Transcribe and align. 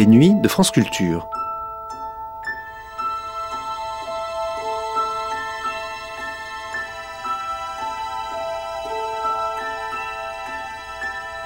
Les 0.00 0.06
nuits 0.06 0.32
de 0.32 0.48
France 0.48 0.70
Culture. 0.70 1.28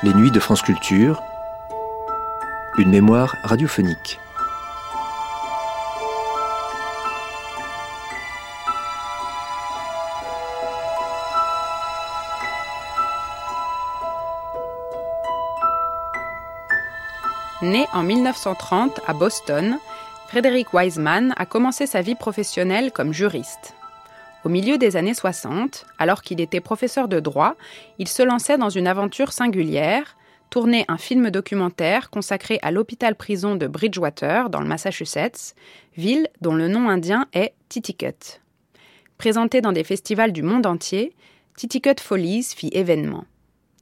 Les 0.04 0.14
nuits 0.14 0.30
de 0.30 0.38
France 0.38 0.62
Culture. 0.62 1.20
Une 2.78 2.90
mémoire 2.90 3.34
radiophonique. 3.42 4.20
Né 17.74 17.88
en 17.92 18.04
1930 18.04 19.00
à 19.04 19.14
Boston, 19.14 19.80
Frédéric 20.28 20.72
Wiseman 20.72 21.34
a 21.36 21.44
commencé 21.44 21.88
sa 21.88 22.02
vie 22.02 22.14
professionnelle 22.14 22.92
comme 22.92 23.12
juriste. 23.12 23.74
Au 24.44 24.48
milieu 24.48 24.78
des 24.78 24.94
années 24.94 25.12
60, 25.12 25.84
alors 25.98 26.22
qu'il 26.22 26.40
était 26.40 26.60
professeur 26.60 27.08
de 27.08 27.18
droit, 27.18 27.56
il 27.98 28.06
se 28.06 28.22
lançait 28.22 28.58
dans 28.58 28.68
une 28.68 28.86
aventure 28.86 29.32
singulière, 29.32 30.16
tourner 30.50 30.84
un 30.86 30.98
film 30.98 31.30
documentaire 31.30 32.10
consacré 32.10 32.60
à 32.62 32.70
l'hôpital-prison 32.70 33.56
de 33.56 33.66
Bridgewater, 33.66 34.50
dans 34.50 34.60
le 34.60 34.68
Massachusetts, 34.68 35.56
ville 35.96 36.28
dont 36.40 36.54
le 36.54 36.68
nom 36.68 36.88
indien 36.88 37.26
est 37.32 37.54
Titicut. 37.68 38.40
Présenté 39.18 39.60
dans 39.60 39.72
des 39.72 39.82
festivals 39.82 40.30
du 40.30 40.44
monde 40.44 40.66
entier, 40.66 41.12
Titicut 41.56 41.98
Follies 41.98 42.54
fit 42.54 42.70
événement. 42.72 43.24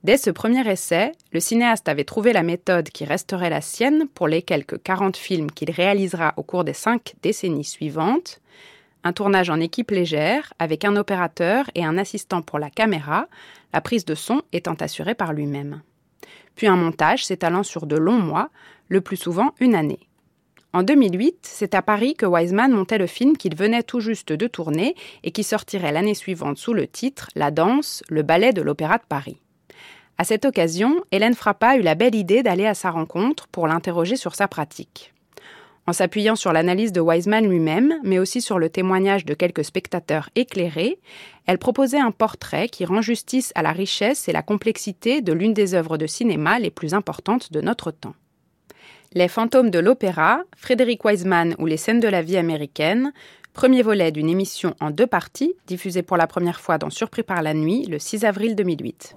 Dès 0.04 0.16
ce 0.16 0.30
premier 0.30 0.68
essai, 0.68 1.12
le 1.30 1.38
cinéaste 1.38 1.88
avait 1.88 2.02
trouvé 2.02 2.32
la 2.32 2.42
méthode 2.42 2.88
qui 2.88 3.04
resterait 3.04 3.50
la 3.50 3.60
sienne 3.60 4.08
pour 4.12 4.26
les 4.26 4.42
quelques 4.42 4.82
40 4.82 5.16
films 5.16 5.48
qu'il 5.52 5.70
réalisera 5.70 6.34
au 6.36 6.42
cours 6.42 6.64
des 6.64 6.72
cinq 6.72 7.14
décennies 7.22 7.62
suivantes. 7.62 8.40
Un 9.04 9.12
tournage 9.12 9.48
en 9.48 9.60
équipe 9.60 9.92
légère, 9.92 10.54
avec 10.58 10.84
un 10.84 10.96
opérateur 10.96 11.70
et 11.76 11.84
un 11.84 11.98
assistant 11.98 12.42
pour 12.42 12.58
la 12.58 12.68
caméra, 12.68 13.28
la 13.72 13.80
prise 13.80 14.04
de 14.04 14.16
son 14.16 14.42
étant 14.52 14.74
assurée 14.74 15.14
par 15.14 15.32
lui-même. 15.32 15.82
Puis 16.56 16.66
un 16.66 16.76
montage 16.76 17.24
s'étalant 17.24 17.62
sur 17.62 17.86
de 17.86 17.96
longs 17.96 18.18
mois, 18.18 18.50
le 18.88 19.02
plus 19.02 19.16
souvent 19.16 19.54
une 19.60 19.76
année. 19.76 20.08
En 20.72 20.82
2008, 20.82 21.36
c'est 21.42 21.76
à 21.76 21.82
Paris 21.82 22.14
que 22.14 22.26
Wiseman 22.26 22.72
montait 22.72 22.98
le 22.98 23.06
film 23.06 23.36
qu'il 23.36 23.54
venait 23.54 23.84
tout 23.84 24.00
juste 24.00 24.32
de 24.32 24.46
tourner 24.48 24.96
et 25.22 25.30
qui 25.30 25.44
sortirait 25.44 25.92
l'année 25.92 26.14
suivante 26.14 26.58
sous 26.58 26.74
le 26.74 26.88
titre 26.88 27.28
La 27.36 27.52
danse, 27.52 28.02
le 28.08 28.22
ballet 28.22 28.52
de 28.52 28.62
l'Opéra 28.62 28.98
de 28.98 29.04
Paris. 29.08 29.38
À 30.18 30.24
cette 30.24 30.44
occasion, 30.44 31.02
Hélène 31.10 31.34
Frappa 31.34 31.76
eut 31.76 31.82
la 31.82 31.94
belle 31.94 32.14
idée 32.14 32.42
d'aller 32.42 32.66
à 32.66 32.74
sa 32.74 32.90
rencontre 32.90 33.48
pour 33.48 33.66
l'interroger 33.66 34.16
sur 34.16 34.34
sa 34.34 34.46
pratique. 34.46 35.12
En 35.86 35.92
s'appuyant 35.92 36.36
sur 36.36 36.52
l'analyse 36.52 36.92
de 36.92 37.00
Wiseman 37.00 37.48
lui-même, 37.48 37.94
mais 38.04 38.20
aussi 38.20 38.40
sur 38.40 38.60
le 38.60 38.68
témoignage 38.68 39.24
de 39.24 39.34
quelques 39.34 39.64
spectateurs 39.64 40.30
éclairés, 40.36 41.00
elle 41.46 41.58
proposait 41.58 41.98
un 41.98 42.12
portrait 42.12 42.68
qui 42.68 42.84
rend 42.84 43.02
justice 43.02 43.52
à 43.56 43.62
la 43.62 43.72
richesse 43.72 44.28
et 44.28 44.32
la 44.32 44.42
complexité 44.42 45.22
de 45.22 45.32
l'une 45.32 45.54
des 45.54 45.74
œuvres 45.74 45.98
de 45.98 46.06
cinéma 46.06 46.60
les 46.60 46.70
plus 46.70 46.94
importantes 46.94 47.52
de 47.52 47.60
notre 47.60 47.90
temps. 47.90 48.14
Les 49.12 49.28
fantômes 49.28 49.70
de 49.70 49.80
l'opéra, 49.80 50.42
Frédéric 50.56 51.04
Wiseman 51.04 51.56
ou 51.58 51.66
les 51.66 51.76
scènes 51.76 52.00
de 52.00 52.08
la 52.08 52.22
vie 52.22 52.36
américaine, 52.36 53.12
premier 53.52 53.82
volet 53.82 54.12
d'une 54.12 54.30
émission 54.30 54.74
en 54.80 54.90
deux 54.90 55.08
parties, 55.08 55.52
diffusée 55.66 56.02
pour 56.02 56.16
la 56.16 56.28
première 56.28 56.60
fois 56.60 56.78
dans 56.78 56.90
Surpris 56.90 57.24
par 57.24 57.42
la 57.42 57.54
nuit 57.54 57.86
le 57.86 57.98
6 57.98 58.24
avril 58.24 58.54
2008. 58.54 59.16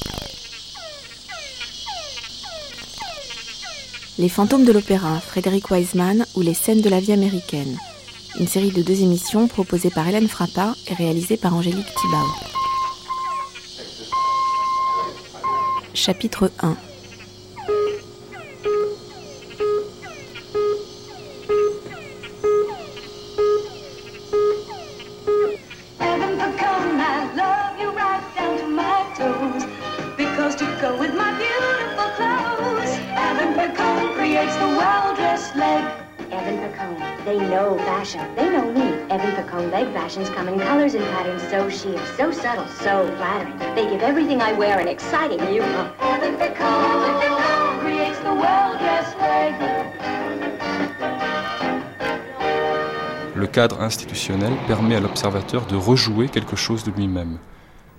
Les 4.21 4.29
fantômes 4.29 4.65
de 4.65 4.71
l'opéra, 4.71 5.19
Frédéric 5.19 5.71
Wiseman 5.71 6.27
ou 6.35 6.41
les 6.41 6.53
scènes 6.53 6.81
de 6.81 6.89
la 6.89 6.99
vie 6.99 7.11
américaine. 7.11 7.75
Une 8.39 8.47
série 8.47 8.69
de 8.69 8.83
deux 8.83 9.01
émissions 9.01 9.47
proposées 9.47 9.89
par 9.89 10.07
Hélène 10.07 10.27
Frappa 10.27 10.75
et 10.87 10.93
réalisée 10.93 11.37
par 11.37 11.55
Angélique 11.55 11.87
Thibau. 11.87 12.27
Chapitre 15.95 16.51
1 16.61 16.77
so 41.81 42.31
subtle, 42.31 42.67
so 42.67 43.07
flattering. 43.17 43.57
They 43.75 43.89
give 43.89 44.03
everything 44.03 44.41
I 44.41 44.53
wear 44.53 44.79
an 44.79 44.87
exciting 44.87 45.39
new 45.51 45.63
look. 45.63 45.97
Creates 47.81 48.19
the 48.19 48.33
well-dressed. 48.33 49.17
Le 53.35 53.47
cadre 53.47 53.81
institutionnel 53.81 54.53
permet 54.67 54.95
à 54.95 54.99
l'observateur 54.99 55.65
de 55.65 55.75
rejouer 55.75 56.29
quelque 56.29 56.55
chose 56.55 56.83
de 56.83 56.91
lui-même, 56.91 57.39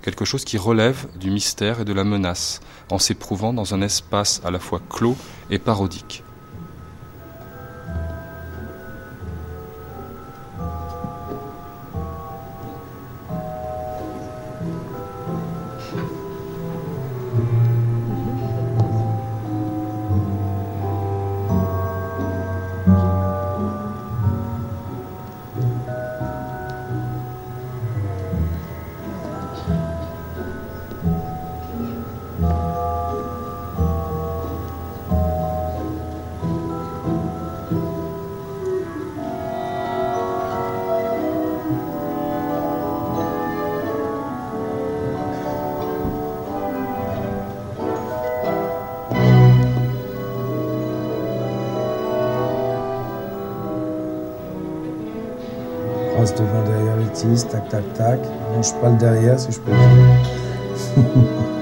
quelque 0.00 0.24
chose 0.24 0.44
qui 0.44 0.56
relève 0.56 1.08
du 1.16 1.32
mystère 1.32 1.80
et 1.80 1.84
de 1.84 1.92
la 1.92 2.04
menace, 2.04 2.60
en 2.90 2.98
s'éprouvant 2.98 3.52
dans 3.52 3.74
un 3.74 3.82
espace 3.82 4.40
à 4.44 4.52
la 4.52 4.60
fois 4.60 4.80
clos 4.88 5.16
et 5.50 5.58
parodique. 5.58 6.22
Tac 57.72 57.94
tac 57.94 57.94
tac. 57.94 58.20
Mange 58.54 58.74
pas 58.80 58.90
le 58.90 58.96
derrière 58.96 59.40
si 59.40 59.52
je 59.52 59.60
peux. 59.60 59.72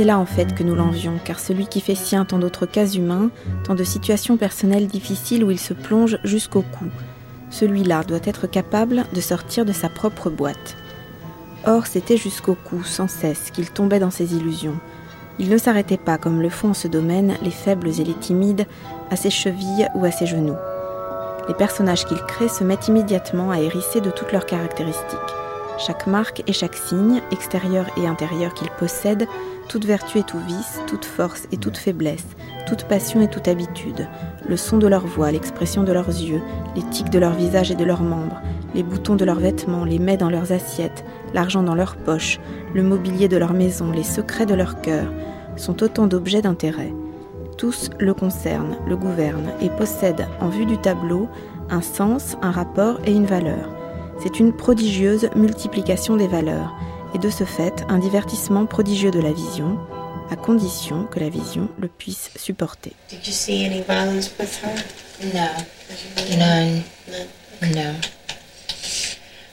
C'est 0.00 0.06
là 0.06 0.18
en 0.18 0.24
fait 0.24 0.54
que 0.54 0.62
nous 0.62 0.74
l'envions, 0.74 1.18
car 1.22 1.38
celui 1.38 1.66
qui 1.66 1.82
fait 1.82 1.94
sien 1.94 2.24
tant 2.24 2.38
d'autres 2.38 2.64
cas 2.64 2.86
humains, 2.86 3.28
tant 3.64 3.74
de 3.74 3.84
situations 3.84 4.38
personnelles 4.38 4.86
difficiles 4.86 5.44
où 5.44 5.50
il 5.50 5.60
se 5.60 5.74
plonge 5.74 6.16
jusqu'au 6.24 6.62
cou, 6.62 6.86
celui-là 7.50 8.02
doit 8.04 8.24
être 8.24 8.46
capable 8.46 9.04
de 9.12 9.20
sortir 9.20 9.66
de 9.66 9.74
sa 9.74 9.90
propre 9.90 10.30
boîte. 10.30 10.78
Or, 11.66 11.86
c'était 11.86 12.16
jusqu'au 12.16 12.54
cou, 12.54 12.82
sans 12.82 13.08
cesse, 13.08 13.50
qu'il 13.50 13.70
tombait 13.70 13.98
dans 13.98 14.10
ses 14.10 14.34
illusions. 14.34 14.78
Il 15.38 15.50
ne 15.50 15.58
s'arrêtait 15.58 15.98
pas, 15.98 16.16
comme 16.16 16.40
le 16.40 16.48
font 16.48 16.70
en 16.70 16.74
ce 16.74 16.88
domaine 16.88 17.36
les 17.42 17.50
faibles 17.50 17.90
et 18.00 18.04
les 18.04 18.14
timides, 18.14 18.66
à 19.10 19.16
ses 19.16 19.28
chevilles 19.28 19.86
ou 19.94 20.06
à 20.06 20.10
ses 20.10 20.24
genoux. 20.24 20.56
Les 21.46 21.54
personnages 21.54 22.06
qu'il 22.06 22.22
crée 22.26 22.48
se 22.48 22.64
mettent 22.64 22.88
immédiatement 22.88 23.50
à 23.50 23.60
hérisser 23.60 24.00
de 24.00 24.10
toutes 24.10 24.32
leurs 24.32 24.46
caractéristiques. 24.46 25.18
Chaque 25.86 26.06
marque 26.06 26.42
et 26.46 26.52
chaque 26.52 26.76
signe, 26.76 27.22
extérieur 27.30 27.86
et 27.96 28.06
intérieur 28.06 28.52
qu'il 28.52 28.68
possède, 28.68 29.26
toute 29.66 29.86
vertu 29.86 30.18
et 30.18 30.22
tout 30.22 30.38
vice, 30.46 30.78
toute 30.86 31.06
force 31.06 31.48
et 31.52 31.56
toute 31.56 31.78
faiblesse, 31.78 32.26
toute 32.66 32.84
passion 32.84 33.22
et 33.22 33.28
toute 33.28 33.48
habitude, 33.48 34.06
le 34.46 34.58
son 34.58 34.76
de 34.76 34.86
leur 34.86 35.06
voix, 35.06 35.32
l'expression 35.32 35.82
de 35.82 35.92
leurs 35.92 36.08
yeux, 36.08 36.42
les 36.76 36.82
tics 36.82 37.08
de 37.08 37.18
leur 37.18 37.32
visage 37.32 37.70
et 37.70 37.76
de 37.76 37.84
leurs 37.84 38.02
membres, 38.02 38.42
les 38.74 38.82
boutons 38.82 39.16
de 39.16 39.24
leurs 39.24 39.38
vêtements, 39.38 39.86
les 39.86 39.98
mets 39.98 40.18
dans 40.18 40.28
leurs 40.28 40.52
assiettes, 40.52 41.02
l'argent 41.32 41.62
dans 41.62 41.74
leurs 41.74 41.96
poches, 41.96 42.40
le 42.74 42.82
mobilier 42.82 43.28
de 43.28 43.38
leur 43.38 43.54
maison, 43.54 43.90
les 43.90 44.02
secrets 44.02 44.46
de 44.46 44.54
leur 44.54 44.82
cœur, 44.82 45.10
sont 45.56 45.82
autant 45.82 46.06
d'objets 46.06 46.42
d'intérêt. 46.42 46.92
Tous 47.56 47.88
le 47.98 48.12
concernent, 48.12 48.76
le 48.86 48.96
gouvernent 48.96 49.52
et 49.62 49.70
possèdent, 49.70 50.28
en 50.40 50.50
vue 50.50 50.66
du 50.66 50.76
tableau, 50.76 51.26
un 51.70 51.80
sens, 51.80 52.36
un 52.42 52.50
rapport 52.50 53.00
et 53.06 53.12
une 53.12 53.26
valeur. 53.26 53.79
C'est 54.22 54.38
une 54.38 54.52
prodigieuse 54.52 55.28
multiplication 55.34 56.16
des 56.16 56.26
valeurs, 56.28 56.74
et 57.14 57.18
de 57.18 57.30
ce 57.30 57.44
fait 57.44 57.84
un 57.88 57.98
divertissement 57.98 58.66
prodigieux 58.66 59.10
de 59.10 59.20
la 59.20 59.32
vision, 59.32 59.78
à 60.30 60.36
condition 60.36 61.04
que 61.06 61.18
la 61.18 61.28
vision 61.28 61.68
le 61.78 61.88
puisse 61.88 62.30
supporter. 62.36 62.92
Did 63.08 63.26
you 63.26 63.32
see 63.32 63.64
any 63.64 63.82
violence 63.82 64.30
with 64.38 64.60
her? 64.62 64.74
No. 65.34 65.48
None. 66.38 66.82
No. 67.74 67.94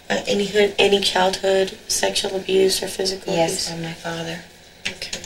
Uh, 0.10 0.16
any 0.28 0.50
any 0.80 1.02
childhood 1.02 1.72
sexual 1.90 2.36
abuse 2.36 2.81
or 2.81 2.88
physical 2.88 3.34
Yes, 3.34 3.52
abuse? 3.52 3.69
from 3.69 3.81
my 3.81 3.94
father. 3.94 4.40
Okay. 4.88 5.19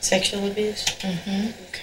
Sexual 0.00 0.46
abuse? 0.46 0.84
Mm-hmm. 1.02 1.48
Okay. 1.68 1.82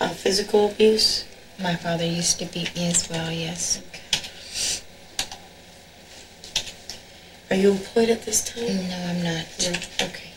Uh, 0.00 0.08
physical 0.08 0.70
abuse? 0.70 1.24
My 1.62 1.74
father 1.76 2.04
used 2.06 2.38
to 2.38 2.46
beat 2.46 2.74
me 2.74 2.86
as 2.88 3.08
well, 3.10 3.30
yes. 3.30 3.82
Are 7.50 7.56
you 7.56 7.72
employed 7.72 8.08
at 8.10 8.22
this 8.24 8.44
time? 8.44 8.88
No, 8.88 9.06
I'm 9.08 9.22
not. 9.22 9.46
No. 9.60 10.06
Okay. 10.06 10.30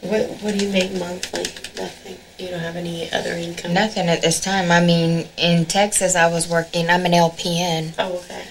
What 0.00 0.42
What 0.42 0.58
do 0.58 0.64
you 0.64 0.72
make 0.72 0.92
monthly? 0.98 1.42
Nothing. 1.80 2.16
You 2.38 2.48
don't 2.50 2.60
have 2.60 2.76
any 2.76 3.12
other 3.12 3.32
income. 3.34 3.74
Nothing 3.74 4.08
at 4.08 4.22
this 4.22 4.40
time. 4.40 4.70
I 4.72 4.80
mean, 4.80 5.28
in 5.36 5.66
Texas, 5.66 6.16
I 6.16 6.28
was 6.30 6.48
working. 6.48 6.88
I'm 6.88 7.04
an 7.04 7.12
LPN, 7.12 7.94
Oh, 7.98 8.16
okay. 8.24 8.44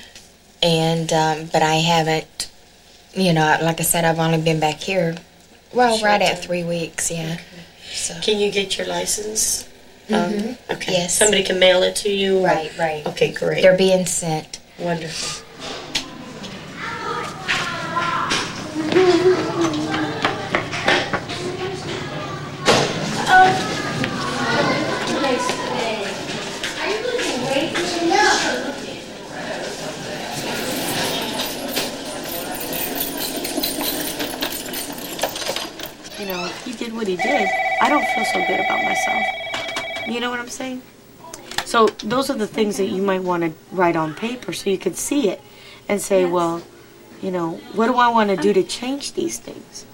and 0.62 1.12
um, 1.12 1.50
but 1.51 1.63
I 1.63 1.75
haven't. 1.75 2.50
You 3.16 3.33
know, 3.33 3.57
like 3.62 3.80
I 3.80 3.83
said, 3.83 4.06
I've 4.06 4.19
only 4.19 4.39
been 4.42 4.60
back 4.60 4.75
here. 4.80 5.16
Well, 5.74 5.98
Short 5.98 6.10
right 6.10 6.21
at 6.21 6.44
three 6.44 6.63
weeks. 6.63 7.10
Yeah. 7.12 7.39
So. 7.92 8.13
Can 8.21 8.39
you 8.39 8.51
get 8.51 8.77
your 8.77 8.86
license? 8.88 9.68
Um, 10.11 10.33
Mhm. 10.33 10.57
okay. 10.71 10.94
Yes. 10.94 11.13
Somebody 11.13 11.44
can 11.44 11.59
mail 11.59 11.83
it 11.83 11.95
to 11.97 12.09
you. 12.09 12.39
or- 12.39 12.47
Right, 12.47 12.71
right. 12.79 13.06
Okay, 13.07 13.31
great. 13.31 13.61
They're 13.61 13.77
being 13.77 14.06
sent. 14.06 14.57
Wonderful. 14.79 15.45
you 36.19 36.25
know, 36.25 36.45
he 36.65 36.73
did 36.73 36.94
what 36.94 37.07
he 37.07 37.15
did, 37.15 37.47
I 37.81 37.89
don't 37.89 38.06
feel 38.13 38.25
so 38.25 38.45
good 38.45 38.59
about 38.59 38.83
myself. 38.83 39.23
You 40.07 40.19
know 40.19 40.29
what 40.31 40.38
I'm 40.49 40.53
saying? 40.53 40.81
So 41.65 41.85
those 42.03 42.31
are 42.31 42.37
the 42.37 42.47
things 42.47 42.77
that 42.77 42.87
you 42.87 43.03
might 43.03 43.21
want 43.21 43.43
to 43.43 43.53
write 43.71 43.95
on 43.95 44.15
paper 44.15 44.51
so 44.51 44.71
you 44.71 44.79
could 44.79 44.95
see 44.95 45.29
it 45.29 45.39
and 45.87 46.01
say, 46.01 46.25
well, 46.25 46.63
you 47.21 47.29
know, 47.29 47.57
what 47.73 47.85
do 47.85 47.95
I 47.95 48.07
want 48.09 48.31
to 48.31 48.35
do 48.35 48.51
to 48.53 48.63
change 48.63 49.13
these 49.13 49.37
things? 49.37 49.85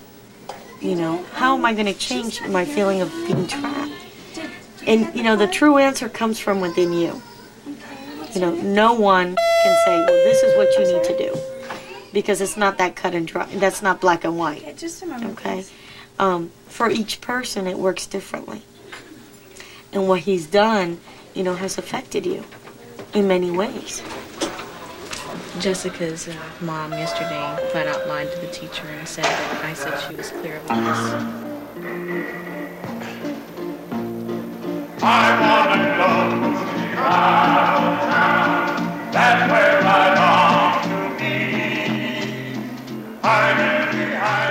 You 0.81 0.95
know, 0.95 1.25
how 1.33 1.57
am 1.57 1.65
I 1.65 1.73
going 1.73 1.87
to 1.87 1.93
change 1.93 2.41
my 2.47 2.63
feeling 2.63 3.01
of 3.01 3.11
being 3.27 3.47
trapped? 3.47 3.91
And, 4.87 5.13
you 5.13 5.23
know, 5.23 5.35
the 5.35 5.47
true 5.47 5.77
answer 5.77 6.07
comes 6.07 6.39
from 6.39 6.61
within 6.61 6.93
you. 6.93 7.21
You 8.33 8.41
know, 8.41 8.55
no 8.55 8.93
one 8.93 9.35
can 9.35 9.77
say, 9.85 9.99
well, 9.99 10.07
this 10.07 10.41
is 10.43 10.55
what 10.55 10.71
you 10.77 10.93
need 10.93 11.03
to 11.03 11.17
do. 11.17 11.37
Because 12.13 12.39
it's 12.39 12.55
not 12.55 12.77
that 12.77 12.95
cut 12.95 13.13
and 13.13 13.27
dry. 13.27 13.45
That's 13.55 13.81
not 13.81 13.99
black 13.99 14.23
and 14.23 14.37
white. 14.37 14.77
Just 14.77 15.01
a 15.03 15.05
moment. 15.05 15.37
Okay. 15.39 15.65
Um, 16.17 16.51
for 16.67 16.89
each 16.89 17.19
person, 17.19 17.67
it 17.67 17.77
works 17.77 18.05
differently. 18.05 18.61
And 19.95 20.09
what 20.09 20.19
he's 20.19 20.45
done, 20.45 20.99
you 21.33 21.41
know, 21.41 21.55
has 21.55 21.77
affected 21.77 22.25
you 22.25 22.43
in 23.13 23.29
many 23.29 23.49
ways. 23.49 24.03
Jessica's 25.59 26.27
uh, 26.27 26.33
mom 26.59 26.91
yesterday 26.91 27.69
flat 27.71 27.87
out 27.87 28.05
lied 28.05 28.29
to 28.29 28.41
the 28.41 28.47
teacher 28.47 28.85
and 28.85 29.07
said 29.07 29.23
that 29.23 29.63
I 29.63 29.73
said 29.73 29.97
she 30.05 30.15
was 30.15 30.31
clear 30.31 30.57
of 30.57 30.67
this. 30.67 31.45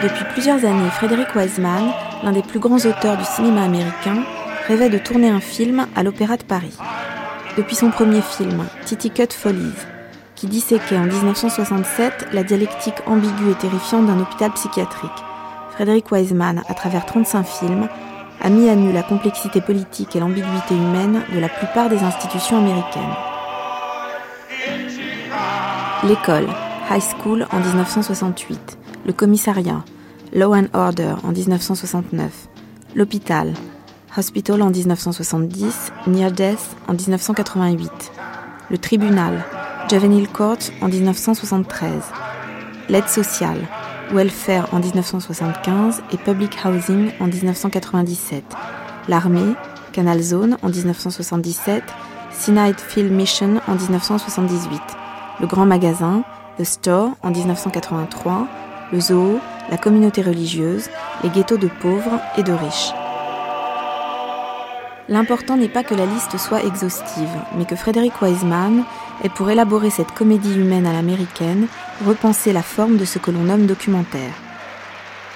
Depuis 0.02 0.24
plusieurs 0.32 0.64
années, 0.64 0.90
Frédéric 0.90 1.34
Wiseman, 1.34 1.92
l'un 2.22 2.32
des 2.32 2.42
plus 2.42 2.58
grands 2.58 2.76
auteurs 2.86 3.18
du 3.18 3.24
cinéma 3.24 3.62
américain, 3.62 4.24
rêvait 4.66 4.88
de 4.88 4.98
tourner 4.98 5.28
un 5.28 5.40
film 5.40 5.86
à 5.94 6.02
l'Opéra 6.02 6.36
de 6.36 6.44
Paris. 6.44 6.76
Depuis 7.56 7.76
son 7.76 7.90
premier 7.90 8.22
film, 8.22 8.64
Titicut 8.84 9.32
Follies, 9.32 9.74
qui 10.34 10.46
disséquait 10.46 10.98
en 10.98 11.04
1967 11.04 12.28
la 12.32 12.42
dialectique 12.42 12.94
ambiguë 13.06 13.50
et 13.50 13.54
terrifiante 13.54 14.06
d'un 14.06 14.20
hôpital 14.20 14.52
psychiatrique, 14.52 15.10
Frédéric 15.72 16.10
Wiseman, 16.10 16.62
à 16.68 16.74
travers 16.74 17.04
35 17.04 17.44
films, 17.44 17.88
a 18.40 18.48
mis 18.48 18.68
à 18.68 18.76
nu 18.76 18.92
la 18.92 19.02
complexité 19.02 19.60
politique 19.60 20.16
et 20.16 20.20
l'ambiguïté 20.20 20.74
humaine 20.74 21.22
de 21.32 21.38
la 21.38 21.48
plupart 21.48 21.88
des 21.88 21.98
institutions 21.98 22.58
américaines. 22.58 23.02
L'école, 26.04 26.48
High 26.90 27.02
School 27.02 27.46
en 27.50 27.58
1968, 27.58 28.78
le 29.06 29.12
commissariat, 29.12 29.84
Law 30.32 30.54
and 30.54 30.66
Order 30.74 31.14
en 31.22 31.32
1969, 31.32 32.48
l'hôpital, 32.94 33.54
Hospital 34.16 34.62
en 34.62 34.70
1970, 34.70 35.92
Near 36.06 36.30
Death 36.30 36.76
en 36.86 36.94
1988, 36.94 38.12
le 38.70 38.78
tribunal, 38.78 39.44
Juvenile 39.90 40.28
Court 40.28 40.58
en 40.80 40.86
1973, 40.86 41.90
l'aide 42.90 43.08
sociale, 43.08 43.66
Welfare 44.12 44.68
en 44.72 44.78
1975 44.78 46.02
et 46.12 46.16
Public 46.18 46.56
Housing 46.62 47.10
en 47.18 47.26
1997, 47.26 48.44
l'armée, 49.08 49.54
Canal 49.92 50.22
Zone 50.22 50.58
en 50.62 50.68
1977, 50.68 51.82
Cyanide 52.30 52.78
Field 52.78 53.10
Mission 53.10 53.60
en 53.66 53.74
1978, 53.74 54.80
le 55.40 55.46
grand 55.48 55.66
magasin, 55.66 56.22
The 56.56 56.64
Store 56.64 57.10
en 57.22 57.32
1983, 57.32 58.46
le 58.92 59.00
zoo, 59.00 59.40
la 59.70 59.76
communauté 59.76 60.22
religieuse, 60.22 60.88
les 61.24 61.30
ghettos 61.30 61.58
de 61.58 61.68
pauvres 61.80 62.20
et 62.36 62.44
de 62.44 62.52
riches. 62.52 62.94
L'important 65.08 65.56
n'est 65.56 65.68
pas 65.68 65.84
que 65.84 65.94
la 65.94 66.06
liste 66.06 66.38
soit 66.38 66.64
exhaustive, 66.64 67.28
mais 67.56 67.66
que 67.66 67.76
Frédéric 67.76 68.22
Wiseman 68.22 68.84
ait 69.22 69.28
pour 69.28 69.50
élaborer 69.50 69.90
cette 69.90 70.12
comédie 70.12 70.54
humaine 70.54 70.86
à 70.86 70.92
l'américaine 70.92 71.66
repensé 72.06 72.52
la 72.52 72.62
forme 72.62 72.96
de 72.96 73.04
ce 73.04 73.18
que 73.18 73.30
l'on 73.30 73.44
nomme 73.44 73.66
documentaire. 73.66 74.32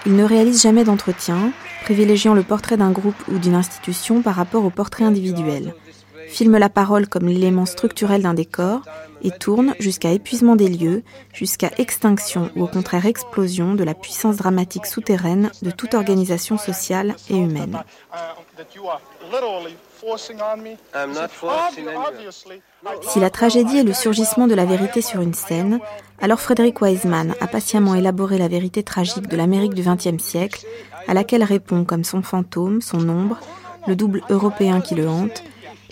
Il 0.07 0.17
ne 0.17 0.25
réalise 0.25 0.63
jamais 0.63 0.85
d'entretien, 0.85 1.53
privilégiant 1.85 2.33
le 2.33 2.43
portrait 2.43 2.79
d'un 2.79 2.93
groupe 2.93 3.23
ou 3.31 3.39
d'une 3.39 3.55
institution 3.55 4.23
par 4.23 4.37
rapport 4.37 4.65
au 4.65 4.71
portrait 4.71 5.05
individuel. 5.05 5.75
filme 6.29 6.59
la 6.59 6.69
parole 6.69 7.07
comme 7.07 7.27
l'élément 7.27 7.67
structurel 7.67 8.23
d'un 8.23 8.35
décor 8.35 8.83
et 9.23 9.31
tourne 9.31 9.75
jusqu'à 9.81 10.13
épuisement 10.13 10.57
des 10.57 10.69
lieux, 10.69 11.03
jusqu'à 11.33 11.71
extinction 11.79 12.51
ou 12.55 12.65
au 12.65 12.67
contraire 12.67 13.07
explosion 13.07 13.75
de 13.75 13.85
la 13.85 13.95
puissance 13.95 14.37
dramatique 14.37 14.87
souterraine 14.87 15.51
de 15.63 15.71
toute 15.71 15.95
organisation 15.95 16.59
sociale 16.59 17.17
et 17.31 17.37
humaine. 17.37 17.83
Si 23.03 23.21
la 23.21 23.31
tragédie 23.31 23.79
est 23.79 23.85
le 23.85 23.93
surgissement 23.93 24.47
de 24.47 24.55
la 24.55 24.65
vérité 24.65 25.01
sur 25.03 25.21
une 25.21 25.35
scène, 25.35 25.81
alors 26.21 26.41
Frédéric 26.41 26.81
Wiseman 26.81 27.35
a 27.41 27.47
patiemment 27.47 27.95
élaboré 27.95 28.39
la 28.39 28.49
vérité 28.49 28.83
tragique 28.83 29.29
de 29.29 29.37
l'Amérique 29.37 29.75
du 29.75 29.83
XXe 29.83 30.23
siècle, 30.23 30.67
à 31.07 31.15
laquelle 31.15 31.45
répond 31.45 31.85
comme 31.85 32.05
son 32.05 32.23
fantôme, 32.23 32.81
son 32.81 33.09
ombre, 33.09 33.39
le 33.87 33.97
double 33.97 34.23
européen 34.29 34.81
qui 34.81 34.95
le 34.95 35.09
hante, 35.09 35.43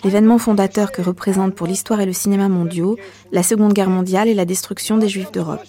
l'événement 0.03 0.37
fondateur 0.37 0.91
que 0.91 1.01
représente 1.01 1.55
pour 1.55 1.67
l'histoire 1.67 2.01
et 2.01 2.05
le 2.05 2.13
cinéma 2.13 2.49
mondiaux 2.49 2.97
la 3.31 3.43
Seconde 3.43 3.73
Guerre 3.73 3.89
mondiale 3.89 4.27
et 4.27 4.33
la 4.33 4.45
destruction 4.45 4.97
des 4.97 5.09
Juifs 5.09 5.31
d'Europe. 5.31 5.65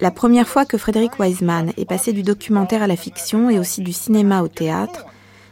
La 0.00 0.12
première 0.12 0.46
fois 0.46 0.64
que 0.64 0.78
Frédéric 0.78 1.18
Wiseman 1.18 1.72
est 1.76 1.84
passé 1.84 2.12
du 2.12 2.22
documentaire 2.22 2.82
à 2.82 2.86
la 2.86 2.94
fiction 2.94 3.50
et 3.50 3.58
aussi 3.58 3.80
du 3.80 3.92
cinéma 3.92 4.42
au 4.42 4.48
théâtre, 4.48 5.06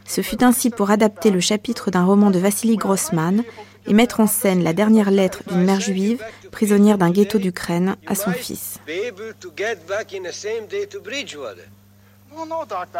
ce 0.05 0.21
fut 0.21 0.41
ainsi 0.41 0.69
pour 0.69 0.89
adapter 0.89 1.31
le 1.31 1.41
chapitre 1.41 1.91
d'un 1.91 2.05
roman 2.05 2.31
de 2.31 2.39
Vassili 2.39 2.77
Grossman 2.77 3.43
et 3.87 3.93
mettre 3.93 4.21
en 4.21 4.27
scène 4.27 4.63
la 4.63 4.71
dernière 4.71 5.11
lettre 5.11 5.43
d'une 5.47 5.63
mère 5.63 5.81
juive, 5.81 6.23
prisonnière 6.49 6.97
d'un 6.97 7.11
ghetto 7.11 7.39
d'Ukraine, 7.39 7.97
à 8.07 8.15
son 8.15 8.31
fils. 8.31 8.79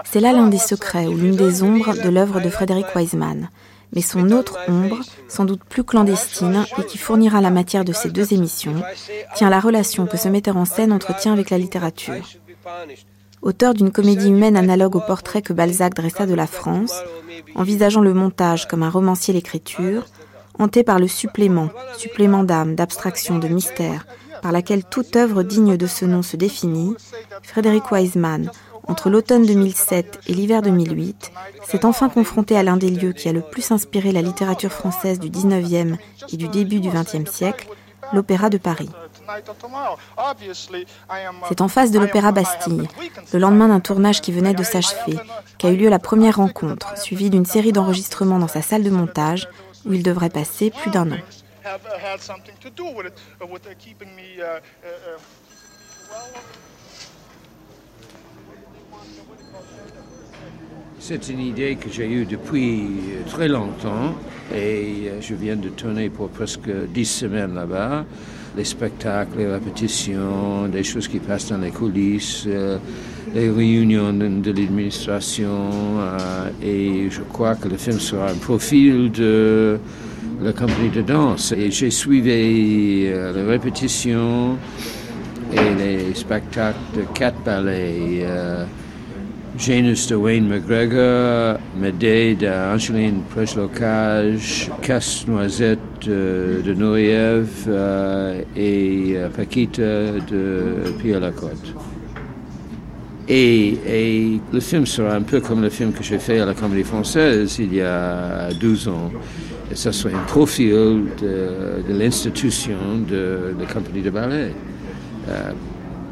C'est 0.04 0.20
là 0.20 0.34
l'un 0.34 0.48
des 0.48 0.58
secrets 0.58 1.06
ou 1.06 1.16
l'une 1.16 1.36
des 1.36 1.64
ombres 1.64 1.94
de 1.94 2.10
l'œuvre 2.10 2.42
de 2.42 2.50
Frédéric 2.50 2.88
Wiseman. 2.94 3.50
Mais 3.94 4.02
son 4.02 4.32
autre 4.32 4.58
ombre, 4.68 5.00
sans 5.28 5.46
doute 5.46 5.64
plus 5.64 5.84
clandestine 5.84 6.66
et 6.78 6.86
qui 6.86 6.98
fournira 6.98 7.42
la 7.42 7.50
matière 7.50 7.86
de 7.86 7.94
ces 7.94 8.10
deux 8.10 8.34
émissions, 8.34 8.76
tient 9.36 9.50
la 9.50 9.60
relation 9.60 10.06
que 10.06 10.18
ce 10.18 10.28
metteur 10.28 10.58
en 10.58 10.66
scène 10.66 10.92
entretient 10.92 11.34
avec 11.34 11.50
la 11.50 11.58
littérature. 11.58 12.24
Auteur 13.42 13.74
d'une 13.74 13.92
comédie 13.92 14.30
humaine 14.30 14.58
analogue 14.58 14.96
au 14.96 15.00
portrait 15.00 15.42
que 15.42 15.54
Balzac 15.54 15.94
dressa 15.94 16.26
de 16.26 16.34
la 16.34 16.48
France, 16.48 16.94
envisageant 17.56 18.02
le 18.02 18.14
montage 18.14 18.68
comme 18.68 18.84
un 18.84 18.90
romancier 18.90 19.34
l'écriture, 19.34 20.06
hanté 20.60 20.84
par 20.84 21.00
le 21.00 21.08
supplément, 21.08 21.70
supplément 21.98 22.44
d'âme, 22.44 22.76
d'abstraction, 22.76 23.38
de 23.38 23.48
mystère, 23.48 24.06
par 24.42 24.52
laquelle 24.52 24.84
toute 24.84 25.16
œuvre 25.16 25.44
digne 25.44 25.78
de 25.78 25.88
ce 25.88 26.06
nom 26.06 26.22
se 26.22 26.36
définit, 26.36 26.96
Frédéric 27.44 27.92
Wiseman, 27.92 28.52
entre 28.88 29.10
l'automne 29.10 29.46
2007 29.46 30.22
et 30.28 30.34
l'hiver 30.34 30.62
2008, 30.62 31.32
s'est 31.66 31.86
enfin 31.86 32.10
confronté 32.10 32.58
à 32.58 32.64
l'un 32.64 32.78
des 32.78 32.90
lieux 32.90 33.14
qui 33.14 33.30
a 33.30 33.34
le 33.34 33.42
plus 33.42 33.72
inspiré 33.72 34.12
la 34.12 34.22
littérature 34.22 34.72
française 34.72 35.20
du 35.20 35.30
19e 35.30 35.98
et 36.32 36.38
du 36.38 36.48
début 36.48 36.80
du 36.80 36.90
20e 36.90 37.28
siècle, 37.28 37.68
l'Opéra 38.14 38.50
de 38.50 38.58
Paris. 38.58 38.90
C'est 41.50 41.62
en 41.62 41.68
face 41.68 41.92
de 41.92 42.00
l'Opéra 42.00 42.32
Bastille, 42.32 42.88
le 43.34 43.40
lendemain 43.40 43.68
d'un 43.68 43.82
tournage 43.82 44.22
qui 44.22 44.32
venait 44.32 44.54
de 44.54 44.64
s'achever, 44.64 45.18
qu'a 45.58 45.70
eu 45.70 45.76
lieu 45.76 45.90
la 45.90 46.00
première 46.00 46.38
rencontre, 46.38 46.98
suivie 46.98 47.30
d'une 47.30 47.46
série 47.46 47.74
d'enregistrements 47.74 48.40
dans 48.40 48.48
sa 48.48 48.62
salle 48.62 48.84
de 48.84 48.90
montage, 48.90 49.50
où 49.86 49.94
il 49.94 50.04
devrait 50.04 50.30
passer 50.30 50.72
plus 50.72 50.92
d'un 50.92 51.12
an. 51.12 51.18
C'est 61.00 61.30
une 61.30 61.40
idée 61.42 61.76
que 61.76 61.90
j'ai 61.92 62.10
eue 62.10 62.26
depuis 62.26 62.88
très 63.28 63.48
longtemps 63.48 64.16
et 64.54 65.12
je 65.22 65.36
viens 65.36 65.56
de 65.56 65.70
tourner 65.70 66.10
pour 66.10 66.30
presque 66.30 66.70
dix 66.92 67.06
semaines 67.06 67.54
là-bas. 67.54 68.04
Les 68.58 68.64
spectacles, 68.64 69.38
les 69.38 69.48
répétitions, 69.48 70.68
des 70.68 70.84
choses 70.84 71.08
qui 71.08 71.20
passent 71.20 71.50
dans 71.50 71.60
les 71.60 71.70
coulisses, 71.70 72.46
euh, 72.48 72.80
les 73.36 73.50
réunions 73.52 74.12
de, 74.12 74.52
l'administration 74.52 75.70
euh, 76.00 76.50
et 76.64 77.12
je 77.12 77.22
crois 77.22 77.54
que 77.56 77.68
le 77.70 77.78
film 77.78 78.00
sera 78.00 78.32
un 78.32 78.38
profil 78.38 79.12
de 79.12 79.80
la 80.42 80.52
compagnie 80.52 80.90
de 80.90 81.04
danse. 81.04 81.52
Et 81.52 81.70
j'ai 81.70 81.92
suivi 81.92 83.04
euh, 83.06 83.34
les 83.34 83.44
répétitions 83.44 84.58
et 85.54 85.76
les 85.78 86.16
spectacles 86.16 86.80
de 86.96 87.04
quatre 87.14 87.40
ballets. 87.44 88.26
Janus 89.58 90.08
de 90.08 90.16
Wayne 90.16 90.48
McGregor, 90.48 91.58
Médée 91.80 92.36
d'Angeline 92.36 93.22
Preslocage, 93.32 94.70
Casse-Noisette 94.84 95.80
de, 96.06 96.62
de 96.64 96.74
Nouriev 96.76 97.66
euh, 97.68 98.42
et 98.56 99.14
euh, 99.16 99.30
Paquita 99.30 100.20
de 100.30 100.94
Pierre 101.00 101.22
Lacotte. 101.22 101.74
Et, 103.28 104.40
le 104.54 104.60
film 104.60 104.86
sera 104.86 105.16
un 105.16 105.24
peu 105.24 105.42
comme 105.42 105.64
le 105.64 105.70
film 105.70 105.92
que 105.92 106.04
j'ai 106.04 106.20
fait 106.20 106.40
à 106.40 106.46
la 106.46 106.54
Comédie 106.54 106.84
Française 106.84 107.58
il 107.60 107.74
y 107.74 107.82
a 107.82 108.50
12 108.60 108.88
ans. 108.90 109.12
Et 109.72 109.76
ça 109.76 109.92
sera 109.92 110.16
un 110.16 110.24
profil 110.28 111.06
de, 111.20 111.82
de 111.88 111.98
l'institution 111.98 112.78
de 113.10 113.56
la 113.60 113.66
compagnie 113.66 114.04
de 114.04 114.12
ballet. 114.12 114.54
Euh, 115.30 115.52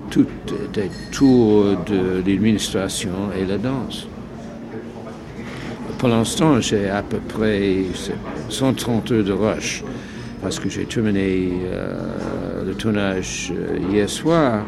tout 0.10 0.28
est 0.76 0.90
autour 1.10 1.78
de 1.86 2.22
l'administration 2.26 3.32
et 3.40 3.46
la 3.46 3.58
danse. 3.58 4.08
Pour 5.98 6.10
l'instant, 6.10 6.60
j'ai 6.60 6.90
à 6.90 7.02
peu 7.02 7.18
près 7.18 7.78
130 8.50 9.12
heures 9.12 9.24
de 9.24 9.32
rush 9.32 9.84
parce 10.42 10.60
que 10.60 10.70
j'ai 10.70 10.86
terminé 10.86 11.50
euh, 11.66 12.64
le 12.66 12.74
tournage 12.76 13.52
euh, 13.56 13.80
hier 13.92 14.10
soir. 14.10 14.64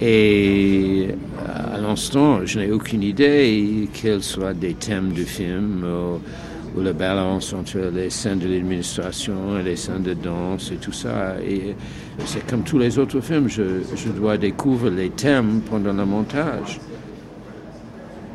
Et 0.00 1.08
euh, 1.08 1.74
à 1.74 1.78
l'instant, 1.78 2.44
je 2.44 2.60
n'ai 2.60 2.70
aucune 2.70 3.02
idée 3.02 3.88
quels 3.92 4.22
soient 4.22 4.54
des 4.54 4.74
thèmes 4.74 5.10
du 5.10 5.24
film 5.24 5.84
la 6.76 6.92
balance 6.92 7.52
entre 7.52 7.78
les 7.92 8.10
scènes 8.10 8.38
de 8.38 8.48
l'administration 8.48 9.58
et 9.58 9.62
les 9.62 9.76
scènes 9.76 10.02
de 10.02 10.14
danse 10.14 10.70
et 10.72 10.76
tout 10.76 10.92
ça. 10.92 11.36
Et 11.46 11.74
c'est 12.24 12.46
comme 12.46 12.62
tous 12.62 12.78
les 12.78 12.98
autres 12.98 13.20
films, 13.20 13.48
je, 13.48 13.62
dois 14.16 14.36
découvrir 14.36 14.92
les 14.92 15.10
thèmes 15.10 15.60
pendant 15.68 15.92
le 15.92 16.04
montage. 16.04 16.80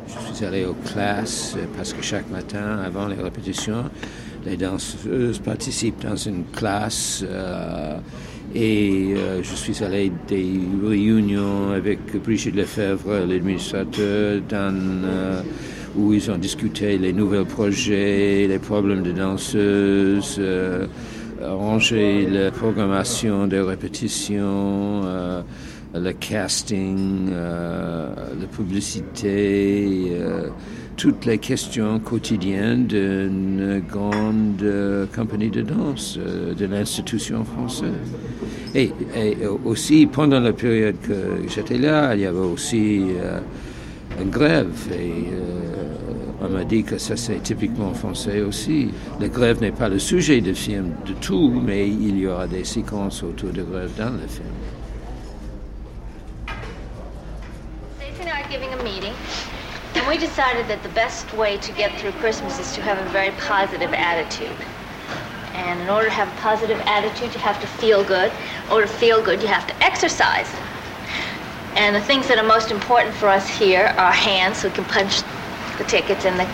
Je 0.08 0.34
suis 0.34 0.44
allé 0.44 0.64
aux 0.64 0.76
classes 0.92 1.56
parce 1.76 1.92
que 1.92 2.02
chaque 2.02 2.30
matin, 2.30 2.80
avant 2.84 3.08
les 3.08 3.16
répétitions, 3.16 3.84
les 4.44 4.56
danseuses 4.56 5.38
participent 5.38 6.02
dans 6.02 6.16
une 6.16 6.44
classe. 6.52 7.24
Euh, 7.26 7.98
et 8.54 9.14
euh, 9.16 9.42
je 9.42 9.54
suis 9.54 9.82
allé 9.82 10.12
à 10.12 10.28
des 10.28 10.60
réunions 10.84 11.72
avec 11.72 11.98
Brigitte 12.22 12.54
Lefebvre, 12.54 13.26
l'administrateur, 13.26 14.40
dans 14.48 14.74
euh, 14.74 15.42
où 15.96 16.12
ils 16.12 16.30
ont 16.30 16.38
discuté 16.38 16.98
les 16.98 17.12
nouveaux 17.12 17.44
projets, 17.44 18.46
les 18.48 18.58
problèmes 18.58 19.02
de 19.02 19.12
danseuses, 19.12 20.36
euh, 20.38 20.86
la 21.40 22.50
programmation 22.50 23.46
des 23.46 23.60
répétitions, 23.60 25.02
euh, 25.04 25.42
le 25.94 26.12
casting, 26.12 27.28
euh, 27.30 28.08
la 28.40 28.46
publicité, 28.46 30.12
euh, 30.12 30.48
toutes 30.96 31.26
les 31.26 31.38
questions 31.38 31.98
quotidiennes 31.98 32.86
d'une 32.86 33.82
grande 33.88 34.64
compagnie 35.14 35.50
de 35.50 35.62
danse 35.62 36.18
de 36.18 36.66
l'institution 36.66 37.44
française. 37.44 37.90
Et, 38.74 38.90
et, 39.16 39.36
aussi, 39.64 40.06
pendant 40.06 40.40
la 40.40 40.52
période 40.52 40.96
que 41.02 41.48
j'étais 41.48 41.78
là, 41.78 42.14
il 42.14 42.20
y 42.20 42.26
avait 42.26 42.38
aussi 42.38 43.02
grève. 44.22 44.92
Et 44.92 45.32
on 46.40 46.48
m'a 46.48 46.64
dit 46.64 46.84
que 46.84 46.98
ça 46.98 47.16
c'est 47.16 47.42
typiquement 47.42 47.92
français 47.94 48.40
aussi. 48.40 48.90
La 49.20 49.28
grève 49.28 49.60
n'est 49.60 49.72
pas 49.72 49.88
le 49.88 49.98
sujet 49.98 50.40
du 50.40 50.54
film 50.54 50.92
de 51.06 51.12
tout, 51.14 51.50
mais 51.50 51.88
il 51.88 52.18
y 52.18 52.26
aura 52.26 52.46
des 52.46 52.64
séquences 52.64 53.22
autour 53.22 53.50
de 53.50 53.62
grève 53.62 53.90
dans 53.96 54.10
le 54.10 54.26
film. 54.28 54.48
And 60.04 60.10
we 60.10 60.18
decided 60.18 60.68
that 60.68 60.82
the 60.82 60.90
best 60.90 61.32
way 61.32 61.56
to 61.56 61.72
get 61.72 61.98
through 61.98 62.12
Christmas 62.20 62.58
is 62.58 62.74
to 62.74 62.82
have 62.82 62.98
a 62.98 63.08
very 63.08 63.30
positive 63.40 63.94
attitude. 63.94 64.54
And 65.54 65.80
in 65.80 65.88
order 65.88 66.08
to 66.08 66.12
have 66.12 66.28
a 66.28 66.40
positive 66.42 66.78
attitude, 66.84 67.32
you 67.32 67.40
have 67.40 67.58
to 67.62 67.66
feel 67.66 68.04
good. 68.04 68.30
In 68.66 68.70
order 68.70 68.86
to 68.86 68.92
feel 68.92 69.22
good, 69.22 69.40
you 69.40 69.48
have 69.48 69.66
to 69.66 69.82
exercise. 69.82 70.50
And 71.74 71.94
the 71.94 72.00
things 72.00 72.28
that 72.28 72.38
are 72.38 72.46
most 72.46 72.70
important 72.70 73.14
for 73.14 73.28
us 73.28 73.48
here 73.48 73.94
are 73.98 74.12
hands, 74.12 74.58
so 74.58 74.68
we 74.68 74.74
can 74.74 74.84
punch 74.84 75.22
the 75.78 75.84
tickets 75.84 76.24
in 76.24 76.36
the 76.36 76.46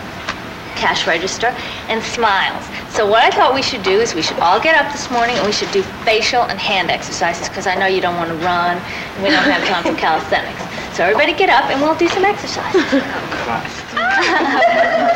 cash 0.81 1.05
register, 1.05 1.53
and 1.93 2.01
smiles. 2.01 2.65
So 2.89 3.05
what 3.05 3.21
I 3.23 3.29
thought 3.29 3.53
we 3.53 3.61
should 3.61 3.83
do 3.83 4.01
is 4.01 4.15
we 4.15 4.23
should 4.25 4.39
all 4.39 4.59
get 4.59 4.73
up 4.73 4.91
this 4.91 5.11
morning 5.11 5.37
and 5.37 5.45
we 5.45 5.53
should 5.53 5.71
do 5.71 5.83
facial 6.03 6.41
and 6.41 6.57
hand 6.57 6.89
exercises 6.89 7.47
because 7.47 7.67
I 7.67 7.75
know 7.75 7.85
you 7.85 8.01
don't 8.01 8.17
want 8.17 8.29
to 8.33 8.39
run 8.41 8.81
and 8.81 9.19
we 9.23 9.29
don't 9.29 9.45
have 9.45 9.61
time 9.69 9.85
for 9.85 9.93
calisthenics. 9.93 10.57
So 10.97 11.05
everybody 11.05 11.33
get 11.37 11.49
up 11.53 11.69
and 11.69 11.79
we'll 11.79 11.95
do 11.95 12.09
some 12.09 12.25
exercises. 12.25 12.81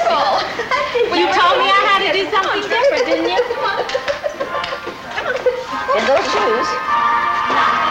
Oh, 0.08 0.40
you 1.18 1.26
told 1.34 1.56
me 1.60 1.68
I 1.68 1.82
had 1.90 2.00
to 2.00 2.08
to 2.08 2.14
do 2.14 2.24
something 2.32 2.62
different, 2.70 3.06
didn't 3.06 3.30
you? 3.30 3.42
In 5.98 6.04
those 6.08 6.26
shoes. 6.32 7.85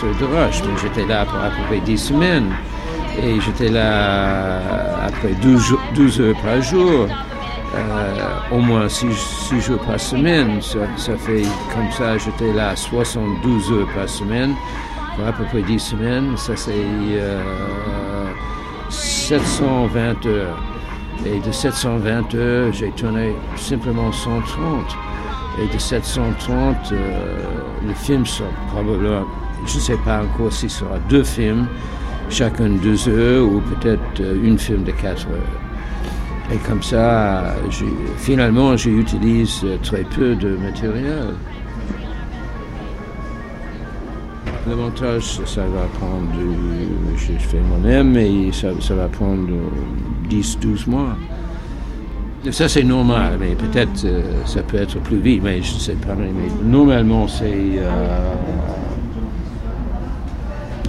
Two. 0.00 0.06
Ils 0.08 0.14
sont 0.14 0.18
30 0.18 0.20
de 0.20 0.36
rush, 0.36 0.62
donc 0.62 0.78
j'étais 0.82 1.06
là 1.06 1.24
pour 1.24 1.38
à 1.38 1.48
peu 1.50 1.62
près 1.68 1.80
10 1.80 1.98
semaines. 1.98 2.50
Et 3.22 3.40
j'étais 3.40 3.68
là 3.70 4.60
après 5.06 5.32
12, 5.40 5.60
jours- 5.64 5.80
12 5.94 6.20
heures 6.20 6.36
par 6.42 6.60
jour, 6.60 7.06
euh, 7.74 8.28
au 8.52 8.58
moins 8.58 8.88
6, 8.88 9.06
jours 9.60 9.78
par 9.80 9.98
semaine. 9.98 10.60
Ça, 10.60 11.16
fait 11.16 11.42
comme 11.74 11.90
ça, 11.92 12.18
j'étais 12.18 12.52
là 12.52 12.76
72 12.76 13.72
heures 13.72 13.88
par 13.94 14.08
semaine, 14.08 14.54
pour 15.16 15.26
à 15.26 15.32
peu 15.32 15.44
près 15.44 15.62
10 15.62 15.78
semaines. 15.78 16.36
Ça 16.36 16.54
c'est 16.56 16.72
euh, 16.74 17.42
720 18.90 20.26
heures. 20.26 20.58
Et 21.24 21.40
de 21.40 21.50
720 21.50 22.34
heures, 22.34 22.72
j'ai 22.72 22.90
tourné 22.90 23.34
simplement 23.56 24.12
130. 24.12 24.96
Et 25.58 25.74
de 25.74 25.78
730, 25.78 26.92
euh, 26.92 27.42
le 27.86 27.94
film 27.94 28.26
sera 28.26 28.48
probablement, 28.72 29.24
je 29.64 29.76
ne 29.76 29.80
sais 29.80 29.96
pas 30.04 30.22
encore 30.22 30.52
s'il 30.52 30.70
sera 30.70 30.98
deux 31.08 31.24
films, 31.24 31.66
chacun 32.28 32.68
deux 32.68 33.08
heures, 33.08 33.46
ou 33.46 33.60
peut-être 33.60 34.20
euh, 34.20 34.36
une 34.42 34.58
film 34.58 34.82
de 34.84 34.90
quatre 34.92 35.26
heures. 35.28 36.52
Et 36.52 36.56
comme 36.58 36.82
ça, 36.82 37.54
j'ai- 37.70 37.86
finalement, 38.18 38.76
j'utilise 38.76 39.62
euh, 39.64 39.76
très 39.82 40.02
peu 40.04 40.34
de 40.36 40.56
matériel. 40.56 41.34
Le 44.68 44.74
montage, 44.74 45.40
ça 45.44 45.62
va 45.62 45.86
prendre, 45.98 46.28
euh, 46.38 47.16
je 47.16 47.32
je 47.34 47.38
fais 47.46 47.60
moi-même, 47.60 48.16
et 48.16 48.50
ça, 48.52 48.68
ça 48.80 48.94
va 48.94 49.06
prendre 49.06 49.48
euh, 49.50 50.28
10-12 50.28 50.88
mois. 50.88 51.16
Ça, 52.50 52.68
c'est 52.68 52.82
normal, 52.84 53.38
mais 53.40 53.54
peut-être 53.56 54.04
euh, 54.04 54.22
ça 54.44 54.62
peut 54.62 54.76
être 54.76 54.98
plus 55.00 55.18
vite, 55.18 55.40
mais 55.42 55.62
je 55.62 55.74
ne 55.74 55.78
sais 55.78 55.94
pas. 55.94 56.14
Mais, 56.16 56.30
mais 56.32 56.48
normalement, 56.68 57.26
c'est 57.28 57.78
euh, 57.78 58.34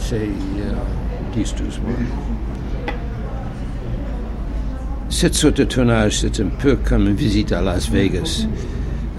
c'est 0.10 0.16
euh, 0.16 1.38
10-12 1.38 1.82
mois. 1.82 1.92
Cette 5.10 5.34
sorte 5.34 5.58
de 5.58 5.64
tournage, 5.66 6.20
c'est 6.20 6.40
un 6.40 6.48
peu 6.48 6.78
comme 6.78 7.08
une 7.08 7.16
visite 7.16 7.52
à 7.52 7.62
Las 7.62 7.90
Vegas, 7.90 8.48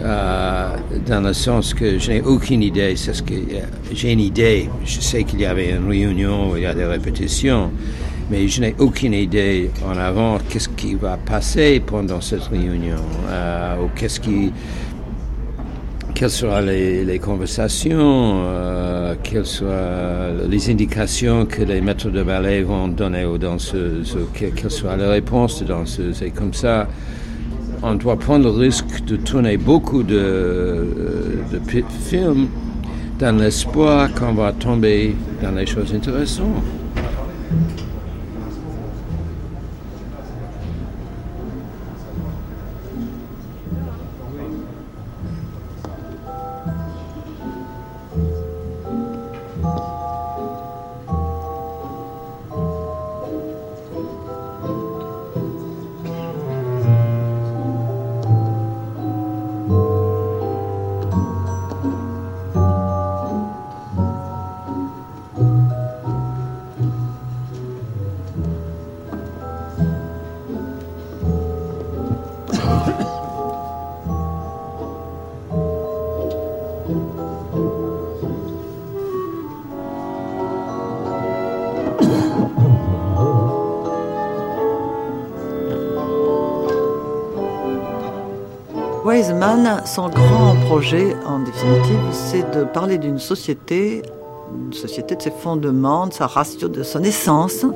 euh, 0.00 0.76
dans 1.06 1.20
le 1.20 1.34
sens 1.34 1.74
que 1.74 1.98
je 1.98 2.10
n'ai 2.10 2.22
aucune 2.22 2.62
idée. 2.62 2.94
C'est 2.96 3.12
ce 3.12 3.22
que 3.22 3.34
euh, 3.34 3.60
j'ai 3.92 4.12
une 4.12 4.20
idée. 4.20 4.70
Je 4.84 5.00
sais 5.00 5.24
qu'il 5.24 5.40
y 5.40 5.46
avait 5.46 5.72
une 5.72 5.88
réunion, 5.88 6.56
il 6.56 6.62
y 6.62 6.66
a 6.66 6.74
des 6.74 6.86
répétitions, 6.86 7.70
mais 8.30 8.48
je 8.48 8.60
n'ai 8.62 8.74
aucune 8.78 9.12
idée 9.12 9.70
en 9.86 9.96
avant 9.98 10.38
qu'est-ce 10.48 10.70
qui 10.70 10.94
va 10.94 11.18
passer 11.18 11.80
pendant 11.84 12.22
cette 12.22 12.44
réunion, 12.44 13.02
euh, 13.28 13.84
ou 13.84 13.90
qu'est-ce 13.94 14.20
qui, 14.20 14.52
quelles 16.18 16.30
seront 16.30 16.58
les, 16.58 17.04
les 17.04 17.20
conversations, 17.20 18.42
euh, 18.42 19.14
quelles 19.22 19.46
seront 19.46 20.48
les 20.48 20.68
indications 20.68 21.46
que 21.46 21.62
les 21.62 21.80
maîtres 21.80 22.10
de 22.10 22.24
ballet 22.24 22.62
vont 22.62 22.88
donner 22.88 23.24
aux 23.24 23.38
danseuses, 23.38 24.18
quelles 24.34 24.68
seront 24.68 24.96
les 24.96 25.06
réponses 25.06 25.60
des 25.60 25.66
danseuses. 25.66 26.20
Et 26.24 26.30
comme 26.30 26.52
ça, 26.52 26.88
on 27.84 27.94
doit 27.94 28.16
prendre 28.18 28.46
le 28.46 28.50
risque 28.50 29.04
de 29.06 29.14
tourner 29.14 29.56
beaucoup 29.58 30.02
de, 30.02 30.88
de 31.52 31.58
pi- 31.58 31.84
films 32.10 32.48
dans 33.20 33.36
l'espoir 33.38 34.12
qu'on 34.12 34.32
va 34.32 34.52
tomber 34.52 35.14
dans 35.40 35.52
des 35.52 35.66
choses 35.66 35.94
intéressantes. 35.94 36.64
Wiseman, 89.18 89.82
son 89.84 90.08
grand 90.10 90.54
projet, 90.66 91.16
en 91.26 91.40
définitive, 91.40 91.98
c'est 92.12 92.48
de 92.56 92.62
parler 92.62 92.98
d'une 92.98 93.18
société, 93.18 94.02
une 94.54 94.72
société 94.72 95.16
de 95.16 95.22
ses 95.22 95.32
fondements, 95.32 96.06
de 96.06 96.12
sa 96.12 96.28
ratio, 96.28 96.68
de 96.68 96.84
son 96.84 97.02
essence 97.02 97.66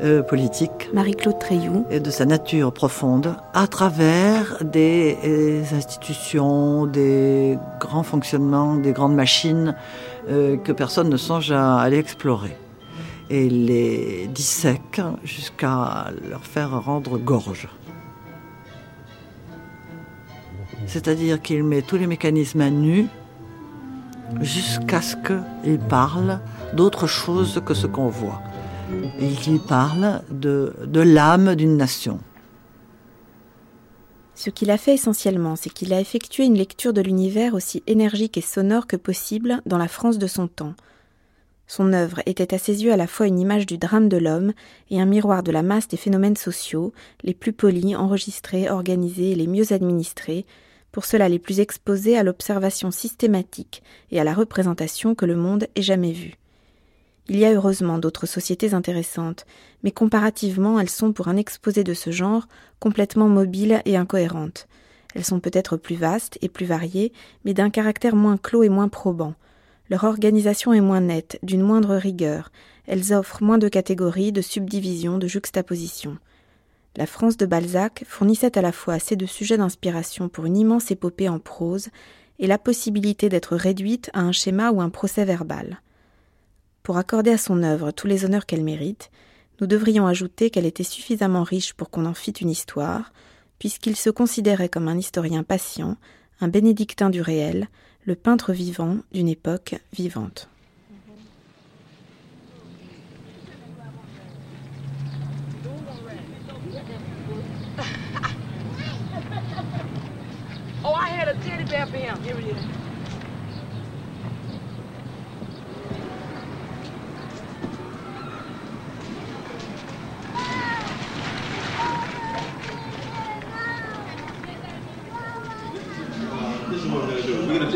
euh, 0.00 0.22
politique. 0.22 0.88
Marie-Claude 0.94 1.40
Treilloux. 1.40 1.84
Et 1.90 1.98
de 1.98 2.08
sa 2.12 2.24
nature 2.24 2.72
profonde, 2.72 3.34
à 3.52 3.66
travers 3.66 4.62
des, 4.62 5.18
euh, 5.24 5.64
institutions, 5.76 6.86
des 6.86 7.58
grands 7.80 8.04
fonctionnements, 8.04 8.76
des 8.76 8.92
grandes 8.92 9.16
machines 9.16 9.74
euh, 10.28 10.56
que 10.56 10.70
personne 10.70 11.08
ne 11.08 11.16
songe 11.16 11.50
à 11.50 11.78
aller 11.78 11.98
explorer. 11.98 12.56
Et 13.28 13.50
les 13.50 14.30
dissèque 14.32 15.00
jusqu'à 15.24 16.12
leur 16.30 16.44
faire 16.44 16.80
rendre 16.80 17.18
gorge. 17.18 17.68
C'est-à-dire 20.86 21.42
qu'il 21.42 21.64
met 21.64 21.82
tous 21.82 21.96
les 21.96 22.06
mécanismes 22.06 22.60
à 22.60 22.70
nu 22.70 23.06
jusqu'à 24.40 25.02
ce 25.02 25.16
qu'il 25.16 25.78
parle 25.78 26.40
d'autre 26.72 27.06
chose 27.06 27.60
que 27.64 27.74
ce 27.74 27.86
qu'on 27.86 28.08
voit. 28.08 28.40
Et 29.20 29.32
qu'il 29.32 29.58
parle 29.58 30.22
de, 30.30 30.74
de 30.84 31.00
l'âme 31.00 31.56
d'une 31.56 31.76
nation. 31.76 32.20
Ce 34.36 34.50
qu'il 34.50 34.70
a 34.70 34.78
fait 34.78 34.94
essentiellement, 34.94 35.56
c'est 35.56 35.70
qu'il 35.70 35.92
a 35.92 36.00
effectué 36.00 36.44
une 36.44 36.58
lecture 36.58 36.92
de 36.92 37.00
l'univers 37.00 37.54
aussi 37.54 37.82
énergique 37.86 38.36
et 38.36 38.42
sonore 38.42 38.86
que 38.86 38.96
possible 38.96 39.60
dans 39.66 39.78
la 39.78 39.88
France 39.88 40.18
de 40.18 40.26
son 40.26 40.46
temps. 40.46 40.74
Son 41.66 41.92
œuvre 41.92 42.20
était 42.26 42.54
à 42.54 42.58
ses 42.58 42.84
yeux 42.84 42.92
à 42.92 42.96
la 42.96 43.06
fois 43.06 43.26
une 43.26 43.40
image 43.40 43.66
du 43.66 43.76
drame 43.76 44.08
de 44.08 44.18
l'homme 44.18 44.52
et 44.90 45.00
un 45.00 45.06
miroir 45.06 45.42
de 45.42 45.50
la 45.50 45.62
masse 45.62 45.88
des 45.88 45.96
phénomènes 45.96 46.36
sociaux, 46.36 46.92
les 47.24 47.34
plus 47.34 47.52
polis, 47.52 47.96
enregistrés, 47.96 48.70
organisés 48.70 49.32
et 49.32 49.34
les 49.34 49.48
mieux 49.48 49.72
administrés, 49.72 50.46
cela 51.04 51.28
les 51.28 51.38
plus 51.38 51.60
exposés 51.60 52.16
à 52.16 52.22
l'observation 52.22 52.90
systématique 52.90 53.82
et 54.10 54.20
à 54.20 54.24
la 54.24 54.34
représentation 54.34 55.14
que 55.14 55.26
le 55.26 55.36
monde 55.36 55.68
ait 55.74 55.82
jamais 55.82 56.12
vue. 56.12 56.34
Il 57.28 57.36
y 57.36 57.44
a 57.44 57.52
heureusement 57.52 57.98
d'autres 57.98 58.26
sociétés 58.26 58.72
intéressantes, 58.72 59.46
mais 59.82 59.90
comparativement 59.90 60.78
elles 60.78 60.90
sont 60.90 61.12
pour 61.12 61.28
un 61.28 61.36
exposé 61.36 61.82
de 61.84 61.94
ce 61.94 62.10
genre 62.10 62.46
complètement 62.78 63.28
mobiles 63.28 63.82
et 63.84 63.96
incohérentes. 63.96 64.68
Elles 65.14 65.24
sont 65.24 65.40
peut-être 65.40 65.76
plus 65.76 65.96
vastes 65.96 66.38
et 66.40 66.48
plus 66.48 66.66
variées, 66.66 67.12
mais 67.44 67.54
d'un 67.54 67.70
caractère 67.70 68.14
moins 68.14 68.36
clos 68.36 68.62
et 68.62 68.68
moins 68.68 68.88
probant. 68.88 69.34
Leur 69.90 70.04
organisation 70.04 70.72
est 70.72 70.80
moins 70.80 71.00
nette, 71.00 71.38
d'une 71.42 71.62
moindre 71.62 71.96
rigueur, 71.96 72.50
elles 72.86 73.12
offrent 73.12 73.42
moins 73.42 73.58
de 73.58 73.68
catégories, 73.68 74.32
de 74.32 74.40
subdivisions, 74.40 75.18
de 75.18 75.26
juxtapositions. 75.26 76.18
La 76.96 77.06
France 77.06 77.36
de 77.36 77.44
Balzac 77.44 78.04
fournissait 78.06 78.56
à 78.56 78.62
la 78.62 78.72
fois 78.72 78.94
assez 78.94 79.16
de 79.16 79.26
sujets 79.26 79.58
d'inspiration 79.58 80.30
pour 80.30 80.46
une 80.46 80.56
immense 80.56 80.90
épopée 80.90 81.28
en 81.28 81.38
prose 81.38 81.88
et 82.38 82.46
la 82.46 82.56
possibilité 82.56 83.28
d'être 83.28 83.54
réduite 83.54 84.10
à 84.14 84.20
un 84.20 84.32
schéma 84.32 84.70
ou 84.70 84.80
un 84.80 84.88
procès 84.88 85.26
verbal. 85.26 85.82
Pour 86.82 86.96
accorder 86.96 87.32
à 87.32 87.38
son 87.38 87.62
œuvre 87.62 87.90
tous 87.90 88.06
les 88.06 88.24
honneurs 88.24 88.46
qu'elle 88.46 88.64
mérite, 88.64 89.10
nous 89.60 89.66
devrions 89.66 90.06
ajouter 90.06 90.48
qu'elle 90.48 90.64
était 90.64 90.84
suffisamment 90.84 91.42
riche 91.42 91.74
pour 91.74 91.90
qu'on 91.90 92.06
en 92.06 92.14
fît 92.14 92.30
une 92.30 92.50
histoire, 92.50 93.12
puisqu'il 93.58 93.96
se 93.96 94.10
considérait 94.10 94.70
comme 94.70 94.88
un 94.88 94.96
historien 94.96 95.42
patient, 95.42 95.96
un 96.40 96.48
bénédictin 96.48 97.10
du 97.10 97.20
réel, 97.20 97.68
le 98.04 98.14
peintre 98.14 98.52
vivant 98.52 98.98
d'une 99.12 99.28
époque 99.28 99.76
vivante. 99.92 100.48
Get 111.66 111.74
a 111.74 111.86
teddy 111.86 111.86
bear 111.86 111.86
for 111.86 111.96
him. 111.96 112.22
Here 112.22 112.38
it 112.38 112.46
is. 112.46 112.46
This 112.46 112.55
is 112.55 112.55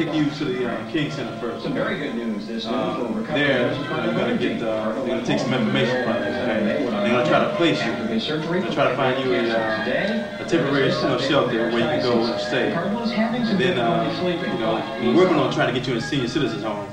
take 0.04 0.14
you 0.14 0.30
to 0.30 0.44
the 0.46 0.70
uh, 0.70 0.90
King 0.90 1.10
Center 1.10 1.38
first. 1.38 1.62
Some 1.62 1.74
very 1.74 1.98
good 1.98 2.14
news. 2.14 2.46
This 2.46 2.64
uh, 2.64 2.96
there, 3.32 3.68
we're 3.90 4.14
going 4.14 4.38
to 4.38 4.38
get. 4.38 4.62
Uh, 4.62 4.94
we're 4.96 5.06
going 5.06 5.20
to 5.20 5.26
take 5.26 5.38
some 5.38 5.52
information 5.52 6.04
from 6.04 6.16
you. 6.16 6.28
Okay? 6.40 6.84
They're 6.84 6.90
going 6.90 7.24
to 7.24 7.30
try 7.30 7.40
to 7.40 7.54
place 7.56 7.78
you. 7.84 7.92
They're 7.92 8.46
going 8.46 8.62
to 8.62 8.72
try 8.72 8.90
to 8.90 8.96
find 8.96 9.22
you 9.22 9.34
a, 9.34 9.50
uh, 9.50 10.44
a 10.44 10.48
temporary 10.48 10.86
you 10.88 11.02
know, 11.02 11.18
shelter 11.18 11.70
where 11.70 11.78
you 11.78 11.78
can 11.78 12.02
go 12.02 12.24
and 12.24 12.40
stay. 12.40 12.72
And 12.72 13.60
then, 13.60 13.78
uh, 13.78 14.22
you 14.24 14.58
know, 14.58 15.12
we're 15.12 15.16
working 15.16 15.36
on 15.36 15.52
trying 15.52 15.72
to 15.72 15.78
get 15.78 15.86
you 15.86 15.94
in 15.94 15.98
a 15.98 16.02
senior 16.02 16.28
citizens 16.28 16.62
home. 16.62 16.88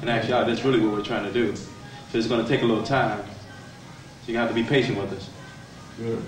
And 0.00 0.10
actually, 0.10 0.52
that's 0.52 0.64
really 0.64 0.80
what 0.80 0.92
we're 0.92 1.04
trying 1.04 1.24
to 1.24 1.32
do. 1.32 1.54
So 1.54 2.18
it's 2.18 2.26
going 2.26 2.42
to 2.42 2.48
take 2.48 2.62
a 2.62 2.66
little 2.66 2.84
time. 2.84 3.22
So 4.24 4.32
you 4.32 4.38
have 4.38 4.48
to 4.48 4.54
be 4.54 4.64
patient 4.64 4.98
with 4.98 5.12
us. 5.12 5.30
Good. 5.96 6.22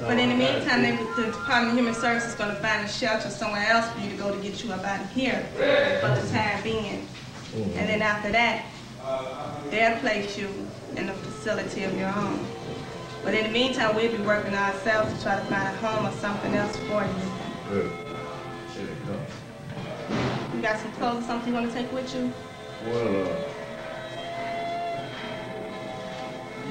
But 0.00 0.18
in 0.18 0.30
the 0.30 0.34
meantime, 0.34 0.82
they, 0.82 0.96
the 1.16 1.26
Department 1.26 1.70
of 1.70 1.74
Human 1.74 1.94
Services 1.94 2.30
is 2.30 2.36
going 2.36 2.50
to 2.50 2.56
find 2.56 2.84
a 2.84 2.88
shelter 2.88 3.28
somewhere 3.28 3.66
else 3.66 3.90
for 3.92 4.00
you 4.00 4.10
to 4.10 4.16
go 4.16 4.34
to 4.34 4.40
get 4.42 4.64
you 4.64 4.72
up 4.72 4.84
out 4.84 5.00
of 5.00 5.10
here 5.12 5.46
for 6.00 6.08
the 6.08 6.28
time 6.30 6.62
being. 6.62 7.06
And 7.54 7.88
then 7.88 8.02
after 8.02 8.30
that, 8.32 8.64
they'll 9.70 9.98
place 9.98 10.38
you 10.38 10.48
in 10.96 11.08
a 11.08 11.14
facility 11.14 11.84
of 11.84 11.96
your 11.98 12.08
own. 12.08 12.44
But 13.24 13.34
in 13.34 13.44
the 13.44 13.50
meantime, 13.50 13.94
we'll 13.94 14.16
be 14.16 14.22
working 14.22 14.54
ourselves 14.54 15.12
to 15.12 15.22
try 15.22 15.36
to 15.36 15.44
find 15.46 15.68
a 15.68 15.76
home 15.78 16.06
or 16.06 16.12
something 16.18 16.54
else 16.54 16.76
for 16.76 17.04
you. 17.04 17.90
You 20.54 20.62
got 20.62 20.78
some 20.80 20.92
clothes 20.92 21.24
or 21.24 21.26
something 21.26 21.52
you 21.52 21.60
want 21.60 21.70
to 21.70 21.78
take 21.78 21.92
with 21.92 22.14
you? 22.14 22.32
Well, 22.86 23.26
uh, 23.26 23.36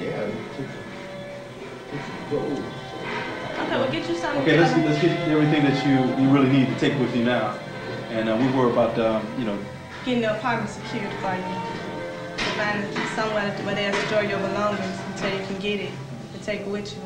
yeah, 0.02 0.30
took 0.56 0.68
some 1.92 2.30
clothes. 2.30 2.87
Okay, 3.60 3.78
we'll 3.78 3.91
get 3.91 4.08
you 4.08 4.15
something. 4.15 4.41
Okay, 4.41 4.60
let's, 4.60 4.76
let's 4.78 5.02
get 5.02 5.28
everything 5.28 5.63
that 5.63 5.86
you, 5.86 6.24
you 6.24 6.30
really 6.30 6.50
need 6.50 6.67
to 6.67 6.80
take 6.80 6.98
with 7.00 7.15
you 7.15 7.24
now. 7.24 7.58
And 8.12 8.30
uh, 8.30 8.38
we 8.38 8.48
were 8.58 8.70
about, 8.72 8.98
um, 9.00 9.26
you 9.38 9.46
know, 9.46 9.58
Getting 10.06 10.22
the 10.22 10.38
apartment 10.38 10.70
secured 10.70 11.12
for 11.22 11.36
you. 11.36 11.58
To 12.38 12.43
find 12.56 12.84
somewhere 13.15 13.52
where 13.65 13.76
they'll 13.76 13.93
store 14.08 14.24
your 14.24 14.39
belongings 14.39 14.98
until 15.08 15.32
you 15.38 15.46
can 15.48 15.60
get 15.60 15.80
it 15.82 15.91
to 16.34 16.46
take 16.46 16.62
it 16.62 16.67
with 16.67 16.93
you. 16.93 17.02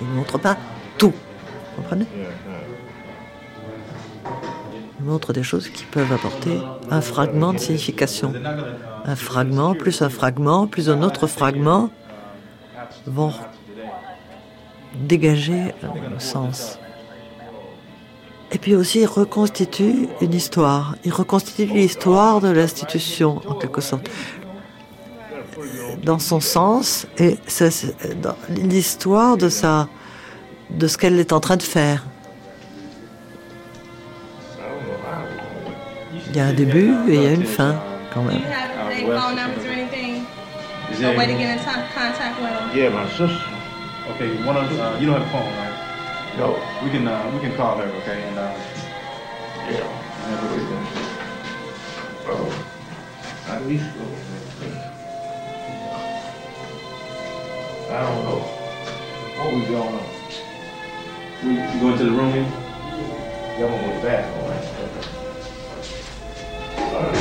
Il 0.00 0.06
ne 0.06 0.14
montre 0.14 0.38
pas 0.38 0.56
tout. 0.98 1.12
Vous 1.12 1.82
comprenez 1.82 2.06
Il 4.98 5.04
montre 5.04 5.32
des 5.32 5.42
choses 5.42 5.68
qui 5.68 5.84
peuvent 5.84 6.12
apporter 6.12 6.58
un 6.90 7.00
fragment 7.00 7.52
de 7.52 7.58
signification. 7.58 8.32
Un 9.04 9.16
fragment, 9.16 9.74
plus 9.74 10.02
un 10.02 10.08
fragment, 10.08 10.66
plus 10.66 10.90
un 10.90 11.02
autre 11.02 11.26
fragment 11.26 11.90
vont 13.06 13.32
dégager 15.06 15.74
un 15.82 16.18
sens. 16.18 16.78
Et 18.52 18.58
puis 18.58 18.74
aussi, 18.74 19.00
il 19.00 19.06
reconstitue 19.06 20.08
une 20.20 20.34
histoire. 20.34 20.96
Il 21.04 21.12
reconstitue 21.12 21.66
l'histoire 21.66 22.40
de 22.40 22.48
l'institution, 22.48 23.40
en 23.46 23.54
quelque 23.54 23.80
sorte. 23.80 24.10
Dans 26.02 26.18
son 26.18 26.40
sens, 26.40 27.06
et 27.18 27.38
l'histoire 28.48 29.36
de 29.36 29.48
sa, 29.48 29.88
de 30.70 30.86
ce 30.88 30.98
qu'elle 30.98 31.18
est 31.20 31.32
en 31.32 31.40
train 31.40 31.56
de 31.56 31.62
faire. 31.62 32.04
Il 36.28 36.36
y 36.36 36.40
a 36.40 36.46
un 36.46 36.52
début 36.52 36.94
et 37.08 37.14
il 37.14 37.22
y 37.22 37.26
a 37.26 37.32
une 37.32 37.44
fin, 37.44 37.74
quand 38.12 38.22
même. 38.22 38.40
Yeah, 42.72 42.90
my 42.90 43.08
sister. 43.08 43.59
Okay, 44.14 44.42
one 44.44 44.56
of 44.56 44.66
uh, 44.78 44.98
you 44.98 45.06
don't 45.06 45.20
have 45.20 45.28
a 45.28 45.30
phone, 45.30 45.46
right? 45.54 45.76
No. 46.36 46.58
We 46.84 46.90
can 46.90 47.06
uh, 47.06 47.30
we 47.32 47.38
can 47.40 47.54
call 47.56 47.78
her, 47.78 47.84
okay? 48.02 48.22
And 48.22 48.38
uh, 48.38 48.52
yeah. 49.70 49.86
I 53.46 53.54
at 53.54 53.66
least 53.66 53.84
go. 53.94 54.04
I 57.90 58.00
don't 58.02 58.24
know. 58.24 58.40
What 59.38 59.54
we 59.54 59.60
going 59.66 59.94
on? 59.94 60.06
We 61.44 61.50
you 61.54 61.80
go 61.80 61.88
into 61.92 62.04
the 62.04 62.10
room 62.10 62.32
here. 62.32 62.42
Yeah, 63.58 63.66
I'm 63.66 63.70
gonna 63.70 63.94
go 63.94 64.00
back, 64.02 64.26
all 64.36 64.48
right? 64.48 64.66
All 66.78 67.02
right. 67.02 67.18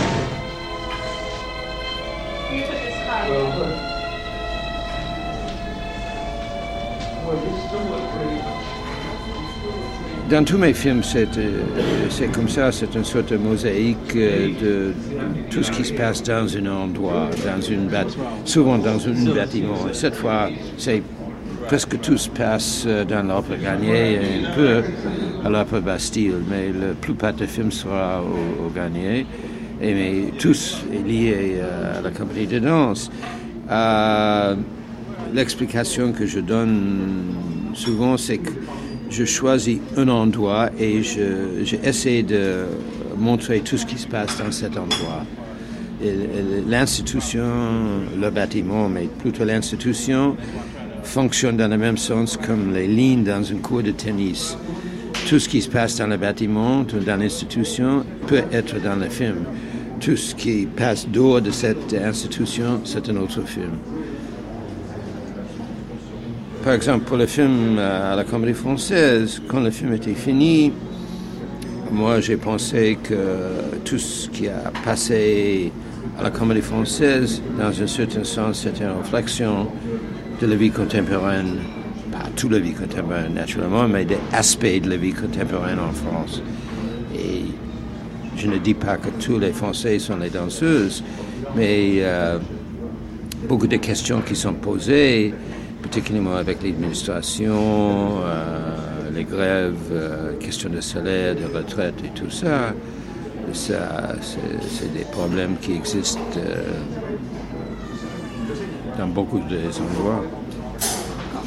You 2.52 2.62
put 2.64 2.78
this 2.82 2.98
card. 3.06 3.30
Well, 3.30 3.89
Dans 10.30 10.44
tous 10.44 10.60
mes 10.60 10.74
films, 10.74 11.02
c'est 11.02 11.28
euh, 11.38 12.28
comme 12.32 12.48
ça, 12.48 12.72
c'est 12.72 12.94
une 12.94 13.04
sorte 13.04 13.32
de 13.32 13.38
mosaïque 13.38 14.16
euh, 14.16 14.50
de 14.62 14.94
tout 15.50 15.64
ce 15.64 15.72
qui 15.72 15.84
se 15.84 15.94
passe 15.94 16.22
dans 16.22 16.46
un 16.56 16.68
endroit, 16.68 17.30
dans 17.44 17.62
une 17.62 17.90
souvent 18.46 18.78
dans 18.78 19.08
un 19.08 19.34
bâtiment. 19.34 19.88
Et 19.90 19.94
cette 19.96 20.14
fois, 20.14 20.50
c'est 20.78 21.02
presque 21.66 22.00
tout 22.00 22.18
se 22.18 22.30
passe 22.30 22.84
euh, 22.86 23.04
dans 23.06 23.24
l'Opéra 23.24 23.58
Garnier 23.58 24.14
et 24.14 24.46
un 24.46 24.56
peu 24.56 24.84
à 25.44 25.50
l'Opéra 25.50 25.82
Bastille, 25.82 26.34
mais 26.48 26.68
la 26.68 26.94
plupart 26.94 27.34
des 27.34 27.48
films 27.48 27.72
sera 27.72 28.22
au, 28.22 28.68
au. 28.68 28.72
Et 29.82 29.94
mais 29.94 30.38
tous 30.38 30.84
est 30.94 31.08
lié 31.08 31.60
à 31.98 32.02
la 32.02 32.12
compagnie 32.12 32.46
de 32.46 32.60
danse. 32.60 33.10
L'explication 35.34 36.12
que 36.12 36.26
je 36.26 36.40
donne 36.40 37.00
souvent, 37.74 38.18
c'est 38.18 38.38
que 38.40 38.52
je 39.10 39.26
choisis 39.26 39.80
un 39.98 40.08
endroit 40.08 40.70
et 40.80 41.04
je- 41.04 41.64
j'essaie 41.64 42.24
de 42.24 42.66
montrer 43.18 43.60
tout 43.62 43.78
ce 43.78 43.86
qui 43.86 43.98
se 43.98 44.08
passe 44.08 44.38
dans 44.38 44.52
cet 44.52 44.78
endroit. 44.78 45.24
L'institution, 46.68 47.44
le 48.20 48.30
bâtiment, 48.30 48.88
mais 48.90 49.08
plutôt 49.20 49.44
l'institution, 49.44 50.36
fonctionne 51.04 51.58
dans 51.58 51.68
le 51.68 51.78
même 51.78 51.98
sens 51.98 52.38
comme 52.38 52.74
les 52.74 52.88
lignes 52.88 53.24
dans 53.24 53.44
une 53.44 53.60
cour 53.60 53.84
de 53.84 53.92
tennis. 53.92 54.58
Tout 55.28 55.40
ce 55.40 55.50
qui 55.50 55.62
se 55.62 55.70
passe 55.70 55.98
dans 55.98 56.08
le 56.08 56.18
bâtiment, 56.18 56.86
dans 57.06 57.18
l'institution, 57.20 58.04
peut 58.28 58.44
être 58.52 58.82
dans 58.82 58.96
le 58.96 59.10
film. 59.10 59.38
Tout 60.00 60.16
ce 60.16 60.34
qui 60.34 60.66
passe 60.66 61.08
dehors 61.10 61.42
de 61.42 61.52
cette 61.52 61.94
institution, 61.94 62.82
c'est 62.86 63.10
un 63.10 63.18
autre 63.18 63.42
film. 63.46 63.72
Par 66.64 66.74
exemple, 66.74 67.06
pour 67.06 67.16
le 67.16 67.26
film 67.26 67.78
euh, 67.78 68.14
à 68.14 68.16
la 68.18 68.26
Comédie 68.26 68.54
Française, 68.54 69.42
quand 69.48 69.62
le 69.62 69.72
film 69.72 69.94
était 69.94 70.14
fini, 70.14 70.74
moi 71.90 72.20
j'ai 72.20 72.36
pensé 72.36 72.98
que 73.02 73.16
tout 73.86 73.98
ce 73.98 74.28
qui 74.30 74.50
a 74.50 74.70
passé 74.84 75.72
à 76.20 76.24
la 76.24 76.32
Comédie 76.32 76.62
Française, 76.62 77.42
dans 77.58 77.82
un 77.82 77.88
certain 77.88 78.26
sens, 78.26 78.64
c'était 78.64 78.84
une 78.84 78.98
réflexion 79.02 79.68
de 80.42 80.48
la 80.48 80.56
vie 80.56 80.70
contemporaine, 80.70 81.60
pas 82.12 82.28
toute 82.36 82.52
la 82.52 82.60
vie 82.60 82.74
contemporaine 82.74 83.36
naturellement, 83.36 83.88
mais 83.88 84.04
des 84.04 84.18
aspects 84.34 84.82
de 84.84 84.90
la 84.90 84.98
vie 84.98 85.14
contemporaine 85.14 85.80
en 85.80 85.94
France. 85.94 86.42
Et 87.16 87.46
je 88.36 88.48
ne 88.48 88.58
dis 88.58 88.74
pas 88.74 88.98
que 88.98 89.10
tous 89.24 89.40
les 89.40 89.54
Français 89.54 89.98
sont 89.98 90.18
les 90.18 90.30
danseuses, 90.30 91.06
mais 91.56 92.00
euh, 92.00 92.38
beaucoup 93.48 93.68
de 93.68 93.78
questions 93.78 94.20
qui 94.20 94.36
sont 94.36 94.54
posées, 94.56 95.34
particulièrement 95.82 96.36
avec 96.36 96.64
l'administration, 96.64 98.22
euh, 98.24 99.10
les 99.14 99.24
grèves, 99.24 99.76
euh, 99.92 100.38
questions 100.38 100.70
de 100.70 100.82
salaire, 100.82 101.36
de 101.36 101.46
retraite 101.56 101.96
et 102.04 102.10
tout 102.10 102.30
ça. 102.30 102.74
ça 103.54 104.16
c'est, 104.22 104.94
des 104.94 105.06
problèmes 105.06 105.58
qui 105.62 105.74
existent 105.74 106.20
euh, 106.38 106.64
dans 108.98 109.08
beaucoup 109.08 109.40
d'endroits. 109.40 110.26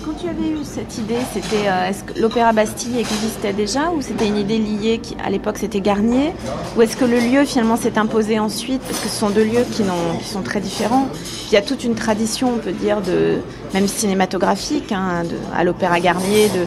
Quand 0.05 0.15
tu 0.21 0.29
avais 0.29 0.51
eu 0.51 0.65
cette 0.65 0.99
idée, 0.99 1.15
c'était 1.33 1.69
euh, 1.69 1.89
est-ce 1.89 2.03
que 2.03 2.19
l'Opéra 2.21 2.53
Bastille 2.53 2.99
existait 2.99 3.53
déjà 3.53 3.91
ou 3.97 4.01
c'était 4.03 4.27
une 4.27 4.37
idée 4.37 4.59
liée 4.59 4.99
qui, 5.01 5.17
à 5.25 5.31
l'époque 5.31 5.59
c'était 5.59 5.81
Garnier 5.81 6.33
ou 6.77 6.83
est-ce 6.83 6.97
que 6.97 7.05
le 7.05 7.19
lieu 7.21 7.45
finalement 7.45 7.77
s'est 7.77 7.97
imposé 7.99 8.41
ensuite 8.41 8.81
parce 8.83 8.99
que 8.99 9.09
ce 9.09 9.17
sont 9.17 9.31
deux 9.31 9.45
lieux 9.45 9.65
qui, 9.71 9.85
sont 10.25 10.43
très 10.43 10.61
différents. 10.61 11.09
Il 11.51 11.55
y 11.55 11.57
a 11.57 11.63
toute 11.63 11.85
une 11.85 11.95
tradition, 11.95 12.53
on 12.57 12.59
peut 12.59 12.73
dire, 12.73 13.01
de 13.01 13.37
même 13.75 13.87
cinématographique 13.87 14.91
hein, 14.91 15.23
de- 15.25 15.37
à 15.57 15.63
l'Opéra 15.63 16.01
Garnier, 16.01 16.49
de 16.49 16.67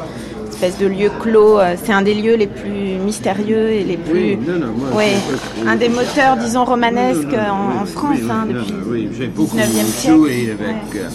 espèce 0.50 0.78
de 0.78 0.86
lieu 0.88 1.12
clos. 1.22 1.60
euh, 1.60 1.76
C'est 1.84 1.92
un 1.92 2.02
des 2.04 2.14
lieux 2.14 2.36
les 2.36 2.48
plus 2.48 2.98
mystérieux 3.04 3.72
et 3.72 3.84
les 3.84 3.98
plus, 3.98 4.14
Oui, 4.36 4.40
non, 4.48 4.60
non, 4.60 4.72
moi, 4.78 4.96
ouais, 4.98 5.12
je- 5.62 5.68
un 5.68 5.76
des 5.76 5.90
moteurs, 5.90 6.38
disons, 6.38 6.64
romanesques 6.64 7.26
Non, 7.26 7.82
en, 7.82 7.86
France 7.86 8.18
oui, 8.22 8.28
hein, 8.32 8.48
depuis 8.48 9.28
beaucoup 9.28 9.58
19e 9.58 9.86
siècle. 9.86 10.16
joué 10.18 10.56
avec. 10.58 10.96
euh, 10.96 11.10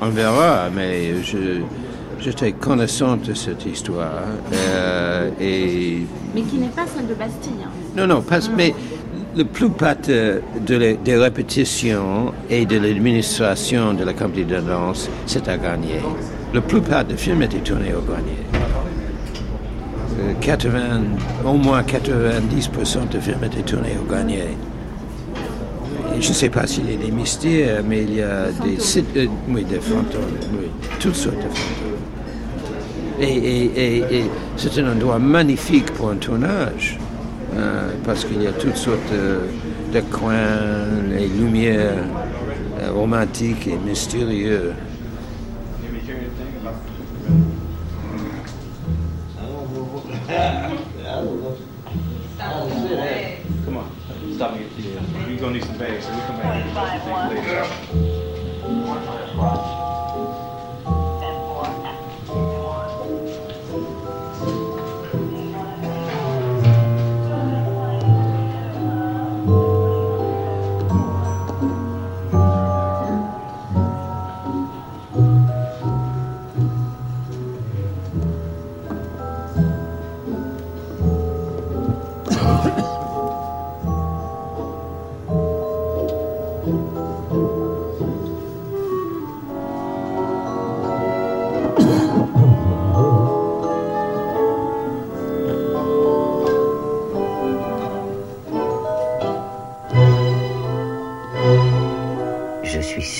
on, 0.00 0.06
on 0.06 0.10
verra, 0.10 0.68
mais 0.74 1.22
je, 1.22 1.60
j'étais 2.20 2.52
connaissante 2.52 3.22
de 3.22 3.34
cette 3.34 3.64
histoire. 3.66 4.22
euh, 4.52 5.30
et 5.40 5.98
Mais 6.34 6.42
qui 6.42 6.56
n'est 6.58 6.68
pas 6.68 6.86
celle 6.94 7.06
de 7.06 7.14
Bastille. 7.14 7.52
hein. 7.64 7.70
non, 7.96 8.06
non, 8.06 8.22
parce, 8.22 8.50
mais 8.56 8.74
la 9.36 9.44
plupart 9.44 9.96
de- 10.08 10.40
de 10.66 10.76
les- 10.76 10.96
des 10.96 11.16
répétitions 11.16 12.32
et 12.48 12.64
de 12.66 12.78
l'administration 12.78 13.92
de 13.94 14.04
la 14.04 14.12
compagnie 14.14 14.44
de 14.44 14.60
danse, 14.60 15.08
c'est 15.26 15.46
à 15.48 15.56
gagner. 15.58 16.00
La 16.54 16.60
plupart 16.62 17.04
des 17.04 17.16
films 17.16 17.42
étaient 17.42 17.58
tournés 17.58 17.92
au 17.94 18.00
grenier. 18.00 18.42
Euh, 20.18 20.32
80, 20.40 21.02
au 21.44 21.54
moins 21.54 21.82
90% 21.82 23.08
des 23.10 23.20
films 23.20 23.44
étaient 23.44 23.60
tournés 23.62 23.96
au 24.00 24.04
grenier. 24.10 24.56
Et 26.16 26.22
je 26.22 26.28
ne 26.30 26.34
sais 26.34 26.48
pas 26.48 26.66
s'il 26.66 26.90
y 26.90 26.94
a 26.94 26.96
des 26.96 27.10
mystères, 27.10 27.82
mais 27.86 28.02
il 28.02 28.14
y 28.16 28.22
a 28.22 28.46
des 28.64 28.78
sites, 28.80 29.16
euh, 29.16 29.26
oui, 29.48 29.64
des 29.64 29.80
fantômes, 29.80 30.22
oui, 30.52 30.68
toutes 30.98 31.14
sortes 31.14 31.36
de 31.36 31.42
fantômes. 31.42 33.20
Et, 33.20 33.24
et- 33.36 33.64
et- 33.76 34.16
et 34.18 34.24
c'est 34.56 34.78
un 34.80 34.92
endroit 34.92 35.18
magnifique 35.18 35.90
pour 35.92 36.10
un 36.10 36.16
tournage, 36.16 36.98
euh, 37.54 37.90
parce 38.04 38.24
qu'il 38.24 38.42
y 38.42 38.46
a 38.46 38.52
toutes 38.52 38.76
sortes 38.76 39.10
de, 39.12 39.98
de 39.98 40.00
coins, 40.10 40.86
les 41.10 41.28
lumières 41.28 42.04
euh, 42.82 42.92
romantiques 42.92 43.66
et 43.66 43.78
mystérieuses. 43.86 44.72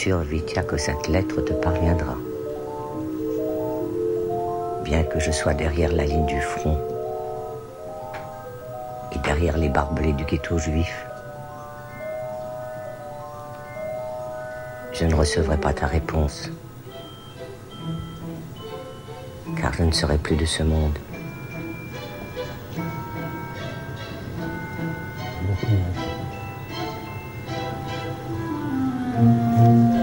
Sûr, 0.07 0.21
Vitya, 0.21 0.63
que 0.63 0.77
cette 0.77 1.09
lettre 1.09 1.41
te 1.41 1.53
parviendra. 1.53 2.15
Bien 4.85 5.03
que 5.03 5.19
je 5.19 5.33
sois 5.33 5.53
derrière 5.53 5.93
la 5.93 6.05
ligne 6.05 6.27
du 6.27 6.41
front 6.41 6.79
et 9.11 9.19
derrière 9.19 9.59
les 9.59 9.69
barbelés 9.69 10.13
du 10.13 10.25
ghetto 10.25 10.59
juif, 10.59 10.95
je 14.93 15.07
ne 15.07 15.15
recevrai 15.17 15.57
pas 15.57 15.73
ta 15.73 15.87
réponse, 15.87 16.51
car 19.61 19.73
je 19.73 19.83
ne 19.83 19.91
serai 19.91 20.19
plus 20.19 20.37
de 20.37 20.45
ce 20.47 20.63
monde. 20.63 20.97
six, 29.67 29.96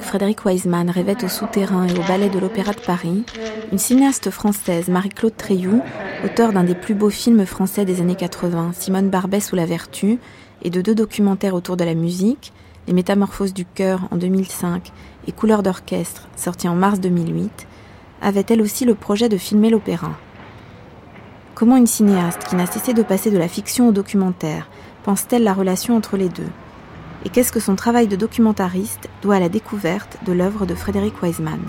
Frédéric 0.00 0.44
Wiseman 0.44 0.90
rêvait 0.90 1.24
au 1.24 1.28
souterrain 1.28 1.88
et 1.88 1.98
au 1.98 2.02
ballet 2.06 2.28
de 2.28 2.38
l'Opéra 2.38 2.72
de 2.72 2.80
Paris, 2.80 3.24
une 3.72 3.78
cinéaste 3.78 4.30
française, 4.30 4.88
Marie-Claude 4.88 5.36
Treilloux, 5.36 5.80
auteure 6.24 6.52
d'un 6.52 6.62
des 6.62 6.76
plus 6.76 6.94
beaux 6.94 7.10
films 7.10 7.44
français 7.46 7.84
des 7.84 8.00
années 8.00 8.14
80, 8.14 8.72
Simone 8.74 9.10
Barbès 9.10 9.50
ou 9.50 9.56
La 9.56 9.66
Vertu, 9.66 10.20
et 10.62 10.70
de 10.70 10.80
deux 10.80 10.94
documentaires 10.94 11.54
autour 11.54 11.76
de 11.76 11.82
la 11.82 11.94
musique, 11.94 12.52
Les 12.86 12.92
Métamorphoses 12.92 13.54
du 13.54 13.64
cœur 13.64 14.06
en 14.12 14.16
2005 14.16 14.92
et 15.26 15.32
Couleurs 15.32 15.64
d'orchestre, 15.64 16.28
sorti 16.36 16.68
en 16.68 16.76
mars 16.76 17.00
2008, 17.00 17.66
avait 18.20 18.46
elle 18.50 18.62
aussi 18.62 18.84
le 18.84 18.94
projet 18.94 19.28
de 19.28 19.36
filmer 19.36 19.70
l'opéra. 19.70 20.12
Comment 21.56 21.76
une 21.76 21.88
cinéaste 21.88 22.44
qui 22.44 22.54
n'a 22.54 22.66
cessé 22.66 22.94
de 22.94 23.02
passer 23.02 23.32
de 23.32 23.38
la 23.38 23.48
fiction 23.48 23.88
au 23.88 23.92
documentaire 23.92 24.68
pense-t-elle 25.02 25.42
la 25.42 25.54
relation 25.54 25.96
entre 25.96 26.16
les 26.16 26.28
deux? 26.28 26.50
Et 27.24 27.28
qu'est-ce 27.28 27.52
que 27.52 27.60
son 27.60 27.76
travail 27.76 28.08
de 28.08 28.16
documentariste 28.16 29.08
doit 29.22 29.36
à 29.36 29.40
la 29.40 29.48
découverte 29.48 30.18
de 30.26 30.32
l'œuvre 30.32 30.66
de 30.66 30.74
Frédéric 30.74 31.22
Wiseman 31.22 31.60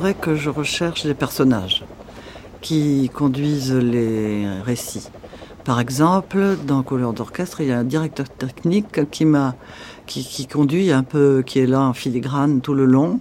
vrai 0.00 0.14
que 0.14 0.34
je 0.34 0.48
recherche 0.48 1.04
des 1.04 1.12
personnages 1.12 1.84
qui 2.62 3.10
conduisent 3.12 3.74
les 3.74 4.46
récits. 4.64 5.10
Par 5.66 5.78
exemple, 5.78 6.56
dans 6.66 6.82
Couleur 6.82 7.12
d'orchestre, 7.12 7.60
il 7.60 7.68
y 7.68 7.72
a 7.72 7.78
un 7.78 7.84
directeur 7.84 8.26
technique 8.30 9.10
qui 9.10 9.26
m'a, 9.26 9.56
qui, 10.06 10.46
conduit 10.46 10.90
un 10.90 11.02
peu, 11.02 11.42
qui 11.44 11.58
est 11.58 11.66
là 11.66 11.82
en 11.82 11.92
filigrane 11.92 12.62
tout 12.62 12.72
le 12.72 12.86
long, 12.86 13.20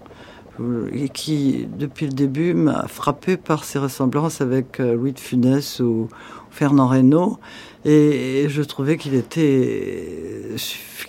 euh, 0.61 0.89
et 0.93 1.09
qui, 1.09 1.67
depuis 1.77 2.05
le 2.05 2.13
début, 2.13 2.53
m'a 2.53 2.87
frappé 2.87 3.35
par 3.35 3.65
ses 3.65 3.79
ressemblances 3.79 4.39
avec 4.39 4.79
euh, 4.79 4.95
Louis 4.95 5.11
de 5.11 5.19
Funès 5.19 5.81
ou 5.81 6.07
Fernand 6.49 6.87
Reynaud. 6.87 7.39
Et, 7.83 8.43
et 8.43 8.49
je 8.49 8.61
trouvais 8.61 8.95
qu'il 8.95 9.15
était, 9.15 10.55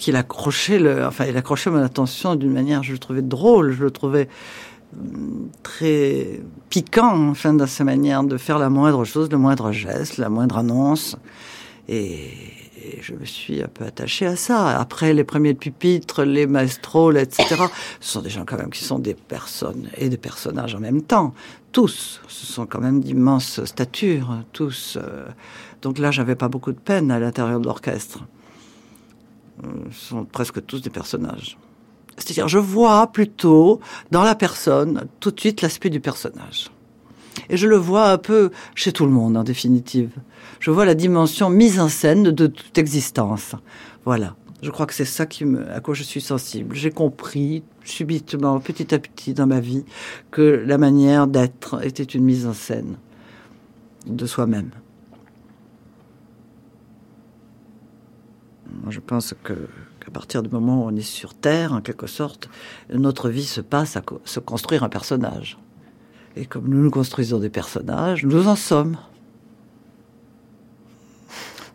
qu'il 0.00 0.16
accrochait 0.16 0.80
le, 0.80 1.06
enfin, 1.06 1.26
il 1.28 1.36
accrochait 1.36 1.70
mon 1.70 1.82
attention 1.82 2.34
d'une 2.34 2.52
manière, 2.52 2.82
je 2.82 2.90
le 2.90 2.98
trouvais 2.98 3.22
drôle, 3.22 3.70
je 3.70 3.84
le 3.84 3.92
trouvais 3.92 4.28
très 5.62 6.40
piquant, 6.68 7.28
enfin, 7.30 7.54
dans 7.54 7.66
sa 7.66 7.84
manière 7.84 8.22
de 8.24 8.36
faire 8.36 8.58
la 8.58 8.70
moindre 8.70 9.04
chose, 9.04 9.30
le 9.30 9.38
moindre 9.38 9.72
geste, 9.72 10.18
la 10.18 10.28
moindre 10.28 10.58
annonce. 10.58 11.16
Et, 11.88 12.28
et 12.82 12.98
je 13.02 13.14
me 13.14 13.24
suis 13.24 13.62
un 13.62 13.68
peu 13.68 13.84
attachée 13.84 14.26
à 14.26 14.36
ça. 14.36 14.78
Après, 14.80 15.12
les 15.12 15.24
premiers 15.24 15.54
pupitres, 15.54 16.24
les 16.24 16.46
maestros, 16.46 17.14
etc., 17.16 17.64
ce 18.00 18.12
sont 18.12 18.22
des 18.22 18.30
gens 18.30 18.44
quand 18.44 18.56
même 18.56 18.70
qui 18.70 18.84
sont 18.84 18.98
des 18.98 19.14
personnes 19.14 19.88
et 19.96 20.08
des 20.08 20.16
personnages 20.16 20.74
en 20.74 20.80
même 20.80 21.02
temps. 21.02 21.34
Tous, 21.72 22.20
ce 22.26 22.46
sont 22.46 22.66
quand 22.66 22.80
même 22.80 23.00
d'immenses 23.00 23.64
statures, 23.64 24.42
tous. 24.52 24.98
euh. 25.00 25.26
Donc 25.82 25.98
là, 25.98 26.10
j'avais 26.10 26.34
pas 26.36 26.48
beaucoup 26.48 26.72
de 26.72 26.78
peine 26.78 27.10
à 27.10 27.18
l'intérieur 27.20 27.60
de 27.60 27.66
l'orchestre. 27.66 28.24
Euh, 29.64 29.68
Ce 29.92 30.08
sont 30.08 30.24
presque 30.24 30.64
tous 30.66 30.80
des 30.80 30.90
personnages. 30.90 31.56
C'est-à-dire, 32.20 32.48
je 32.48 32.58
vois 32.58 33.06
plutôt 33.08 33.80
dans 34.10 34.22
la 34.22 34.34
personne 34.34 35.06
tout 35.20 35.30
de 35.30 35.40
suite 35.40 35.62
l'aspect 35.62 35.90
du 35.90 36.00
personnage. 36.00 36.70
Et 37.48 37.56
je 37.56 37.66
le 37.66 37.76
vois 37.76 38.10
un 38.10 38.18
peu 38.18 38.50
chez 38.74 38.92
tout 38.92 39.06
le 39.06 39.10
monde, 39.10 39.36
en 39.36 39.44
définitive. 39.44 40.10
Je 40.60 40.70
vois 40.70 40.84
la 40.84 40.94
dimension 40.94 41.50
mise 41.50 41.80
en 41.80 41.88
scène 41.88 42.24
de 42.24 42.46
toute 42.46 42.78
existence. 42.78 43.54
Voilà. 44.04 44.36
Je 44.62 44.70
crois 44.70 44.84
que 44.84 44.92
c'est 44.92 45.06
ça 45.06 45.24
qui 45.24 45.46
me, 45.46 45.70
à 45.72 45.80
quoi 45.80 45.94
je 45.94 46.02
suis 46.02 46.20
sensible. 46.20 46.74
J'ai 46.74 46.90
compris 46.90 47.62
subitement, 47.82 48.60
petit 48.60 48.94
à 48.94 48.98
petit 48.98 49.32
dans 49.32 49.46
ma 49.46 49.58
vie, 49.58 49.84
que 50.30 50.62
la 50.66 50.76
manière 50.76 51.26
d'être 51.26 51.84
était 51.84 52.02
une 52.04 52.24
mise 52.24 52.46
en 52.46 52.52
scène 52.52 52.96
de 54.06 54.26
soi-même. 54.26 54.70
Je 58.88 59.00
pense 59.00 59.34
que 59.42 59.54
qu'à 60.10 60.14
partir 60.14 60.42
du 60.42 60.50
moment 60.50 60.84
où 60.84 60.88
on 60.88 60.96
est 60.96 61.02
sur 61.02 61.34
Terre, 61.34 61.72
en 61.72 61.80
quelque 61.80 62.08
sorte, 62.08 62.48
notre 62.92 63.28
vie 63.28 63.44
se 63.44 63.60
passe 63.60 63.96
à 63.96 64.02
se 64.24 64.40
construire 64.40 64.82
un 64.82 64.88
personnage. 64.88 65.56
Et 66.34 66.46
comme 66.46 66.68
nous 66.68 66.82
nous 66.82 66.90
construisons 66.90 67.38
des 67.38 67.50
personnages, 67.50 68.24
nous 68.24 68.48
en 68.48 68.56
sommes. 68.56 68.96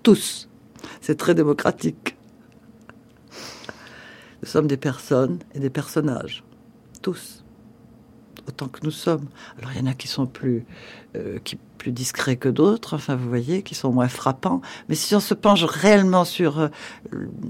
Tous. 0.04 0.50
C'est 1.02 1.15
très 1.15 1.34
démocratique. 1.34 2.17
Nous 4.41 4.50
sommes 4.50 4.67
des 4.67 4.78
personnes 4.78 5.39
et 5.54 5.60
des 5.60 5.69
personnages. 5.69 6.43
Tous. 7.02 7.43
Autant 8.48 8.67
que 8.67 8.82
nous 8.84 8.91
sommes. 8.91 9.28
Alors 9.58 9.71
il 9.74 9.80
y 9.80 9.82
en 9.82 9.88
a 9.88 9.93
qui 9.93 10.08
sont 10.08 10.28
plus, 10.28 10.65
euh, 11.15 11.39
qui, 11.43 11.58
plus 11.86 11.91
discrets 11.91 12.36
que 12.36 12.50
d'autres, 12.50 12.95
enfin 12.95 13.15
vous 13.15 13.30
voyez, 13.30 13.62
qui 13.62 13.76
sont 13.76 13.91
moins 13.91 14.08
frappants. 14.08 14.60
Mais 14.89 14.95
si 14.95 15.13
on 15.13 15.19
se 15.19 15.36
penche 15.36 15.63
réellement 15.65 16.26
sur 16.26 16.60
euh, 16.60 16.69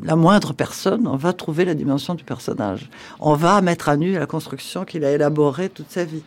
la 0.04 0.18
moindre 0.18 0.52
personne, 0.52 1.08
on 1.08 1.16
va 1.16 1.32
trouver 1.32 1.64
la 1.64 1.74
dimension 1.74 2.16
du 2.16 2.26
personnage. 2.26 2.90
On 3.22 3.36
va 3.36 3.62
mettre 3.62 3.88
à 3.88 3.96
nu 3.96 4.12
la 4.12 4.26
construction 4.26 4.84
qu'il 4.84 5.06
a 5.06 5.12
élaborée 5.12 5.70
toute 5.70 5.90
sa 5.90 6.04
vie. 6.04 6.22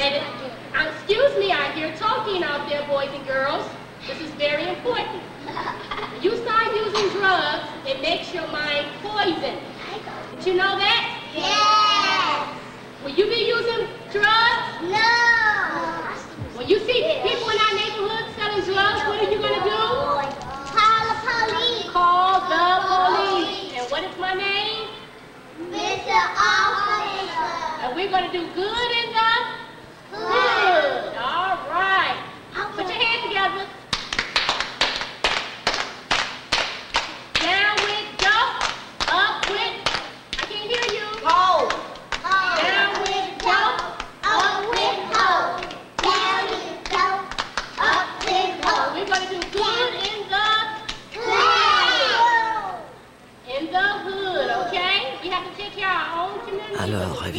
Uh, 0.00 0.92
excuse 0.94 1.36
me, 1.38 1.52
I 1.52 1.72
hear 1.72 1.94
talking 1.96 2.42
out 2.42 2.68
there, 2.68 2.86
boys 2.86 3.10
and 3.12 3.26
girls. 3.26 3.68
This 4.06 4.20
is 4.20 4.30
very 4.32 4.68
important. 4.68 5.22
You 6.22 6.36
start 6.36 6.74
using 6.74 7.08
drugs, 7.18 7.68
it 7.86 8.00
makes 8.00 8.32
your 8.32 8.46
mind 8.48 8.86
poison. 9.02 9.58
Did 10.36 10.46
you 10.46 10.54
know 10.54 10.78
that? 10.78 11.18
Yes! 11.34 12.62
Will 13.02 13.10
you 13.10 13.26
be 13.26 13.46
using 13.48 13.88
drugs? 14.12 14.86
No! 14.86 15.18
When 16.54 16.68
you 16.68 16.78
see 16.80 17.02
people 17.22 17.50
in 17.50 17.58
our 17.58 17.74
neighborhood 17.74 18.34
selling 18.36 18.64
drugs, 18.64 19.02
what 19.06 19.18
are 19.22 19.30
you 19.30 19.38
going 19.38 19.58
to 19.58 19.64
do? 19.66 19.82
Call 20.74 21.00
the 21.06 21.16
police! 21.26 21.90
Call 21.90 22.40
the 22.46 22.66
police. 22.86 23.72
And 23.74 23.90
what 23.90 24.04
is 24.04 24.16
my 24.18 24.34
name? 24.34 24.88
Mr. 25.70 26.18
Officer! 26.38 27.82
And 27.82 27.96
we're 27.96 28.10
going 28.10 28.30
to 28.30 28.32
do 28.32 28.46
good 28.54 28.90
in 29.02 29.12
the 29.12 29.67
good. 30.10 31.16
All 31.16 31.68
right. 31.70 32.07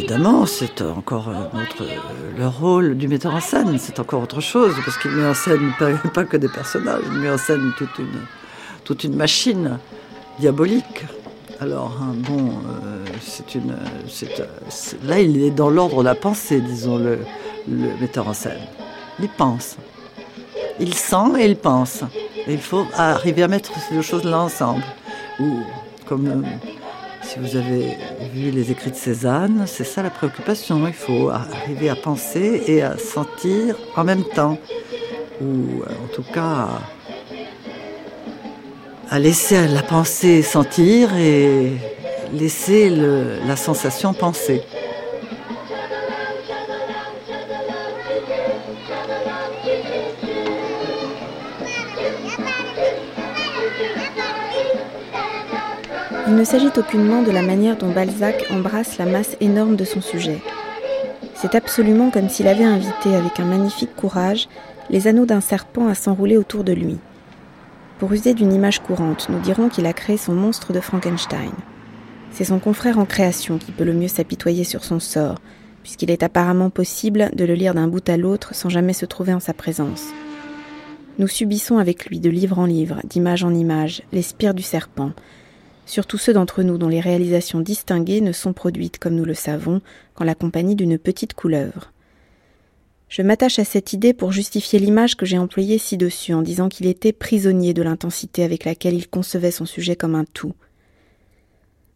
Évidemment, 0.09 0.47
c'est 0.47 0.81
encore 0.81 1.29
un 1.29 1.45
autre, 1.61 1.83
euh, 1.83 2.31
le 2.35 2.47
rôle 2.47 2.97
du 2.97 3.07
metteur 3.07 3.35
en 3.35 3.39
scène, 3.39 3.77
c'est 3.77 3.99
encore 3.99 4.23
autre 4.23 4.41
chose, 4.41 4.73
parce 4.83 4.97
qu'il 4.97 5.11
met 5.11 5.27
en 5.27 5.35
scène 5.35 5.71
pas, 6.13 6.23
que 6.23 6.35
des 6.35 6.47
personnages, 6.47 7.03
il 7.05 7.19
met 7.19 7.29
en 7.29 7.37
scène 7.37 7.71
toute 7.77 7.99
une, 7.99 8.21
toute 8.83 9.03
une 9.03 9.15
machine 9.15 9.77
diabolique. 10.39 11.05
Alors 11.59 11.99
hein, 12.01 12.15
bon, 12.15 12.49
euh, 12.49 13.05
c'est 13.21 13.53
une, 13.53 13.71
euh, 13.71 14.35
là 15.03 15.19
il 15.19 15.43
est 15.43 15.51
dans 15.51 15.69
l'ordre 15.69 15.99
de 15.99 16.05
la 16.05 16.15
pensée, 16.15 16.59
disons 16.59 16.97
le, 16.97 17.19
metteur 18.01 18.27
en 18.27 18.33
scène. 18.33 18.61
Il 19.19 19.29
pense, 19.29 19.77
il 20.79 20.95
sent 20.95 21.37
et 21.37 21.45
il 21.45 21.55
pense. 21.55 22.01
Il 22.47 22.59
faut 22.59 22.87
arriver 22.95 23.43
à 23.43 23.47
mettre 23.47 23.73
ces 23.79 23.93
deux 23.93 24.01
choses-là 24.01 24.39
ensemble. 24.39 24.83
Ou 25.39 25.59
comme 26.07 26.27
euh, 26.27 26.78
si 27.29 27.37
vous 27.37 27.55
avez 27.55 27.95
vu 28.33 28.49
les 28.49 28.71
écrits 28.71 28.89
de 28.89 28.95
Cézanne, 28.95 29.65
c'est 29.67 29.83
ça 29.83 30.01
la 30.01 30.09
préoccupation. 30.09 30.87
Il 30.87 30.93
faut 30.93 31.29
arriver 31.29 31.87
à 31.89 31.95
penser 31.95 32.63
et 32.65 32.81
à 32.81 32.97
sentir 32.97 33.75
en 33.95 34.03
même 34.03 34.23
temps. 34.23 34.57
Ou 35.39 35.45
euh, 35.45 36.05
en 36.05 36.07
tout 36.11 36.23
cas, 36.33 36.69
à, 39.11 39.19
laisser 39.19 39.67
la 39.67 39.83
pensée 39.83 40.41
sentir 40.41 41.15
et 41.17 41.73
laisser 42.33 42.89
la 42.89 43.55
sensation 43.55 44.13
penser. 44.13 44.63
Ne 56.39 56.45
s'agit 56.45 56.71
aucunement 56.77 57.21
de 57.21 57.31
la 57.31 57.41
manière 57.41 57.77
dont 57.77 57.91
Balzac 57.91 58.45
embrasse 58.49 58.97
la 58.97 59.05
masse 59.05 59.35
énorme 59.41 59.75
de 59.75 59.83
son 59.83 59.99
sujet. 59.99 60.39
C'est 61.35 61.53
absolument 61.53 62.11
comme 62.11 62.29
s'il 62.29 62.47
avait 62.47 62.63
invité 62.63 63.13
avec 63.13 63.41
un 63.41 63.45
magnifique 63.45 63.93
courage 63.93 64.47
les 64.89 65.07
anneaux 65.07 65.25
d'un 65.25 65.41
serpent 65.41 65.87
à 65.87 65.95
s'enrouler 65.95 66.37
autour 66.37 66.63
de 66.63 66.71
lui. 66.71 66.97
Pour 67.99 68.13
user 68.13 68.33
d'une 68.33 68.53
image 68.53 68.79
courante, 68.79 69.27
nous 69.29 69.39
dirons 69.39 69.67
qu'il 69.67 69.85
a 69.85 69.91
créé 69.91 70.15
son 70.15 70.31
monstre 70.31 70.71
de 70.71 70.79
Frankenstein. 70.79 71.51
C'est 72.31 72.45
son 72.45 72.59
confrère 72.59 72.99
en 72.99 73.05
création 73.05 73.57
qui 73.57 73.73
peut 73.73 73.83
le 73.83 73.93
mieux 73.93 74.07
s'apitoyer 74.07 74.63
sur 74.63 74.85
son 74.85 75.01
sort, 75.01 75.39
puisqu'il 75.83 76.09
est 76.09 76.23
apparemment 76.23 76.69
possible 76.69 77.31
de 77.33 77.43
le 77.43 77.53
lire 77.53 77.73
d'un 77.73 77.89
bout 77.89 78.07
à 78.07 78.15
l'autre 78.15 78.55
sans 78.55 78.69
jamais 78.69 78.93
se 78.93 79.05
trouver 79.05 79.33
en 79.33 79.41
sa 79.41 79.53
présence. 79.53 80.05
Nous 81.17 81.27
subissons 81.27 81.79
avec 81.79 82.05
lui 82.05 82.21
de 82.21 82.29
livre 82.29 82.59
en 82.59 82.65
livre, 82.65 83.01
d'image 83.03 83.43
en 83.43 83.53
image, 83.53 84.03
les 84.13 84.21
spires 84.21 84.53
du 84.53 84.63
serpent, 84.63 85.11
surtout 85.89 86.17
ceux 86.17 86.33
d'entre 86.33 86.63
nous 86.63 86.77
dont 86.77 86.87
les 86.87 86.99
réalisations 86.99 87.61
distinguées 87.61 88.21
ne 88.21 88.31
sont 88.31 88.53
produites, 88.53 88.99
comme 88.99 89.15
nous 89.15 89.25
le 89.25 89.33
savons, 89.33 89.81
qu'en 90.13 90.23
la 90.23 90.35
compagnie 90.35 90.75
d'une 90.75 90.97
petite 90.97 91.33
couleuvre. 91.33 91.91
Je 93.09 93.23
m'attache 93.23 93.57
à 93.57 93.65
cette 93.65 93.91
idée 93.91 94.13
pour 94.13 94.31
justifier 94.31 94.77
l'image 94.77 95.17
que 95.17 95.25
j'ai 95.25 95.39
employée 95.39 95.79
ci-dessus 95.79 96.33
en 96.35 96.43
disant 96.43 96.69
qu'il 96.69 96.85
était 96.85 97.11
prisonnier 97.11 97.73
de 97.73 97.81
l'intensité 97.81 98.43
avec 98.43 98.65
laquelle 98.65 98.93
il 98.93 99.07
concevait 99.07 99.49
son 99.49 99.65
sujet 99.65 99.95
comme 99.95 100.13
un 100.13 100.25
tout. 100.25 100.53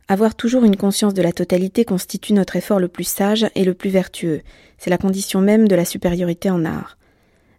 Avoir 0.07 0.33
toujours 0.33 0.65
une 0.65 0.75
conscience 0.75 1.13
de 1.13 1.21
la 1.21 1.31
totalité 1.31 1.85
constitue 1.85 2.33
notre 2.33 2.55
effort 2.55 2.79
le 2.79 2.87
plus 2.87 3.07
sage 3.07 3.45
et 3.53 3.63
le 3.63 3.75
plus 3.75 3.91
vertueux. 3.91 4.41
C'est 4.79 4.89
la 4.89 4.97
condition 4.97 5.39
même 5.39 5.67
de 5.67 5.75
la 5.75 5.85
supériorité 5.85 6.49
en 6.49 6.65
art. 6.65 6.97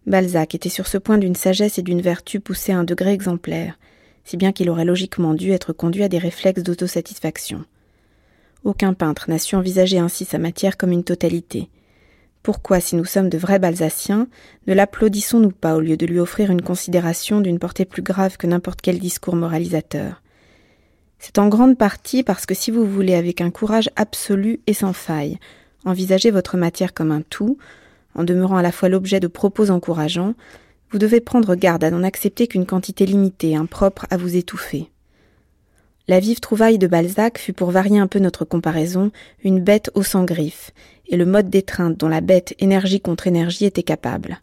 Balzac 0.05 0.53
était 0.53 0.69
sur 0.69 0.85
ce 0.85 0.97
point 0.97 1.17
d'une 1.17 1.33
sagesse 1.33 1.79
et 1.79 1.81
d'une 1.81 2.01
vertu 2.01 2.41
poussée 2.41 2.73
à 2.73 2.77
un 2.77 2.83
degré 2.83 3.13
exemplaire, 3.13 3.79
si 4.25 4.37
bien 4.37 4.51
qu'il 4.51 4.69
aurait 4.69 4.85
logiquement 4.85 5.33
dû 5.33 5.51
être 5.51 5.71
conduit 5.71 6.03
à 6.03 6.09
des 6.09 6.17
réflexes 6.17 6.63
d'autosatisfaction. 6.63 7.63
Aucun 8.63 8.93
peintre 8.93 9.29
n'a 9.29 9.37
su 9.37 9.55
envisager 9.55 9.99
ainsi 9.99 10.25
sa 10.25 10.39
matière 10.39 10.75
comme 10.75 10.91
une 10.91 11.03
totalité. 11.03 11.69
Pourquoi, 12.41 12.79
si 12.79 12.95
nous 12.95 13.05
sommes 13.05 13.29
de 13.29 13.37
vrais 13.37 13.59
Balsaciens, 13.59 14.27
ne 14.67 14.73
l'applaudissons-nous 14.73 15.51
pas 15.51 15.75
au 15.75 15.79
lieu 15.79 15.97
de 15.97 16.05
lui 16.05 16.19
offrir 16.19 16.51
une 16.51 16.61
considération 16.61 17.41
d'une 17.41 17.59
portée 17.59 17.85
plus 17.85 18.01
grave 18.01 18.37
que 18.37 18.47
n'importe 18.47 18.81
quel 18.81 18.99
discours 18.99 19.35
moralisateur? 19.35 20.21
C'est 21.19 21.39
en 21.39 21.47
grande 21.47 21.77
partie 21.77 22.23
parce 22.23 22.45
que 22.45 22.53
si 22.53 22.71
vous 22.71 22.85
voulez, 22.85 23.15
avec 23.15 23.41
un 23.41 23.49
courage 23.49 23.89
absolu 23.95 24.59
et 24.67 24.73
sans 24.73 24.93
faille, 24.93 25.39
envisager 25.85 26.29
votre 26.29 26.57
matière 26.57 26.93
comme 26.93 27.11
un 27.11 27.21
tout, 27.21 27.57
en 28.15 28.23
demeurant 28.23 28.57
à 28.57 28.61
la 28.61 28.71
fois 28.71 28.89
l'objet 28.89 29.19
de 29.19 29.27
propos 29.27 29.69
encourageants, 29.69 30.35
vous 30.95 30.99
devez 30.99 31.19
prendre 31.19 31.55
garde 31.55 31.83
à 31.83 31.91
n'en 31.91 32.03
accepter 32.03 32.47
qu'une 32.47 32.65
quantité 32.65 33.05
limitée, 33.05 33.57
impropre 33.57 34.05
à 34.11 34.15
vous 34.15 34.37
étouffer. 34.37 34.89
La 36.07 36.21
vive 36.21 36.39
trouvaille 36.39 36.77
de 36.77 36.87
Balzac 36.87 37.37
fut, 37.37 37.51
pour 37.51 37.69
varier 37.69 37.99
un 37.99 38.07
peu 38.07 38.19
notre 38.19 38.45
comparaison, 38.45 39.11
une 39.43 39.59
bête 39.59 39.91
aux 39.93 40.03
sang 40.03 40.23
griffes, 40.23 40.71
et 41.09 41.17
le 41.17 41.25
mode 41.25 41.49
d'étreinte 41.49 41.97
dont 41.97 42.07
la 42.07 42.21
bête 42.21 42.55
énergie 42.59 43.01
contre 43.01 43.27
énergie 43.27 43.65
était 43.65 43.83
capable. 43.83 44.39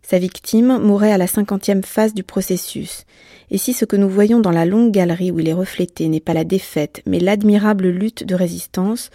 Sa 0.00 0.18
victime 0.18 0.78
mourait 0.78 1.12
à 1.12 1.18
la 1.18 1.26
cinquantième 1.26 1.82
phase 1.82 2.14
du 2.14 2.22
processus, 2.22 3.04
et 3.50 3.58
si 3.58 3.74
ce 3.74 3.84
que 3.84 3.96
nous 3.96 4.08
voyons 4.08 4.40
dans 4.40 4.52
la 4.52 4.64
longue 4.64 4.92
galerie 4.92 5.30
où 5.30 5.38
il 5.38 5.50
est 5.50 5.52
reflété 5.52 6.08
n'est 6.08 6.18
pas 6.20 6.32
la 6.32 6.44
défaite, 6.44 7.02
mais 7.04 7.20
l'admirable 7.20 7.88
lutte 7.88 8.24
de 8.24 8.34
résistance, 8.34 9.10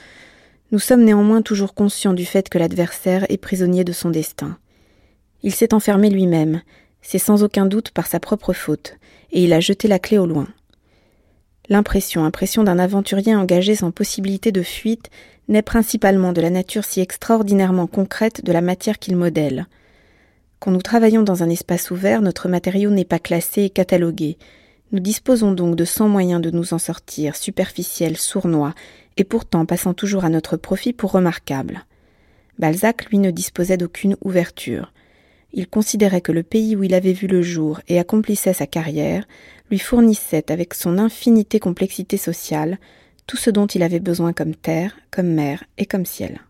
nous 0.71 0.77
sommes 0.77 1.03
néanmoins 1.03 1.41
toujours 1.41 1.73
conscients 1.73 2.13
du 2.13 2.25
fait 2.25 2.47
que 2.47 2.59
l'adversaire 2.59 3.25
est 3.29 3.37
prisonnier 3.37 3.83
de 3.83 3.91
son 3.91 4.11
destin. 4.11 4.59
Il 5.45 5.53
s'est 5.53 5.75
enfermé 5.75 6.09
lui-même, 6.09 6.63
c'est 7.03 7.19
sans 7.19 7.43
aucun 7.43 7.67
doute 7.67 7.91
par 7.91 8.07
sa 8.07 8.19
propre 8.19 8.51
faute, 8.51 8.97
et 9.31 9.43
il 9.43 9.53
a 9.53 9.59
jeté 9.59 9.87
la 9.87 9.99
clé 9.99 10.17
au 10.17 10.25
loin. 10.25 10.47
L'impression, 11.69 12.25
impression 12.25 12.63
d'un 12.63 12.79
aventurier 12.79 13.35
engagé 13.35 13.75
sans 13.75 13.91
possibilité 13.91 14.51
de 14.51 14.63
fuite, 14.63 15.11
naît 15.47 15.61
principalement 15.61 16.33
de 16.33 16.41
la 16.41 16.49
nature 16.49 16.83
si 16.83 16.99
extraordinairement 16.99 17.85
concrète 17.85 18.43
de 18.43 18.51
la 18.51 18.61
matière 18.61 18.97
qu'il 18.97 19.15
modèle. 19.17 19.67
Quand 20.59 20.71
nous 20.71 20.81
travaillons 20.81 21.21
dans 21.21 21.43
un 21.43 21.49
espace 21.51 21.91
ouvert, 21.91 22.23
notre 22.23 22.49
matériau 22.49 22.89
n'est 22.89 23.05
pas 23.05 23.19
classé 23.19 23.65
et 23.65 23.69
catalogué. 23.69 24.39
Nous 24.91 24.99
disposons 24.99 25.51
donc 25.51 25.75
de 25.75 25.85
cent 25.85 26.09
moyens 26.09 26.41
de 26.41 26.49
nous 26.49 26.73
en 26.73 26.79
sortir, 26.79 27.35
superficiels, 27.35 28.17
sournois, 28.17 28.73
et 29.15 29.23
pourtant 29.23 29.67
passant 29.67 29.93
toujours 29.93 30.25
à 30.25 30.29
notre 30.29 30.57
profit 30.57 30.91
pour 30.91 31.11
remarquables. 31.11 31.85
Balzac, 32.57 33.05
lui, 33.11 33.19
ne 33.19 33.29
disposait 33.29 33.77
d'aucune 33.77 34.17
ouverture. 34.23 34.91
Il 35.57 35.69
considérait 35.69 36.19
que 36.19 36.33
le 36.33 36.43
pays 36.43 36.75
où 36.75 36.83
il 36.83 36.93
avait 36.93 37.13
vu 37.13 37.27
le 37.27 37.41
jour 37.41 37.79
et 37.87 37.97
accomplissait 37.97 38.53
sa 38.53 38.67
carrière 38.67 39.25
lui 39.71 39.79
fournissait, 39.79 40.51
avec 40.51 40.73
son 40.73 40.97
infinité 40.97 41.61
complexité 41.61 42.17
sociale, 42.17 42.77
tout 43.25 43.37
ce 43.37 43.49
dont 43.49 43.65
il 43.65 43.81
avait 43.81 44.01
besoin 44.01 44.33
comme 44.33 44.53
terre, 44.53 44.97
comme 45.11 45.29
mer 45.29 45.63
et 45.77 45.85
comme 45.85 46.05
ciel. 46.05 46.41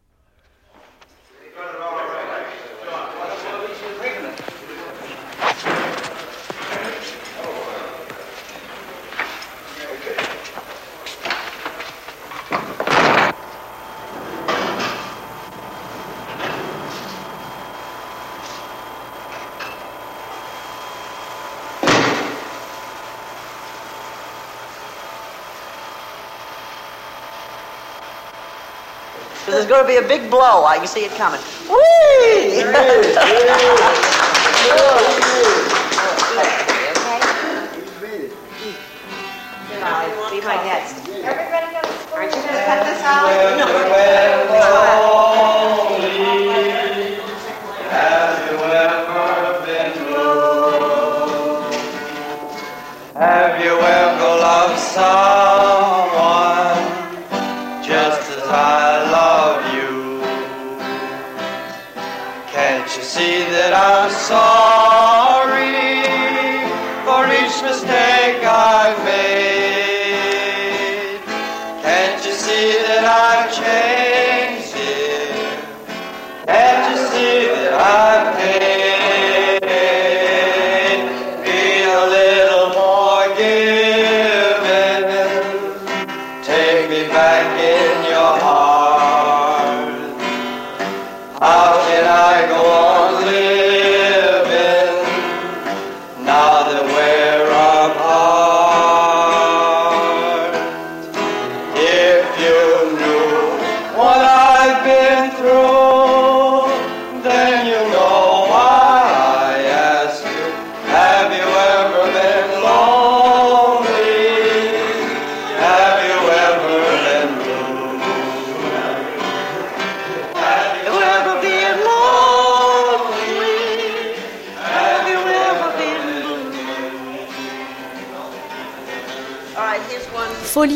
There's 29.65 29.81
going 29.81 29.95
to 29.95 29.99
be 29.99 30.05
a 30.05 30.07
big 30.07 30.29
blow. 30.29 30.63
I 30.63 30.77
can 30.77 30.85
see 30.85 31.05
it 31.05 31.11
coming. 31.17 31.41
Whee! 31.65 32.61
Be 40.29 40.41
my 40.45 40.57
guest. 40.61 41.09
Everybody. 41.09 41.77
Aren't 42.13 42.35
you 42.35 42.41
going 42.43 42.53
to 42.53 42.65
cut 42.65 42.85
this 42.85 43.01
out? 43.01 43.25
No. 43.57 45.14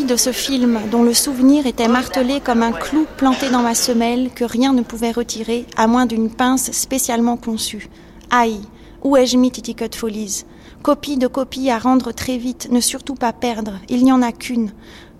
De 0.09 0.15
ce 0.15 0.31
film 0.31 0.79
dont 0.89 1.03
le 1.03 1.13
souvenir 1.13 1.67
était 1.67 1.87
martelé 1.87 2.41
comme 2.41 2.63
un 2.63 2.71
clou 2.71 3.05
planté 3.17 3.51
dans 3.51 3.61
ma 3.61 3.75
semelle 3.75 4.31
que 4.31 4.43
rien 4.43 4.73
ne 4.73 4.81
pouvait 4.81 5.11
retirer 5.11 5.67
à 5.77 5.85
moins 5.85 6.07
d'une 6.07 6.31
pince 6.31 6.71
spécialement 6.71 7.37
conçue. 7.37 7.89
Aïe, 8.31 8.59
où 9.03 9.15
ai-je 9.15 9.37
mis 9.37 9.51
Titicut 9.51 9.95
Folies? 9.95 10.45
Copie 10.81 11.17
de 11.17 11.27
copie 11.27 11.69
à 11.69 11.77
rendre 11.77 12.11
très 12.11 12.37
vite, 12.37 12.69
ne 12.71 12.79
surtout 12.79 13.13
pas 13.13 13.33
perdre, 13.33 13.73
il 13.87 14.03
n'y 14.03 14.11
en 14.11 14.23
a 14.23 14.31
qu'une. 14.31 14.71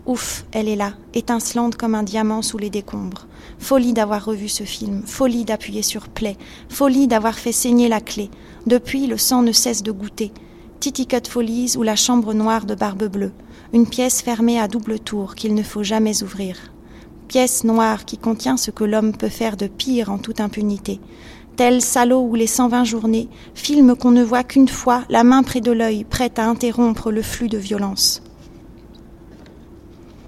Ouf, 0.08 0.46
elle 0.54 0.68
est 0.68 0.76
là, 0.76 0.94
étincelante 1.14 1.76
comme 1.76 1.94
un 1.94 2.04
diamant 2.04 2.42
sous 2.42 2.58
les 2.58 2.72
décombres. 2.72 3.28
Folie 3.60 3.94
d'avoir 3.94 4.26
revu 4.26 4.50
ce 4.50 4.64
film, 4.64 5.04
folie 5.06 5.46
d'appuyer 5.46 5.84
sur 5.84 6.08
play, 6.08 6.36
folie 6.68 7.08
d'avoir 7.08 7.36
fait 7.38 7.52
saigner 7.52 7.90
la 7.90 8.02
clé. 8.02 8.32
Depuis, 8.66 9.06
le 9.06 9.18
sang 9.18 9.44
ne 9.44 9.52
cesse 9.52 9.84
de 9.84 9.92
goûter. 9.92 10.32
Titicut 10.80 11.28
Folies 11.28 11.76
ou 11.78 11.84
la 11.84 11.96
chambre 11.96 12.34
noire 12.34 12.66
de 12.66 12.74
Barbe 12.74 13.08
Bleue, 13.08 13.34
une 13.74 13.88
pièce 13.88 14.22
fermée 14.22 14.60
à 14.60 14.68
double 14.68 15.00
tour 15.00 15.36
qu'il 15.36 15.54
ne 15.54 15.64
faut 15.64 15.84
jamais 15.84 16.24
ouvrir. 16.24 16.58
Pièce 17.28 17.64
noire 17.64 18.06
qui 18.06 18.18
contient 18.18 18.58
ce 18.58 18.72
que 18.72 18.84
l'homme 18.84 19.16
peut 19.16 19.30
faire 19.30 19.58
de 19.58 19.68
pire 19.68 20.12
en 20.12 20.18
toute 20.18 20.42
impunité. 20.42 21.00
Tel 21.56 21.82
Salaud 21.82 22.22
ou 22.22 22.36
les 22.36 22.48
120 22.48 22.84
journées, 22.86 23.28
film 23.54 23.96
qu'on 23.96 24.12
ne 24.12 24.24
voit 24.24 24.44
qu'une 24.44 24.68
fois, 24.68 25.04
la 25.10 25.24
main 25.24 25.44
près 25.44 25.62
de 25.62 25.72
l'œil, 25.72 26.06
prête 26.06 26.40
à 26.40 26.48
interrompre 26.48 27.12
le 27.12 27.22
flux 27.22 27.50
de 27.50 27.58
violence. 27.58 28.24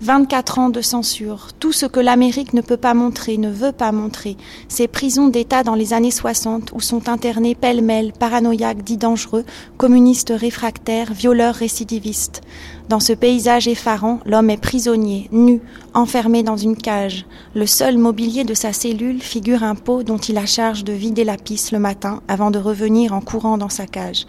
24 0.01 0.57
ans 0.57 0.69
de 0.69 0.81
censure, 0.81 1.49
tout 1.59 1.71
ce 1.71 1.85
que 1.85 1.99
l'Amérique 1.99 2.53
ne 2.53 2.61
peut 2.61 2.75
pas 2.75 2.95
montrer, 2.95 3.37
ne 3.37 3.51
veut 3.51 3.71
pas 3.71 3.91
montrer, 3.91 4.35
ces 4.67 4.87
prisons 4.87 5.27
d'État 5.27 5.61
dans 5.61 5.75
les 5.75 5.93
années 5.93 6.09
60 6.09 6.71
où 6.73 6.79
sont 6.79 7.07
internés 7.07 7.53
pêle-mêle 7.53 8.11
paranoïaques 8.11 8.83
dits 8.83 8.97
dangereux, 8.97 9.45
communistes 9.77 10.33
réfractaires, 10.35 11.13
violeurs 11.13 11.53
récidivistes. 11.53 12.41
Dans 12.89 12.99
ce 12.99 13.13
paysage 13.13 13.67
effarant, 13.67 14.21
l'homme 14.25 14.49
est 14.49 14.57
prisonnier, 14.57 15.29
nu, 15.31 15.61
enfermé 15.93 16.41
dans 16.41 16.57
une 16.57 16.75
cage. 16.75 17.27
Le 17.53 17.67
seul 17.67 17.99
mobilier 17.99 18.43
de 18.43 18.55
sa 18.55 18.73
cellule 18.73 19.21
figure 19.21 19.61
un 19.61 19.75
pot 19.75 20.01
dont 20.01 20.17
il 20.17 20.39
a 20.39 20.47
charge 20.47 20.83
de 20.83 20.93
vider 20.93 21.23
la 21.23 21.37
pisse 21.37 21.71
le 21.71 21.79
matin 21.79 22.23
avant 22.27 22.49
de 22.49 22.57
revenir 22.57 23.13
en 23.13 23.21
courant 23.21 23.59
dans 23.59 23.69
sa 23.69 23.85
cage. 23.85 24.25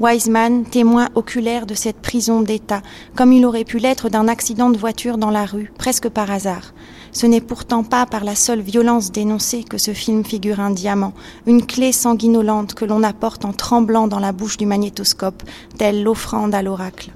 Wiseman, 0.00 0.64
témoin 0.64 1.10
oculaire 1.14 1.66
de 1.66 1.74
cette 1.74 2.00
prison 2.00 2.40
d'État, 2.40 2.80
comme 3.14 3.32
il 3.32 3.44
aurait 3.44 3.64
pu 3.64 3.78
l'être 3.78 4.08
d'un 4.08 4.26
accident 4.26 4.70
de 4.70 4.78
voiture 4.78 5.18
dans 5.18 5.30
la 5.30 5.44
rue, 5.44 5.70
presque 5.76 6.08
par 6.08 6.30
hasard. 6.30 6.72
Ce 7.12 7.26
n'est 7.26 7.42
pourtant 7.42 7.84
pas 7.84 8.06
par 8.06 8.24
la 8.24 8.34
seule 8.34 8.62
violence 8.62 9.12
dénoncée 9.12 9.64
que 9.64 9.76
ce 9.76 9.92
film 9.92 10.24
figure 10.24 10.60
un 10.60 10.70
diamant, 10.70 11.12
une 11.46 11.66
clé 11.66 11.92
sanguinolente 11.92 12.74
que 12.74 12.86
l'on 12.86 13.02
apporte 13.02 13.44
en 13.44 13.52
tremblant 13.52 14.08
dans 14.08 14.18
la 14.18 14.32
bouche 14.32 14.56
du 14.56 14.64
magnétoscope, 14.64 15.42
telle 15.76 16.02
l'offrande 16.02 16.54
à 16.54 16.62
l'oracle. 16.62 17.10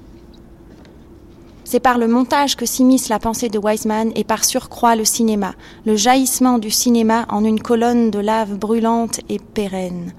C'est 1.63 1.81
par 1.81 1.97
le 1.97 2.07
montage 2.07 2.55
que 2.55 2.65
s'immisce 2.65 3.09
la 3.09 3.19
pensée 3.19 3.49
de 3.49 3.59
Wiseman 3.59 4.11
et 4.15 4.23
par 4.23 4.45
surcroît 4.45 4.95
le 4.95 5.03
cinéma, 5.03 5.55
le 5.85 5.95
jaillissement 5.95 6.59
du 6.59 6.69
cinéma 6.69 7.25
en 7.29 7.43
une 7.43 7.59
colonne 7.59 8.11
de 8.11 8.19
lave 8.19 8.55
brûlante 8.55 9.19
et 9.29 9.39
pérenne 9.39 10.13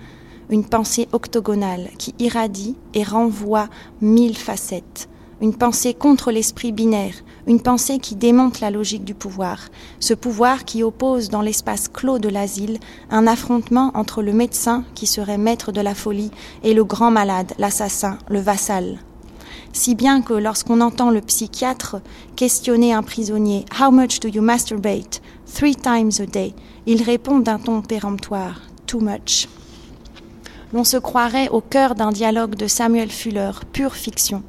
une 0.50 0.64
pensée 0.64 1.08
octogonale 1.12 1.90
qui 1.98 2.14
irradie 2.18 2.76
et 2.94 3.02
renvoie 3.02 3.68
mille 4.00 4.36
facettes, 4.36 5.08
une 5.40 5.54
pensée 5.54 5.94
contre 5.94 6.30
l'esprit 6.30 6.72
binaire, 6.72 7.14
une 7.46 7.60
pensée 7.60 7.98
qui 7.98 8.16
démonte 8.16 8.60
la 8.60 8.70
logique 8.70 9.04
du 9.04 9.14
pouvoir, 9.14 9.68
ce 10.00 10.14
pouvoir 10.14 10.64
qui 10.64 10.82
oppose 10.82 11.28
dans 11.28 11.42
l'espace 11.42 11.88
clos 11.88 12.18
de 12.18 12.28
l'asile 12.28 12.78
un 13.10 13.26
affrontement 13.26 13.90
entre 13.94 14.22
le 14.22 14.32
médecin 14.32 14.84
qui 14.94 15.06
serait 15.06 15.38
maître 15.38 15.72
de 15.72 15.80
la 15.80 15.94
folie 15.94 16.30
et 16.62 16.74
le 16.74 16.84
grand 16.84 17.10
malade, 17.10 17.52
l'assassin, 17.58 18.18
le 18.28 18.40
vassal. 18.40 18.98
Si 19.72 19.94
bien 19.94 20.22
que 20.22 20.32
lorsqu'on 20.32 20.80
entend 20.80 21.10
le 21.10 21.20
psychiatre 21.20 21.96
questionner 22.36 22.92
un 22.94 23.02
prisonnier 23.02 23.66
How 23.78 23.90
much 23.90 24.18
do 24.20 24.28
you 24.28 24.42
masturbate? 24.42 25.20
Three 25.46 25.76
times 25.76 26.20
a 26.20 26.26
day, 26.26 26.54
il 26.86 27.02
répond 27.02 27.38
d'un 27.38 27.58
ton 27.58 27.82
péremptoire 27.82 28.62
Too 28.86 29.00
much 29.00 29.46
l'on 30.72 30.84
se 30.84 30.96
croirait 30.96 31.48
au 31.48 31.60
cœur 31.60 31.94
d'un 31.94 32.12
dialogue 32.12 32.54
de 32.54 32.66
Samuel 32.66 33.10
Fuller, 33.10 33.52
pure 33.72 33.94
fiction. 33.94 34.42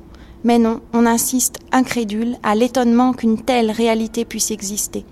Mais 0.44 0.60
non, 0.60 0.82
on 0.94 1.06
insiste, 1.06 1.60
incrédule, 1.72 2.38
à 2.44 2.56
l'étonnement 2.56 3.14
qu'une 3.14 3.42
telle 3.42 3.72
réalité 3.72 4.26
puisse 4.26 4.52
exister. 4.52 5.06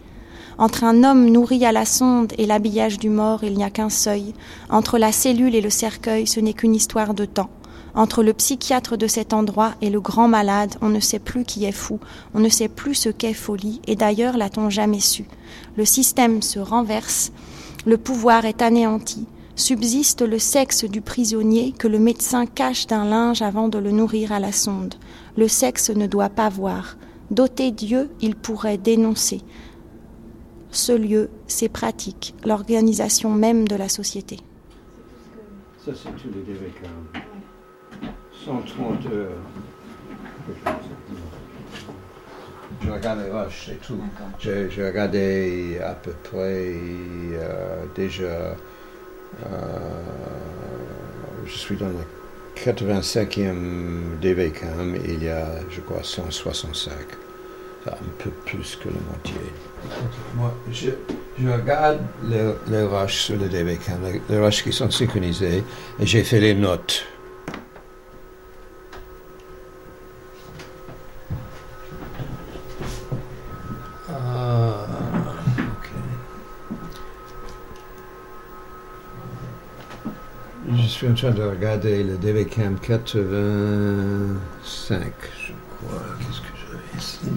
Entre 0.58 0.84
un 0.84 1.04
homme 1.04 1.30
nourri 1.30 1.66
à 1.66 1.72
la 1.72 1.86
sonde 1.86 2.34
et 2.38 2.46
l'habillage 2.46 2.98
du 2.98 3.10
mort, 3.10 3.44
il 3.44 3.54
n'y 3.54 3.64
a 3.64 3.70
qu'un 3.70 3.90
seuil. 3.90 4.34
Entre 4.70 4.98
la 4.98 5.12
cellule 5.12 5.54
et 5.54 5.62
le 5.62 5.70
cercueil, 5.70 6.26
ce 6.26 6.40
n'est 6.40 6.54
qu'une 6.54 6.76
histoire 6.76 7.14
de 7.14 7.26
temps. 7.26 7.50
Entre 7.94 8.24
le 8.24 8.34
psychiatre 8.34 8.98
de 8.98 9.08
cet 9.08 9.34
endroit 9.34 9.74
et 9.82 9.90
le 9.90 10.00
grand 10.00 10.28
malade, 10.28 10.76
on 10.82 10.90
ne 10.90 11.00
sait 11.00 11.20
plus 11.20 11.46
qui 11.46 11.66
est 11.66 11.72
fou, 11.72 12.00
on 12.34 12.40
ne 12.40 12.50
sait 12.50 12.68
plus 12.68 12.96
ce 12.96 13.10
qu'est 13.10 13.34
folie, 13.34 13.82
et 13.88 13.96
d'ailleurs 13.96 14.38
l'a-t-on 14.38 14.70
jamais 14.70 15.00
su. 15.00 15.26
Le 15.78 15.86
système 15.86 16.42
se 16.42 16.60
renverse, 16.60 17.32
le 17.86 17.98
pouvoir 17.98 18.46
est 18.46 18.62
anéanti, 18.62 19.26
subsiste 19.58 20.22
le 20.22 20.38
sexe 20.38 20.86
du 20.86 21.02
prisonnier 21.02 21.74
que 21.74 21.88
le 21.88 21.98
médecin 21.98 22.46
cache 22.46 22.86
d'un 22.86 23.06
linge 23.06 23.42
avant 23.42 23.68
de 23.68 23.80
le 23.80 23.92
nourrir 23.92 24.32
à 24.32 24.40
la 24.40 24.52
sonde. 24.52 24.96
Le 25.36 25.48
sexe 25.48 25.90
ne 25.90 26.06
doit 26.06 26.30
pas 26.30 26.48
voir. 26.48 26.96
Doté 27.32 27.72
Dieu, 27.72 28.10
il 28.22 28.36
pourrait 28.36 28.78
dénoncer. 28.78 29.42
Ce 30.70 30.92
lieu, 30.92 31.30
ses 31.48 31.70
pratiques, 31.70 32.36
l'organisation 32.46 33.32
même 33.32 33.68
de 33.68 33.76
la 33.76 33.90
société. 33.90 34.38
Ça, 35.84 35.92
c'est 35.96 36.16
tous 36.22 36.30
les 36.30 36.44
DVK. 36.44 36.84
130 38.46 39.06
heures. 39.08 39.32
Je 42.82 42.92
regarde 42.92 43.20
les 43.20 43.32
c'est 43.50 43.82
tout. 43.82 44.00
J'ai 44.40 44.86
regardé 44.86 45.80
à 45.84 45.94
peu 45.94 46.12
près 46.12 46.76
euh, 46.76 47.86
déjà 47.96 48.56
je 51.46 51.58
suis 51.58 51.76
dans 51.76 51.88
le 51.88 51.94
85e 52.56 54.20
DVCAM, 54.22 54.96
il 55.06 55.24
y 55.24 55.30
a, 55.30 55.48
je 55.70 55.82
crois, 55.82 56.04
165. 56.04 56.94
un 57.88 57.92
peu 58.20 58.30
plus 58.46 58.76
que 58.76 58.90
le 58.90 58.96
moitié. 59.10 59.36
Moi, 60.36 60.54
je, 60.72 60.90
regarde 61.48 62.00
les, 62.26 62.52
les 62.70 62.84
rushs 62.84 63.22
sur 63.26 63.38
le 63.38 63.48
DVCAM, 63.48 64.00
les, 64.04 64.22
les 64.30 64.44
rushs 64.44 64.64
qui 64.64 64.74
sont 64.74 64.92
synchronisés, 64.92 65.64
et 66.00 66.06
j'ai 66.06 66.24
fait 66.24 66.40
les 66.40 66.54
notes. 66.54 67.06
Je 80.70 80.87
suis 80.98 81.08
en 81.08 81.14
train 81.14 81.30
de 81.30 81.44
regarder 81.44 82.04
le 82.04 82.18
DVCAM 82.18 82.80
85, 82.80 85.14
je 85.46 85.54
crois. 85.70 86.02
Qu'est-ce 86.18 86.42
que 86.42 86.48
j'avais 86.58 86.98
ici? 86.98 87.30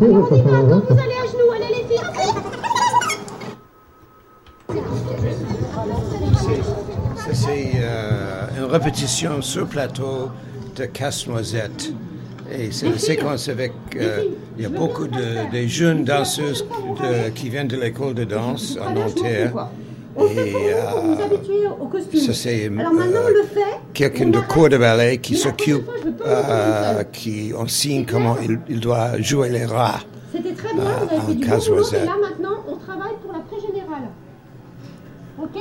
Allez, 0.00 0.14
on 0.14 0.34
y 0.36 0.42
va, 0.42 0.58
quand 0.58 0.94
vous 0.94 1.00
allez 1.00 1.12
à 1.12 1.26
genoux, 1.26 1.52
allez 1.54 1.68
les 1.68 1.84
filles. 1.84 3.36
C'est 7.32 7.72
euh, 7.76 8.46
une 8.58 8.64
répétition 8.64 9.42
sur 9.42 9.66
plateau 9.66 10.30
de 10.76 10.84
Casse-Noisette. 10.86 11.92
Et 12.50 12.70
c'est 12.70 12.86
une 12.86 12.98
séquence 12.98 13.48
avec. 13.48 13.72
euh, 13.96 14.22
il 14.56 14.62
y 14.62 14.66
a 14.66 14.68
beaucoup 14.68 15.06
de, 15.08 15.50
de 15.52 15.66
jeunes 15.66 16.04
danseuses 16.04 16.64
de- 17.02 17.30
qui 17.30 17.48
viennent 17.50 17.68
de 17.68 17.76
l'école 17.76 18.14
de 18.14 18.24
danse 18.24 18.78
en 18.80 18.92
Nanterre. 18.94 19.68
Et 20.18 20.72
euh, 20.72 21.16
ça, 22.18 22.32
c'est 22.32 22.70
euh, 22.70 22.78
quelqu'un 23.92 24.28
de 24.28 24.38
cours 24.40 24.68
de 24.70 24.78
ballet 24.78 25.18
qui 25.18 25.36
s'occupe, 25.36 25.84
euh, 26.24 27.02
qui 27.04 27.52
enseigne 27.54 28.04
comment 28.06 28.36
il, 28.42 28.58
il 28.68 28.80
doit 28.80 29.20
jouer 29.20 29.48
les 29.50 29.64
rats. 29.64 30.00
C'était 30.32 30.52
très 30.54 30.72
bien, 30.74 30.82
Ah, 30.86 31.04
vous 31.04 31.16
avez 31.16 31.20
fait 31.26 31.34
du 31.34 31.46
bon 31.48 31.56
boulot, 31.58 31.86
mais 31.92 32.04
là 32.04 32.12
maintenant, 32.20 32.56
on 32.68 32.76
travaille 32.76 33.14
pour 33.22 33.32
la 33.32 33.40
pré-générale. 33.40 34.08
Ok? 35.42 35.58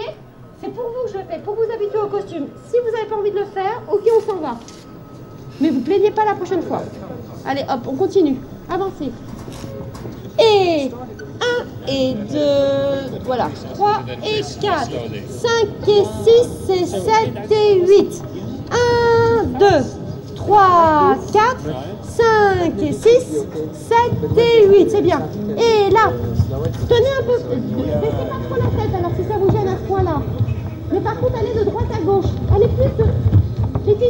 C'est 0.62 0.70
pour 0.74 0.84
vous 0.84 1.06
que 1.06 1.12
je 1.14 1.18
le 1.18 1.24
fais, 1.30 1.40
pour 1.40 1.56
vous 1.56 1.64
habituer 1.74 2.00
au 2.00 2.08
costume. 2.08 2.48
Si 2.72 2.78
vous 2.80 2.92
n'avez 2.96 3.08
pas 3.08 3.16
envie 3.16 3.32
de 3.32 3.40
le 3.40 3.46
faire, 3.46 3.82
ok, 3.92 4.02
on 4.18 4.22
s'en 4.32 4.38
va. 4.40 4.58
Mais 5.62 5.70
vous 5.70 5.82
plaignez 5.82 6.12
pas 6.12 6.26
la 6.26 6.34
prochaine 6.34 6.62
fois. 6.62 6.82
Allez, 7.46 7.64
hop, 7.70 7.82
on 7.88 7.96
continue. 7.96 8.38
Avancez. 8.70 9.12
Et 10.40 10.90
1 11.88 11.92
et 11.92 12.14
2, 12.14 13.20
voilà, 13.26 13.50
3 13.74 14.00
et 14.26 14.42
4, 14.62 14.90
5 14.90 14.90
et 15.88 16.04
6 16.68 16.72
et 16.72 16.86
7 16.86 17.52
et 17.52 17.86
8. 17.88 18.24
1, 18.72 19.44
2, 19.60 19.66
3, 20.46 21.18
4, 21.34 21.56
5 22.04 22.82
et 22.84 22.94
6, 22.94 23.02
7 23.02 23.98
et 24.38 24.68
8, 24.68 24.92
c'est 24.92 25.02
bien. 25.02 25.20
Et 25.58 25.90
là, 25.92 26.12
tenez 26.88 27.14
un 27.20 27.24
peu, 27.24 27.38
baissez 28.00 28.26
pas 28.30 28.40
trop 28.48 28.56
la 28.56 28.70
tête 28.78 28.94
alors 28.96 29.12
si 29.18 29.24
ça 29.28 29.38
vous 29.40 29.50
gêne 29.50 29.68
à 29.68 29.76
ce 29.76 29.88
point-là. 29.88 30.22
Mais 30.92 31.00
par 31.00 31.20
contre, 31.20 31.40
allez 31.40 31.54
de 31.58 31.64
droite 31.64 31.88
à 31.92 32.00
gauche. 32.00 32.26
Allez 32.54 32.68
plus 32.68 32.90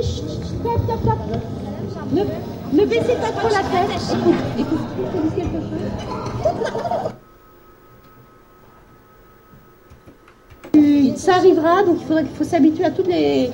stop, 0.04 0.82
stop. 1.02 1.20
Ne, 2.74 2.86
baissez 2.86 3.16
pas 3.16 3.32
trop 3.32 3.48
la 3.50 3.64
tête. 3.64 3.92
Écoute, 4.12 4.36
écoute, 4.60 5.36
quelque 5.36 5.60
chose. 5.62 5.94
Ça 11.18 11.36
arrivera, 11.36 11.84
donc 11.84 11.98
il 12.02 12.06
faudra 12.06 12.24
qu'il 12.24 12.36
faut 12.36 12.44
s'habituer 12.44 12.84
à 12.84 12.92
toutes 12.92 13.08
les... 13.08 13.50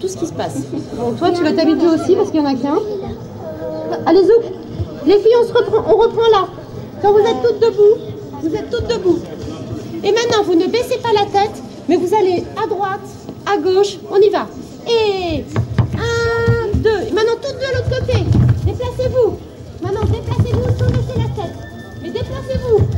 tout 0.00 0.08
ce 0.08 0.16
qui 0.16 0.26
se 0.26 0.32
passe. 0.32 0.56
Bon, 0.94 1.12
toi, 1.12 1.30
tu 1.30 1.42
vas 1.42 1.52
t'habituer 1.52 1.88
aussi 1.88 2.14
parce 2.14 2.30
qu'il 2.30 2.40
y 2.40 2.42
en 2.42 2.46
a 2.46 2.54
qu'un. 2.54 2.78
Allez, 4.06 4.22
Zouk 4.24 4.44
Les 5.06 5.18
filles, 5.18 5.36
on, 5.42 5.46
se 5.46 5.52
reprend, 5.52 5.84
on 5.92 5.96
reprend 5.96 6.28
là. 6.30 6.46
Quand 7.02 7.12
vous 7.12 7.18
êtes 7.18 7.42
toutes 7.42 7.60
debout, 7.60 8.00
vous 8.42 8.54
êtes 8.54 8.70
toutes 8.70 8.88
debout. 8.88 9.18
Et 10.02 10.12
maintenant, 10.12 10.42
vous 10.44 10.54
ne 10.54 10.66
baissez 10.66 10.98
pas 10.98 11.12
la 11.12 11.26
tête, 11.26 11.62
mais 11.88 11.96
vous 11.96 12.14
allez 12.14 12.44
à 12.62 12.66
droite, 12.66 13.00
à 13.46 13.58
gauche. 13.58 13.98
on 14.10 14.16
y 14.16 14.28
va. 14.30 14.46
Et 14.88 15.44
un, 15.94 16.76
deux. 16.76 17.08
Et 17.08 17.12
maintenant 17.12 17.34
toutes 17.42 17.58
de 17.58 17.74
l'autre 17.74 18.00
côté. 18.00 18.18
Déplacez-vous. 18.64 19.36
Maintenant 19.82 20.04
déplacez-vous 20.04 20.78
sans 20.78 20.86
baisser 20.86 21.18
la 21.18 21.42
tête. 21.42 21.56
Mais 22.02 22.10
déplacez-vous. 22.10 22.95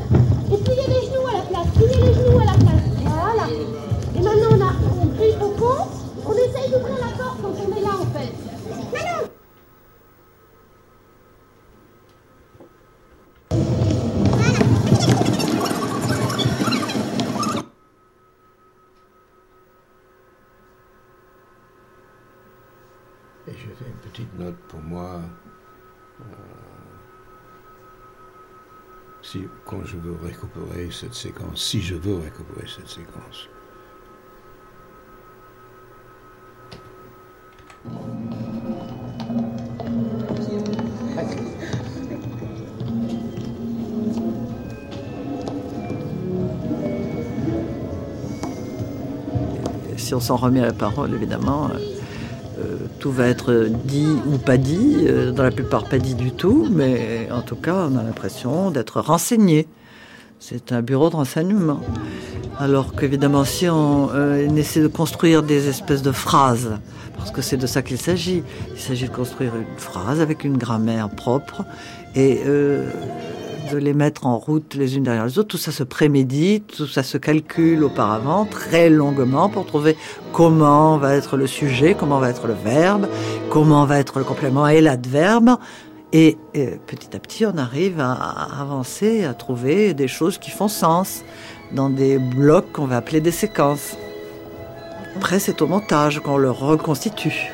Si, 29.30 29.46
quand 29.66 29.84
je 29.84 29.98
veux 29.98 30.16
récupérer 30.22 30.88
cette 30.90 31.14
séquence, 31.14 31.62
si 31.62 31.82
je 31.82 31.94
veux 31.94 32.16
récupérer 32.16 32.66
cette 32.66 32.88
séquence. 32.88 33.48
si 49.96 50.14
on 50.14 50.20
s'en 50.20 50.36
remet 50.36 50.60
à 50.60 50.66
la 50.66 50.72
parole, 50.72 51.12
évidemment, 51.12 51.68
euh, 51.68 51.97
tout 52.98 53.12
va 53.12 53.26
être 53.26 53.68
dit 53.84 54.08
ou 54.26 54.38
pas 54.38 54.56
dit, 54.56 55.06
euh, 55.06 55.30
dans 55.30 55.42
la 55.42 55.50
plupart 55.50 55.84
pas 55.84 55.98
dit 55.98 56.14
du 56.14 56.32
tout, 56.32 56.68
mais 56.70 57.28
en 57.30 57.42
tout 57.42 57.56
cas, 57.56 57.88
on 57.90 57.96
a 57.96 58.02
l'impression 58.02 58.70
d'être 58.70 59.00
renseigné. 59.00 59.66
C'est 60.40 60.72
un 60.72 60.82
bureau 60.82 61.10
de 61.10 61.16
renseignement. 61.16 61.80
Alors 62.58 62.94
qu'évidemment, 62.94 63.44
si 63.44 63.68
on 63.68 64.10
euh, 64.12 64.48
essaie 64.56 64.80
de 64.80 64.88
construire 64.88 65.42
des 65.42 65.68
espèces 65.68 66.02
de 66.02 66.12
phrases, 66.12 66.78
parce 67.16 67.30
que 67.30 67.42
c'est 67.42 67.56
de 67.56 67.66
ça 67.66 67.82
qu'il 67.82 67.98
s'agit, 67.98 68.42
il 68.72 68.80
s'agit 68.80 69.08
de 69.08 69.14
construire 69.14 69.54
une 69.56 69.78
phrase 69.78 70.20
avec 70.20 70.44
une 70.44 70.56
grammaire 70.56 71.08
propre 71.08 71.64
et 72.14 72.40
euh, 72.46 72.88
de 73.70 73.78
les 73.78 73.94
mettre 73.94 74.26
en 74.26 74.38
route 74.38 74.74
les 74.74 74.96
unes 74.96 75.04
derrière 75.04 75.26
les 75.26 75.38
autres. 75.38 75.48
Tout 75.48 75.58
ça 75.58 75.72
se 75.72 75.82
prémédite, 75.82 76.76
tout 76.76 76.86
ça 76.86 77.02
se 77.02 77.18
calcule 77.18 77.84
auparavant 77.84 78.44
très 78.44 78.90
longuement 78.90 79.48
pour 79.48 79.66
trouver 79.66 79.96
comment 80.32 80.98
va 80.98 81.14
être 81.14 81.36
le 81.36 81.46
sujet, 81.46 81.94
comment 81.98 82.18
va 82.18 82.30
être 82.30 82.46
le 82.46 82.54
verbe, 82.54 83.08
comment 83.50 83.84
va 83.84 83.98
être 83.98 84.18
le 84.18 84.24
complément 84.24 84.66
et 84.66 84.80
l'adverbe. 84.80 85.56
Et, 86.12 86.38
euh, 86.56 86.76
petit 86.86 87.14
à 87.14 87.18
petit, 87.18 87.44
on 87.44 87.58
arrive 87.58 88.00
à, 88.00 88.12
à 88.12 88.60
avancer, 88.62 89.24
à 89.24 89.34
trouver 89.34 89.92
des 89.92 90.08
choses 90.08 90.38
qui 90.38 90.50
font 90.50 90.68
sens 90.68 91.22
dans 91.72 91.90
des 91.90 92.18
blocs 92.18 92.72
qu'on 92.72 92.86
va 92.86 92.96
appeler 92.96 93.20
des 93.20 93.32
séquences. 93.32 93.96
Après, 95.16 95.38
c'est 95.38 95.60
au 95.60 95.66
montage 95.66 96.20
qu'on 96.20 96.38
le 96.38 96.50
reconstitue. 96.50 97.52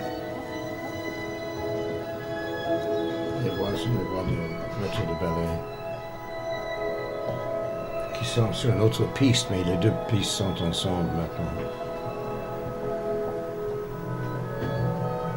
Sont 8.34 8.52
sur 8.52 8.70
une 8.70 8.80
autre 8.80 9.04
piste, 9.12 9.46
mais 9.48 9.62
les 9.62 9.76
deux 9.76 9.92
pistes 10.08 10.32
sont 10.32 10.54
ensemble 10.66 11.08
maintenant. 11.16 11.70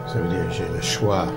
Ça 0.07 0.15
veut 0.15 0.29
dire 0.29 0.47
que 0.47 0.53
j'ai 0.53 0.67
le 0.67 0.81
choix. 0.81 1.27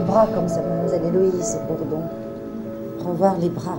Le 0.00 0.06
bras, 0.06 0.26
comme 0.34 0.48
ça, 0.48 0.62
mademoiselle 0.62 1.02
Héloïse 1.04 1.58
Bourdon. 1.68 2.02
Revoir 3.06 3.36
les 3.38 3.50
bras. 3.50 3.78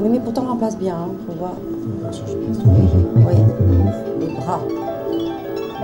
Oui, 0.00 0.08
mais 0.10 0.20
pourtant, 0.20 0.44
on 0.44 0.50
remplace 0.50 0.78
bien, 0.78 0.94
hein, 0.94 1.08
revoir. 1.28 1.54
Oui, 3.26 3.34
les 4.20 4.34
bras. 4.36 4.60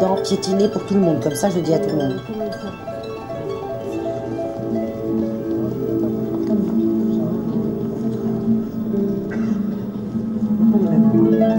Dans 0.00 0.14
piétiner 0.22 0.68
pour 0.68 0.86
tout 0.86 0.94
le 0.94 1.00
monde, 1.00 1.20
comme 1.20 1.34
ça, 1.34 1.50
je 1.50 1.58
dis 1.58 1.74
à 1.74 1.80
tout 1.80 1.90
le 1.90 1.96
monde. 1.96 2.20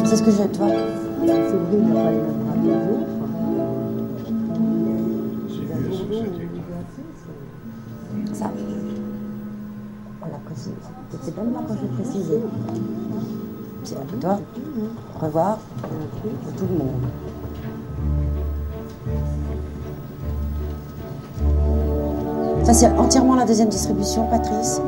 C'est 0.05 0.15
ce 0.15 0.23
que 0.23 0.31
je 0.31 0.47
toi. 0.47 0.67
Ça. 1.27 2.98
C'est 11.21 11.35
même 11.37 11.53
là 11.53 11.59
quand 11.67 11.75
je 11.75 11.81
l'ai 11.81 12.03
précisé. 12.03 12.39
C'est 13.83 13.95
à 13.95 14.01
toi. 14.19 14.39
Revoir 15.19 15.57
pour 15.81 16.53
tout 16.53 16.67
le 16.71 16.77
monde. 16.77 17.03
Ça, 22.63 22.73
c'est 22.73 22.87
entièrement 22.87 23.35
la 23.35 23.45
deuxième 23.45 23.69
distribution, 23.69 24.27
Patrice. 24.27 24.81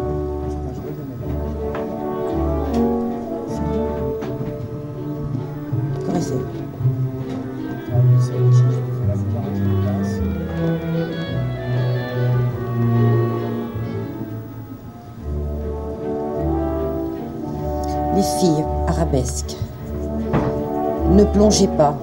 Plongez 21.34 21.68
pas. 21.68 21.96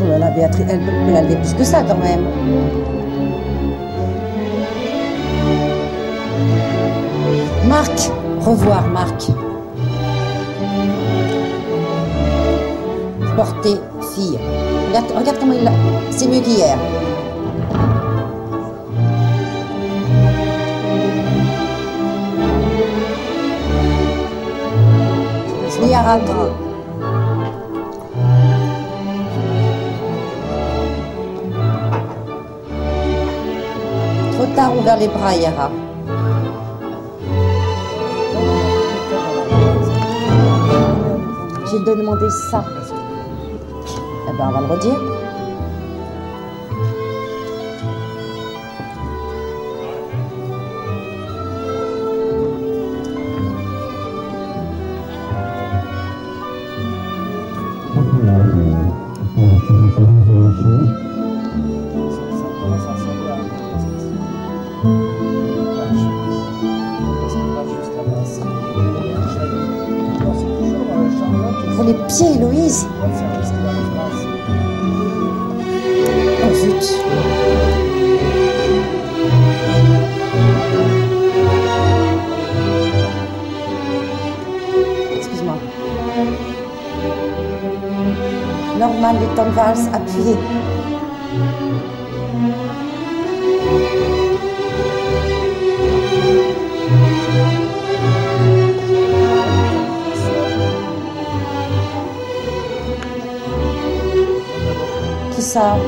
Oh 0.00 0.08
là 0.08 0.18
là, 0.18 0.30
Béatrice, 0.30 0.66
elle 0.68 0.80
peut 0.80 1.12
la 1.12 1.22
lever 1.22 1.36
plus 1.36 1.54
que 1.54 1.64
ça 1.64 1.82
quand 1.82 1.98
même. 1.98 2.24
Marc, 7.66 8.10
revoir 8.40 8.86
Marc. 8.88 9.30
Portée, 13.36 13.76
fille. 14.14 14.38
Regarde, 14.88 15.06
regarde 15.16 15.38
comment 15.38 15.52
il 15.52 15.64
l'a. 15.64 15.72
C'est 16.10 16.26
mieux 16.26 16.40
qu'hier. 16.40 16.78
Trop 25.98 26.54
tard 34.54 34.78
ouvert 34.78 34.96
les 34.96 35.08
bras, 35.08 35.34
Yara. 35.34 35.68
J'ai 41.66 41.80
demandé 41.80 42.30
ça. 42.50 42.64
Eh 44.28 44.32
ben, 44.38 44.48
on 44.48 44.52
va 44.52 44.60
le 44.60 44.66
redire. 44.66 45.17
Pied, 72.08 72.34
Héloïse. 72.34 72.86
Oh 76.42 76.54
zut. 76.54 76.84
Excuse-moi. 85.16 85.58
Temps 89.36 89.44
de 89.44 89.50
valse, 89.50 89.86
appuyé. 89.92 90.36
Ça 105.48 105.78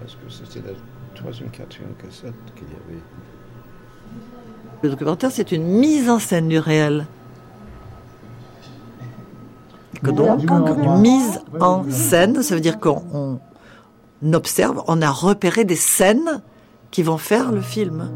parce 0.00 0.14
que 0.14 0.30
c'était 0.30 0.66
la 0.66 0.74
troisième, 1.14 1.50
quatrième 1.50 1.94
cassette 1.94 2.32
qu'il 2.54 2.68
y 2.68 2.72
avait. 2.72 3.02
Le 4.82 4.90
documentaire, 4.90 5.30
c'est 5.32 5.50
une 5.52 5.64
mise 5.64 6.08
en 6.08 6.18
scène 6.18 6.48
du 6.48 6.58
réel. 6.58 7.06
Donc, 10.02 10.42
une 10.42 11.00
mise 11.00 11.40
en 11.60 11.84
scène, 11.90 12.42
ça 12.42 12.54
veut 12.54 12.60
dire 12.60 12.78
qu'on 12.78 13.40
on 14.22 14.32
observe, 14.32 14.82
on 14.86 15.00
a 15.02 15.10
repéré 15.10 15.64
des 15.64 15.76
scènes 15.76 16.42
qui 16.90 17.02
vont 17.02 17.18
faire 17.18 17.52
le 17.52 17.60
film. 17.60 18.10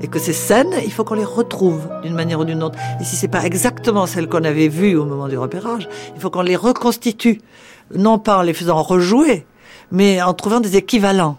Et 0.00 0.06
que 0.06 0.18
ces 0.18 0.32
scènes, 0.32 0.74
il 0.84 0.92
faut 0.92 1.02
qu'on 1.04 1.14
les 1.14 1.24
retrouve 1.24 1.88
d'une 2.02 2.14
manière 2.14 2.38
ou 2.40 2.44
d'une 2.44 2.62
autre. 2.62 2.78
Et 3.00 3.04
si 3.04 3.16
c'est 3.16 3.28
pas 3.28 3.44
exactement 3.44 4.06
celles 4.06 4.28
qu'on 4.28 4.44
avait 4.44 4.68
vues 4.68 4.96
au 4.96 5.04
moment 5.04 5.26
du 5.26 5.36
repérage, 5.36 5.88
il 6.14 6.20
faut 6.20 6.30
qu'on 6.30 6.42
les 6.42 6.56
reconstitue. 6.56 7.40
Non 7.94 8.18
pas 8.18 8.38
en 8.38 8.42
les 8.42 8.52
faisant 8.52 8.80
rejouer, 8.82 9.44
mais 9.90 10.22
en 10.22 10.34
trouvant 10.34 10.60
des 10.60 10.76
équivalents. 10.76 11.36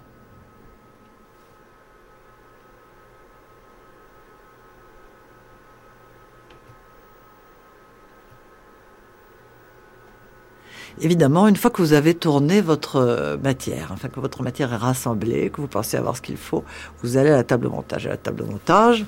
Évidemment, 11.02 11.48
une 11.48 11.56
fois 11.56 11.72
que 11.72 11.82
vous 11.82 11.94
avez 11.94 12.14
tourné 12.14 12.60
votre 12.60 12.98
euh, 12.98 13.38
matière, 13.38 13.90
enfin 13.94 14.10
que 14.10 14.20
votre 14.20 14.44
matière 14.44 14.74
est 14.74 14.78
rassemblée, 14.78 15.50
que 15.50 15.62
vous 15.62 15.68
pensez 15.68 15.96
avoir 15.96 16.18
ce 16.18 16.22
qu'il 16.22 16.36
faut, 16.36 16.66
vous 17.02 17.16
allez 17.16 17.30
à 17.30 17.38
la 17.38 17.44
table 17.44 17.64
de 17.64 17.70
montage. 17.70 18.06
À 18.06 18.10
la 18.10 18.18
table 18.18 18.44
de 18.44 18.52
montage, 18.52 19.06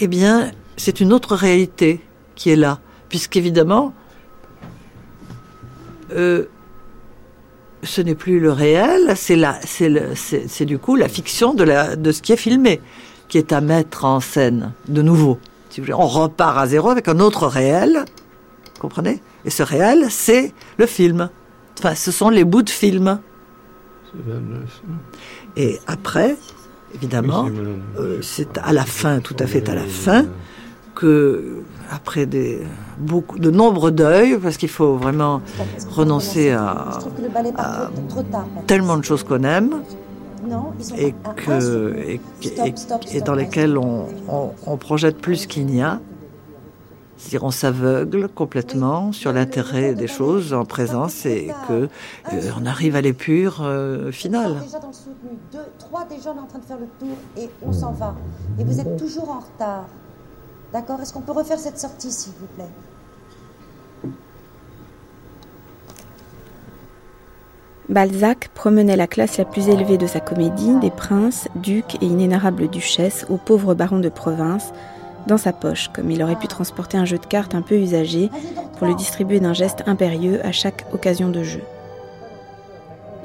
eh 0.00 0.08
bien, 0.08 0.50
c'est 0.76 1.00
une 1.00 1.12
autre 1.12 1.36
réalité 1.36 2.00
qui 2.34 2.50
est 2.50 2.56
là, 2.56 2.80
puisqu'évidemment, 3.08 3.94
euh, 6.12 6.46
ce 7.84 8.00
n'est 8.00 8.16
plus 8.16 8.40
le 8.40 8.50
réel, 8.50 9.14
c'est 9.16 10.64
du 10.64 10.78
coup 10.78 10.96
la 10.96 11.08
fiction 11.08 11.54
de 11.54 11.62
la, 11.62 11.94
de 11.94 12.10
ce 12.10 12.20
qui 12.20 12.32
est 12.32 12.36
filmé, 12.36 12.80
qui 13.28 13.38
est 13.38 13.52
à 13.52 13.60
mettre 13.60 14.04
en 14.04 14.18
scène 14.18 14.72
de 14.88 15.02
nouveau. 15.02 15.38
Si 15.68 15.80
vous 15.80 15.84
voulez, 15.84 15.94
on 15.94 16.08
repart 16.08 16.58
à 16.58 16.66
zéro 16.66 16.88
avec 16.90 17.06
un 17.06 17.20
autre 17.20 17.46
réel, 17.46 18.04
comprenez? 18.80 19.22
Et 19.44 19.50
ce 19.50 19.62
réel, 19.62 20.06
c'est 20.10 20.52
le 20.76 20.86
film. 20.86 21.30
Enfin, 21.78 21.94
ce 21.94 22.10
sont 22.10 22.28
les 22.28 22.44
bouts 22.44 22.62
de 22.62 22.70
film. 22.70 23.20
Et 25.56 25.78
après, 25.86 26.36
évidemment, 26.94 27.48
euh, 27.98 28.18
c'est 28.22 28.58
à 28.58 28.72
la 28.72 28.84
fin, 28.84 29.20
tout 29.20 29.36
à 29.38 29.46
fait 29.46 29.68
à 29.68 29.74
la 29.74 29.84
fin, 29.84 30.26
que 30.94 31.62
après 31.90 32.26
des 32.26 32.60
beaucoup 32.98 33.38
de 33.38 33.50
nombreux 33.50 33.92
deuils, 33.92 34.38
parce 34.38 34.56
qu'il 34.56 34.68
faut 34.68 34.96
vraiment 34.96 35.40
renoncer 35.90 36.50
à, 36.50 36.98
tellement 38.66 38.96
de 38.96 39.04
choses 39.04 39.22
qu'on 39.22 39.42
aime 39.44 39.82
et 40.96 41.14
que 41.36 43.20
dans 43.20 43.34
on, 43.78 44.06
on, 44.28 44.50
on 44.66 44.76
projette 44.76 45.18
plus 45.18 45.46
qu'il 45.46 45.66
n'y 45.66 45.82
a. 45.82 46.00
C'est-à-dire 47.20 47.44
on 47.44 47.50
s'aveugle 47.50 48.30
complètement 48.30 49.12
sur 49.12 49.30
l'intérêt 49.34 49.94
des 49.94 50.06
choses 50.06 50.54
en 50.54 50.64
présence 50.64 51.26
et 51.26 51.52
que 51.68 51.88
euh, 52.32 52.50
on 52.58 52.64
arrive 52.64 52.96
à 52.96 53.02
l'épure 53.02 53.58
euh, 53.60 54.10
finale. 54.10 54.56
Déjà 54.62 54.78
dans 54.78 54.88
le 54.88 54.92
soutenu, 54.94 55.30
deux, 55.52 55.58
trois 55.78 56.06
déjà 56.06 56.30
on 56.32 56.36
est 56.38 56.40
en 56.40 56.46
train 56.46 56.58
de 56.60 56.64
faire 56.64 56.78
le 56.78 56.88
tour 56.98 57.16
et 57.36 57.50
on 57.62 57.72
s'en 57.74 57.92
va. 57.92 58.14
Et 58.58 58.64
vous 58.64 58.80
êtes 58.80 58.96
toujours 58.96 59.28
en 59.28 59.40
retard. 59.40 59.84
D'accord? 60.72 60.98
Est-ce 61.02 61.12
qu'on 61.12 61.20
peut 61.20 61.32
refaire 61.32 61.58
cette 61.58 61.78
sortie, 61.78 62.10
s'il 62.10 62.32
vous 62.40 62.46
plaît? 62.56 62.64
Balzac 67.90 68.48
promenait 68.54 68.96
la 68.96 69.06
classe 69.06 69.36
la 69.36 69.44
plus 69.44 69.68
élevée 69.68 69.98
de 69.98 70.06
sa 70.06 70.20
comédie, 70.20 70.74
des 70.80 70.90
princes, 70.90 71.48
ducs 71.56 71.96
et 72.00 72.06
inénarrables 72.06 72.68
duchesses, 72.68 73.26
aux 73.28 73.36
pauvres 73.36 73.74
barons 73.74 73.98
de 73.98 74.08
province, 74.08 74.72
dans 75.26 75.38
sa 75.38 75.52
poche, 75.52 75.90
comme 75.92 76.10
il 76.10 76.22
aurait 76.22 76.38
pu 76.38 76.48
transporter 76.48 76.96
un 76.96 77.04
jeu 77.04 77.18
de 77.18 77.26
cartes 77.26 77.54
un 77.54 77.62
peu 77.62 77.76
usagé 77.76 78.30
pour 78.78 78.86
le 78.86 78.94
distribuer 78.94 79.40
d'un 79.40 79.52
geste 79.52 79.82
impérieux 79.86 80.40
à 80.44 80.52
chaque 80.52 80.86
occasion 80.92 81.28
de 81.28 81.42
jeu. 81.42 81.62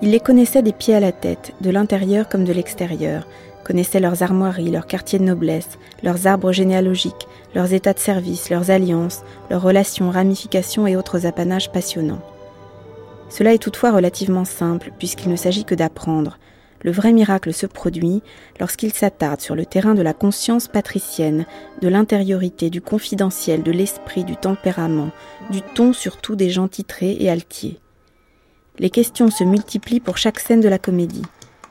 Il 0.01 0.11
les 0.11 0.19
connaissait 0.19 0.61
des 0.61 0.73
pieds 0.73 0.95
à 0.95 0.99
la 0.99 1.11
tête, 1.11 1.53
de 1.61 1.69
l'intérieur 1.69 2.27
comme 2.27 2.43
de 2.43 2.53
l'extérieur, 2.53 3.25
connaissait 3.63 3.99
leurs 3.99 4.21
armoiries, 4.21 4.69
leurs 4.69 4.85
quartiers 4.85 5.19
de 5.19 5.23
noblesse, 5.23 5.79
leurs 6.03 6.27
arbres 6.27 6.51
généalogiques, 6.51 7.27
leurs 7.55 7.73
états 7.73 7.93
de 7.93 7.99
service, 7.99 8.49
leurs 8.49 8.69
alliances, 8.69 9.23
leurs 9.49 9.61
relations, 9.61 10.11
ramifications 10.11 10.85
et 10.85 10.95
autres 10.95 11.25
apanages 11.25 11.71
passionnants. 11.71 12.21
Cela 13.29 13.53
est 13.53 13.61
toutefois 13.61 13.91
relativement 13.91 14.45
simple, 14.45 14.91
puisqu'il 14.99 15.29
ne 15.29 15.35
s'agit 15.35 15.65
que 15.65 15.75
d'apprendre. 15.75 16.37
Le 16.85 16.91
vrai 16.91 17.13
miracle 17.13 17.51
se 17.51 17.65
produit 17.65 18.21
lorsqu'il 18.59 18.93
s'attarde 18.93 19.41
sur 19.41 19.55
le 19.55 19.65
terrain 19.65 19.95
de 19.95 20.03
la 20.03 20.13
conscience 20.13 20.67
patricienne, 20.67 21.47
de 21.81 21.87
l'intériorité, 21.87 22.69
du 22.69 22.79
confidentiel, 22.79 23.63
de 23.63 23.71
l'esprit, 23.71 24.23
du 24.23 24.35
tempérament, 24.35 25.09
du 25.49 25.63
ton 25.63 25.93
surtout 25.93 26.35
des 26.35 26.51
gens 26.51 26.67
titrés 26.67 27.17
et 27.19 27.31
altiers. 27.31 27.79
Les 28.77 28.91
questions 28.91 29.31
se 29.31 29.43
multiplient 29.43 29.99
pour 29.99 30.19
chaque 30.19 30.39
scène 30.39 30.61
de 30.61 30.69
la 30.69 30.77
comédie. 30.77 31.25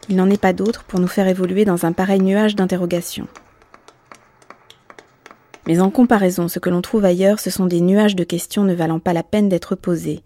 Il 0.08 0.16
n'en 0.16 0.28
est 0.28 0.40
pas 0.40 0.52
d'autre 0.52 0.82
pour 0.82 0.98
nous 0.98 1.06
faire 1.06 1.28
évoluer 1.28 1.64
dans 1.64 1.86
un 1.86 1.92
pareil 1.92 2.20
nuage 2.20 2.56
d'interrogations. 2.56 3.28
Mais 5.68 5.78
en 5.78 5.90
comparaison, 5.90 6.48
ce 6.48 6.58
que 6.58 6.70
l'on 6.70 6.82
trouve 6.82 7.04
ailleurs, 7.04 7.38
ce 7.38 7.50
sont 7.50 7.66
des 7.66 7.80
nuages 7.80 8.16
de 8.16 8.24
questions 8.24 8.64
ne 8.64 8.74
valant 8.74 8.98
pas 8.98 9.12
la 9.12 9.22
peine 9.22 9.48
d'être 9.48 9.76
posées. 9.76 10.24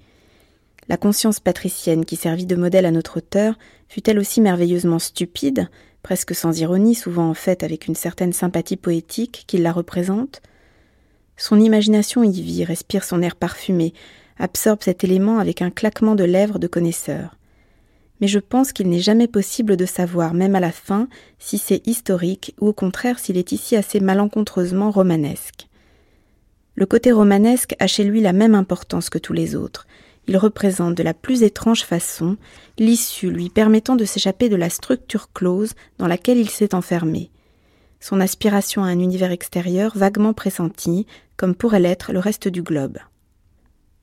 La 0.89 0.97
conscience 0.97 1.39
patricienne 1.39 2.07
qui 2.07 2.17
servit 2.17 2.47
de 2.47 2.57
modèle 2.57 2.87
à 2.87 2.91
notre 2.91 3.19
auteur 3.19 3.59
fut-elle 3.89 4.19
aussi 4.19 4.41
merveilleusement 4.41 4.99
stupide, 4.99 5.69
presque 6.03 6.35
sans 6.35 6.59
ironie, 6.59 6.95
souvent 6.95 7.29
en 7.29 7.35
fait 7.35 7.63
avec 7.63 7.89
une 7.89 7.95
certaine 7.95 8.33
sympathie 8.33 8.77
poétique 8.77 9.45
qui 9.47 9.59
la 9.59 9.73
représente 9.73 10.41
Son 11.37 11.61
imagination 11.61 12.23
y 12.23 12.41
vit, 12.41 12.65
respire 12.65 13.05
son 13.05 13.21
air 13.21 13.37
parfumé, 13.37 13.93
absorbe 14.39 14.83
cet 14.83 15.05
élément 15.05 15.39
avec 15.39 15.61
un 15.61 15.71
claquement 15.71 16.15
de 16.15 16.25
lèvres 16.25 16.59
de 16.59 16.67
connaisseur. 16.67 17.37
Mais 18.21 18.29
je 18.29 18.39
pense 18.39 18.73
qu'il 18.73 18.89
n'est 18.89 18.99
jamais 18.99 19.29
possible 19.29 19.77
de 19.77 19.87
savoir, 19.87 20.33
même 20.33 20.57
à 20.57 20.61
la 20.61 20.73
fin, 20.73 21.09
si 21.39 21.59
c'est 21.59 21.87
historique 21.87 22.55
ou 22.61 22.69
au 22.69 22.73
contraire 22.73 23.19
s'il 23.19 23.37
est 23.37 23.53
ici 23.53 23.77
assez 23.77 24.01
malencontreusement 24.01 24.91
romanesque. 24.91 25.69
Le 26.75 26.87
côté 26.87 27.13
romanesque 27.13 27.75
a 27.79 27.87
chez 27.87 28.05
lui 28.05 28.21
la 28.21 28.33
même 28.33 28.55
importance 28.55 29.11
que 29.11 29.19
tous 29.19 29.33
les 29.33 29.55
autres. 29.55 29.87
Il 30.29 30.37
représente 30.37 30.95
de 30.95 31.03
la 31.03 31.15
plus 31.15 31.43
étrange 31.43 31.85
façon 31.85 32.37
l'issue 32.79 33.31
lui 33.31 33.49
permettant 33.49 33.97
de 33.97 34.05
s'échapper 34.05 34.51
de 34.51 34.57
la 34.57 34.69
structure 34.69 35.33
close 35.33 35.73
dans 35.97 36.07
laquelle 36.07 36.37
il 36.37 36.51
s'est 36.51 36.75
enfermé. 36.75 37.31
Son 37.99 38.21
aspiration 38.21 38.85
à 38.85 38.89
un 38.89 38.99
univers 38.99 39.33
extérieur 39.33 39.97
vaguement 39.97 40.35
pressenti, 40.35 41.07
comme 41.37 41.55
pourrait 41.55 41.81
l'être 41.81 42.13
le 42.13 42.19
reste 42.19 42.47
du 42.47 42.63
globe. 42.63 42.99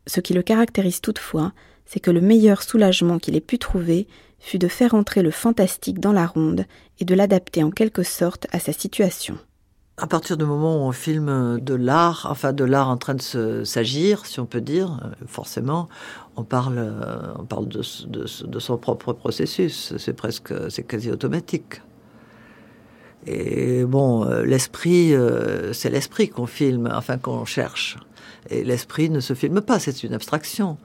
Ce 0.08 0.20
qui 0.20 0.34
le 0.34 0.42
caractérise 0.42 1.00
toutefois, 1.00 1.54
c'est 1.86 2.00
que 2.00 2.12
le 2.12 2.22
meilleur 2.22 2.64
soulagement 2.64 3.20
qu'il 3.20 3.36
ait 3.36 3.42
pu 3.42 3.60
trouver 3.60 4.08
fut 4.40 4.58
de 4.58 4.68
faire 4.68 4.96
entrer 4.96 5.22
le 5.22 5.32
fantastique 5.32 6.00
dans 6.00 6.12
la 6.12 6.26
ronde 6.26 6.66
et 7.00 7.06
de 7.06 7.16
l'adapter 7.16 7.64
en 7.64 7.72
quelque 7.72 8.04
sorte 8.04 8.48
à 8.52 8.60
sa 8.60 8.74
situation. 8.74 9.38
À 9.98 10.08
partir 10.08 10.36
du 10.36 10.44
moment 10.44 10.76
où 10.76 10.90
on 10.90 10.92
filme 10.92 11.62
de 11.62 11.74
l'art, 11.74 12.28
enfin 12.30 12.52
de 12.52 12.66
l'art 12.66 12.90
en 12.90 12.98
train 12.98 13.16
de 13.16 13.64
s'agir, 13.64 14.26
si 14.26 14.42
on 14.42 14.46
peut 14.46 14.60
dire, 14.60 15.00
euh, 15.02 15.26
forcément, 15.26 15.88
on 16.36 16.44
parle, 16.44 16.80
euh, 16.80 17.34
on 17.40 17.46
parle 17.46 17.70
de, 17.70 17.82
de 18.10 18.60
son 18.60 18.78
propre 18.78 19.14
processus. 19.14 19.94
C'est 19.98 20.14
presque, 20.14 20.54
c'est 20.70 20.84
quasi 20.84 21.10
automatique. 21.12 21.82
Et 23.26 23.86
bon, 23.86 24.26
euh, 24.26 24.44
l'esprit, 24.44 25.14
c'est 25.72 25.90
l'esprit 25.90 26.28
qu'on 26.28 26.46
filme, 26.46 26.92
enfin 26.94 27.18
qu'on 27.18 27.46
cherche. 27.46 27.98
Et 28.50 28.66
l'esprit 28.66 29.10
ne 29.10 29.22
se 29.22 29.34
filme 29.34 29.62
pas, 29.62 29.80
c'est 29.80 30.04
une 30.04 30.14
abstraction. 30.14 30.78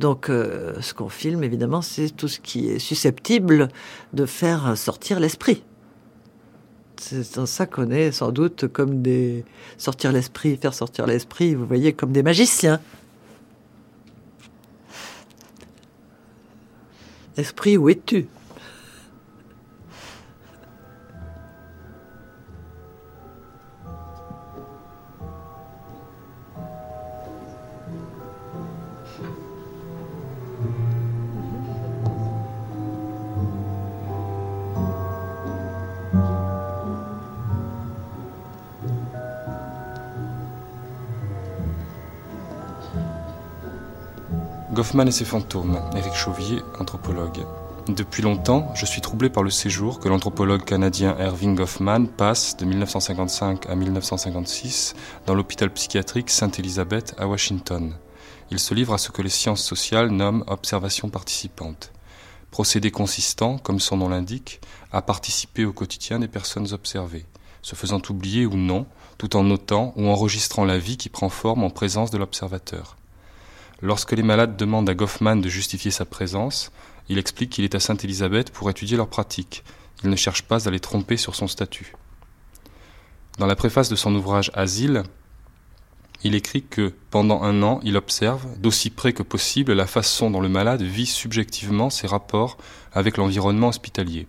Donc, 0.00 0.26
ce 0.26 0.92
qu'on 0.92 1.08
filme, 1.08 1.44
évidemment, 1.44 1.82
c'est 1.82 2.10
tout 2.10 2.28
ce 2.28 2.40
qui 2.40 2.68
est 2.68 2.80
susceptible 2.80 3.68
de 4.12 4.26
faire 4.26 4.76
sortir 4.76 5.20
l'esprit. 5.20 5.62
C'est 6.98 7.46
ça 7.46 7.66
qu'on 7.66 7.90
est 7.90 8.10
sans 8.10 8.32
doute 8.32 8.68
comme 8.68 9.02
des 9.02 9.44
sortir 9.76 10.12
l'esprit, 10.12 10.56
faire 10.56 10.74
sortir 10.74 11.06
l'esprit, 11.06 11.54
vous 11.54 11.66
voyez, 11.66 11.92
comme 11.92 12.12
des 12.12 12.22
magiciens. 12.22 12.80
Esprit, 17.36 17.76
où 17.76 17.88
es-tu? 17.90 18.26
Goffman 44.76 45.06
et 45.06 45.10
ses 45.10 45.24
fantômes, 45.24 45.80
Éric 45.96 46.12
Chauvier, 46.12 46.60
anthropologue. 46.78 47.46
Depuis 47.88 48.22
longtemps, 48.22 48.74
je 48.74 48.84
suis 48.84 49.00
troublé 49.00 49.30
par 49.30 49.42
le 49.42 49.48
séjour 49.48 50.00
que 50.00 50.10
l'anthropologue 50.10 50.64
canadien 50.64 51.16
Erving 51.18 51.54
Goffman 51.54 52.04
passe 52.04 52.58
de 52.58 52.66
1955 52.66 53.70
à 53.70 53.74
1956 53.74 54.94
dans 55.24 55.34
l'hôpital 55.34 55.72
psychiatrique 55.72 56.28
Sainte-Élisabeth 56.28 57.14
à 57.16 57.26
Washington. 57.26 57.94
Il 58.50 58.58
se 58.58 58.74
livre 58.74 58.92
à 58.92 58.98
ce 58.98 59.10
que 59.10 59.22
les 59.22 59.30
sciences 59.30 59.64
sociales 59.64 60.10
nomment 60.10 60.44
observation 60.46 61.08
participante. 61.08 61.90
Procédé 62.50 62.90
consistant, 62.90 63.56
comme 63.56 63.80
son 63.80 63.96
nom 63.96 64.10
l'indique, 64.10 64.60
à 64.92 65.00
participer 65.00 65.64
au 65.64 65.72
quotidien 65.72 66.18
des 66.18 66.28
personnes 66.28 66.74
observées, 66.74 67.24
se 67.62 67.76
faisant 67.76 68.02
oublier 68.10 68.44
ou 68.44 68.56
non, 68.56 68.84
tout 69.16 69.36
en 69.36 69.42
notant 69.42 69.94
ou 69.96 70.06
enregistrant 70.08 70.66
la 70.66 70.76
vie 70.76 70.98
qui 70.98 71.08
prend 71.08 71.30
forme 71.30 71.64
en 71.64 71.70
présence 71.70 72.10
de 72.10 72.18
l'observateur. 72.18 72.98
Lorsque 73.82 74.12
les 74.12 74.22
malades 74.22 74.56
demandent 74.56 74.88
à 74.88 74.94
Goffman 74.94 75.36
de 75.36 75.48
justifier 75.48 75.90
sa 75.90 76.04
présence, 76.04 76.72
il 77.08 77.18
explique 77.18 77.50
qu'il 77.50 77.64
est 77.64 77.74
à 77.74 77.80
Sainte-Élisabeth 77.80 78.50
pour 78.50 78.70
étudier 78.70 78.96
leurs 78.96 79.08
pratiques. 79.08 79.64
Il 80.02 80.10
ne 80.10 80.16
cherche 80.16 80.42
pas 80.42 80.66
à 80.66 80.70
les 80.70 80.80
tromper 80.80 81.16
sur 81.16 81.34
son 81.34 81.46
statut. 81.46 81.94
Dans 83.38 83.46
la 83.46 83.56
préface 83.56 83.90
de 83.90 83.96
son 83.96 84.14
ouvrage 84.14 84.50
Asile, 84.54 85.02
il 86.24 86.34
écrit 86.34 86.62
que 86.62 86.94
pendant 87.10 87.42
un 87.42 87.62
an, 87.62 87.80
il 87.84 87.96
observe, 87.96 88.46
d'aussi 88.58 88.88
près 88.88 89.12
que 89.12 89.22
possible, 89.22 89.74
la 89.74 89.86
façon 89.86 90.30
dont 90.30 90.40
le 90.40 90.48
malade 90.48 90.82
vit 90.82 91.06
subjectivement 91.06 91.90
ses 91.90 92.06
rapports 92.06 92.56
avec 92.92 93.18
l'environnement 93.18 93.68
hospitalier. 93.68 94.26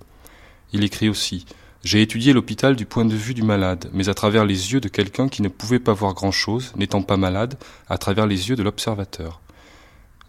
Il 0.73 0.83
écrit 0.83 1.07
aussi 1.07 1.45
J'ai 1.83 2.01
étudié 2.01 2.33
l'hôpital 2.33 2.75
du 2.75 2.85
point 2.85 3.05
de 3.05 3.15
vue 3.15 3.33
du 3.33 3.43
malade, 3.43 3.89
mais 3.93 4.09
à 4.09 4.13
travers 4.13 4.45
les 4.45 4.73
yeux 4.73 4.81
de 4.81 4.87
quelqu'un 4.87 5.29
qui 5.29 5.41
ne 5.41 5.47
pouvait 5.47 5.79
pas 5.79 5.93
voir 5.93 6.13
grand-chose, 6.13 6.73
n'étant 6.75 7.03
pas 7.03 7.17
malade, 7.17 7.55
à 7.87 7.97
travers 7.97 8.25
les 8.25 8.49
yeux 8.49 8.55
de 8.55 8.63
l'observateur. 8.63 9.41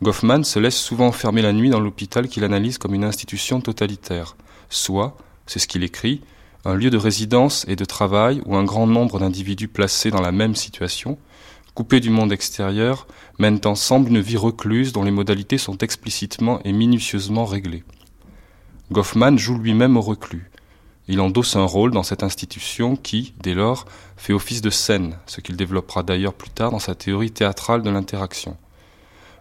Goffman 0.02 0.44
se 0.44 0.58
laisse 0.58 0.76
souvent 0.76 1.08
enfermer 1.08 1.42
la 1.42 1.52
nuit 1.52 1.70
dans 1.70 1.80
l'hôpital 1.80 2.28
qu'il 2.28 2.44
analyse 2.44 2.78
comme 2.78 2.94
une 2.94 3.02
institution 3.02 3.60
totalitaire, 3.60 4.36
soit, 4.68 5.16
c'est 5.46 5.58
ce 5.58 5.66
qu'il 5.66 5.82
écrit, 5.82 6.20
un 6.64 6.74
lieu 6.74 6.90
de 6.90 6.98
résidence 6.98 7.64
et 7.66 7.76
de 7.76 7.84
travail 7.84 8.42
où 8.44 8.54
un 8.54 8.64
grand 8.64 8.86
nombre 8.86 9.18
d'individus 9.18 9.68
placés 9.68 10.10
dans 10.10 10.20
la 10.20 10.32
même 10.32 10.54
situation, 10.54 11.18
coupés 11.74 12.00
du 12.00 12.10
monde 12.10 12.32
extérieur, 12.32 13.06
mènent 13.38 13.60
ensemble 13.64 14.10
une 14.10 14.20
vie 14.20 14.36
recluse 14.36 14.92
dont 14.92 15.02
les 15.02 15.10
modalités 15.10 15.58
sont 15.58 15.78
explicitement 15.78 16.60
et 16.64 16.72
minutieusement 16.72 17.46
réglées. 17.46 17.84
Goffman 18.92 19.36
joue 19.36 19.58
lui-même 19.58 19.96
au 19.96 20.00
reclus. 20.00 20.50
Il 21.10 21.22
endosse 21.22 21.56
un 21.56 21.64
rôle 21.64 21.90
dans 21.90 22.02
cette 22.02 22.22
institution 22.22 22.94
qui, 22.94 23.32
dès 23.40 23.54
lors, 23.54 23.86
fait 24.18 24.34
office 24.34 24.60
de 24.60 24.68
scène, 24.68 25.16
ce 25.26 25.40
qu'il 25.40 25.56
développera 25.56 26.02
d'ailleurs 26.02 26.34
plus 26.34 26.50
tard 26.50 26.70
dans 26.70 26.78
sa 26.78 26.94
théorie 26.94 27.30
théâtrale 27.30 27.82
de 27.82 27.88
l'interaction. 27.88 28.58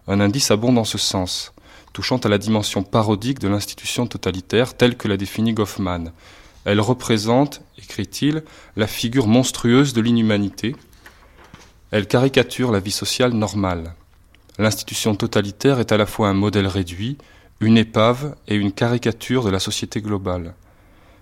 Un 0.06 0.20
indice 0.20 0.50
abonde 0.50 0.78
en 0.78 0.84
ce 0.84 0.96
sens, 0.96 1.52
touchant 1.92 2.16
à 2.16 2.28
la 2.28 2.38
dimension 2.38 2.82
parodique 2.82 3.38
de 3.38 3.48
l'institution 3.48 4.06
totalitaire 4.06 4.78
telle 4.78 4.96
que 4.96 5.08
l'a 5.08 5.18
définie 5.18 5.52
Goffman. 5.52 6.12
Elle 6.64 6.80
représente, 6.80 7.60
écrit-il, 7.76 8.44
la 8.76 8.86
figure 8.86 9.26
monstrueuse 9.26 9.92
de 9.92 10.00
l'inhumanité. 10.00 10.74
Elle 11.90 12.06
caricature 12.06 12.72
la 12.72 12.80
vie 12.80 12.90
sociale 12.90 13.34
normale. 13.34 13.94
L'institution 14.58 15.14
totalitaire 15.14 15.80
est 15.80 15.92
à 15.92 15.98
la 15.98 16.06
fois 16.06 16.28
un 16.28 16.34
modèle 16.34 16.66
réduit, 16.66 17.18
une 17.60 17.76
épave 17.76 18.36
et 18.46 18.54
une 18.54 18.72
caricature 18.72 19.44
de 19.44 19.50
la 19.50 19.60
société 19.60 20.00
globale. 20.00 20.54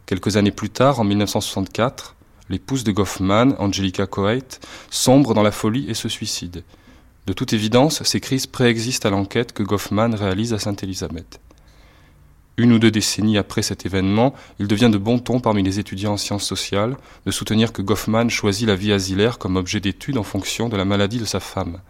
Quelques 0.07 0.37
années 0.37 0.53
plus 0.53 0.71
tard, 0.71 1.01
en 1.01 1.05
1964, 1.05 2.15
l'épouse 2.49 2.85
de 2.85 2.93
Goffman, 2.93 3.57
Angelica 3.59 4.07
Coate, 4.07 4.61
sombre 4.89 5.35
dans 5.35 5.43
la 5.43 5.51
folie 5.51 5.91
et 5.91 5.95
se 5.95 6.09
suicide. 6.09 6.63
De 7.27 7.33
toute 7.33 7.53
évidence, 7.53 8.05
ces 8.05 8.21
crises 8.21 8.47
préexistent 8.47 9.07
à 9.07 9.11
l'enquête 9.11 9.53
que 9.53 9.65
Goffman 9.65 10.15
réalise 10.15 10.55
à 10.55 10.61
Sainte-Élisabeth. 10.61 11.41
Une 12.57 12.73
ou 12.73 12.79
deux 12.79 12.93
décennies 12.93 13.37
après 13.37 13.63
cet 13.63 13.85
événement, 13.85 14.33
il 14.61 14.69
devient 14.69 14.91
de 14.91 14.97
bon 14.97 15.19
ton 15.19 15.41
parmi 15.41 15.65
les 15.65 15.81
étudiants 15.81 16.13
en 16.13 16.17
sciences 16.17 16.47
sociales 16.47 16.97
de 17.27 17.33
soutenir 17.33 17.73
que 17.73 17.83
Goffman 17.83 18.29
choisit 18.29 18.69
la 18.69 18.77
vie 18.77 18.93
asilaire 18.93 19.39
comme 19.39 19.57
objet 19.57 19.81
d'étude 19.81 20.19
en 20.19 20.23
fonction 20.23 20.69
de 20.69 20.77
la 20.77 20.85
maladie 20.85 21.19
de 21.19 21.25
sa 21.25 21.41
femme. 21.41 21.81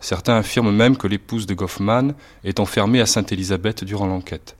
Certains 0.00 0.36
affirment 0.36 0.74
même 0.74 0.96
que 0.96 1.06
l'épouse 1.06 1.46
de 1.46 1.54
Goffman 1.54 2.12
est 2.42 2.58
enfermée 2.58 3.00
à 3.00 3.06
Sainte-Élisabeth 3.06 3.84
durant 3.84 4.06
l'enquête. 4.06 4.56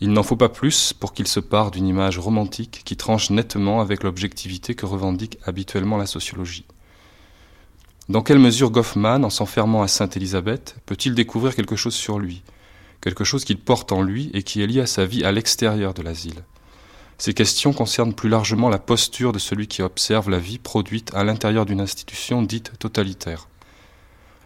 Il 0.00 0.12
n'en 0.12 0.22
faut 0.22 0.36
pas 0.36 0.50
plus 0.50 0.92
pour 0.92 1.14
qu'il 1.14 1.26
se 1.26 1.40
pare 1.40 1.70
d'une 1.70 1.86
image 1.86 2.18
romantique 2.18 2.82
qui 2.84 2.96
tranche 2.96 3.30
nettement 3.30 3.80
avec 3.80 4.02
l'objectivité 4.02 4.74
que 4.74 4.84
revendique 4.84 5.38
habituellement 5.46 5.96
la 5.96 6.06
sociologie. 6.06 6.66
Dans 8.10 8.22
quelle 8.22 8.38
mesure 8.38 8.70
Goffman, 8.70 9.24
en 9.24 9.30
s'enfermant 9.30 9.82
à 9.82 9.88
Sainte-Élisabeth, 9.88 10.76
peut-il 10.84 11.14
découvrir 11.14 11.54
quelque 11.56 11.76
chose 11.76 11.94
sur 11.94 12.18
lui, 12.18 12.42
quelque 13.00 13.24
chose 13.24 13.44
qu'il 13.44 13.58
porte 13.58 13.90
en 13.90 14.02
lui 14.02 14.30
et 14.34 14.42
qui 14.42 14.62
est 14.62 14.66
lié 14.66 14.82
à 14.82 14.86
sa 14.86 15.06
vie 15.06 15.24
à 15.24 15.32
l'extérieur 15.32 15.94
de 15.94 16.02
l'asile? 16.02 16.44
Ces 17.18 17.32
questions 17.32 17.72
concernent 17.72 18.12
plus 18.12 18.28
largement 18.28 18.68
la 18.68 18.78
posture 18.78 19.32
de 19.32 19.38
celui 19.38 19.66
qui 19.66 19.80
observe 19.80 20.28
la 20.28 20.38
vie 20.38 20.58
produite 20.58 21.14
à 21.14 21.24
l'intérieur 21.24 21.64
d'une 21.64 21.80
institution 21.80 22.42
dite 22.42 22.78
totalitaire. 22.78 23.48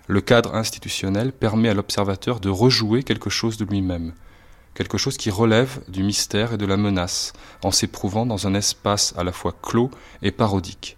Le 0.07 0.21
cadre 0.21 0.55
institutionnel 0.55 1.33
permet 1.33 1.69
à 1.69 1.75
l'observateur 1.75 2.39
de 2.39 2.49
rejouer 2.49 3.03
quelque 3.03 3.31
chose 3.31 3.57
de 3.57 3.65
lui-même, 3.65 4.15
quelque 4.75 4.99
chose 4.99 5.17
qui 5.17 5.31
relève 5.31 5.81
du 5.89 6.03
mystère 6.03 6.55
et 6.55 6.59
de 6.59 6.67
la 6.67 6.77
menace, 6.77 7.33
en 7.63 7.71
s'éprouvant 7.71 8.27
dans 8.27 8.47
un 8.47 8.55
espace 8.55 9.15
à 9.17 9.25
la 9.25 9.33
fois 9.33 9.55
clos 9.63 9.91
et 10.23 10.31
parodique. 10.31 10.97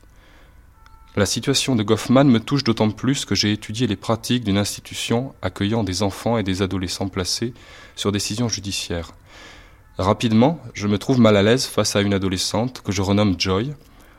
La 1.14 1.27
situation 1.27 1.77
de 1.77 1.83
Goffman 1.83 2.25
me 2.25 2.41
touche 2.41 2.64
d'autant 2.64 2.91
plus 2.91 3.27
que 3.27 3.35
j'ai 3.35 3.53
étudié 3.53 3.87
les 3.87 3.97
pratiques 3.97 4.45
d'une 4.45 4.57
institution 4.57 5.35
accueillant 5.43 5.85
des 5.85 6.03
enfants 6.03 6.39
et 6.39 6.43
des 6.43 6.62
adolescents 6.62 7.09
placés 7.09 7.53
sur 7.97 8.12
décision 8.12 8.49
judiciaire. 8.49 9.12
Rapidement, 9.99 10.59
je 10.73 10.89
me 10.89 10.97
trouve 10.97 11.20
mal 11.20 11.37
à 11.37 11.43
l'aise 11.43 11.66
face 11.66 11.97
à 11.97 12.01
une 12.01 12.14
adolescente 12.14 12.81
que 12.81 12.93
je 12.93 13.03
renomme 13.03 13.37
Joy, 13.39 13.75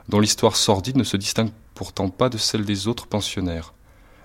dont 0.07 0.19
l'histoire 0.19 0.55
sordide 0.55 0.97
ne 0.97 1.03
se 1.03 1.17
distingue 1.17 1.49
pourtant 1.73 2.09
pas 2.09 2.29
de 2.29 2.37
celle 2.37 2.63
des 2.63 2.87
autres 2.87 3.07
pensionnaires. 3.07 3.73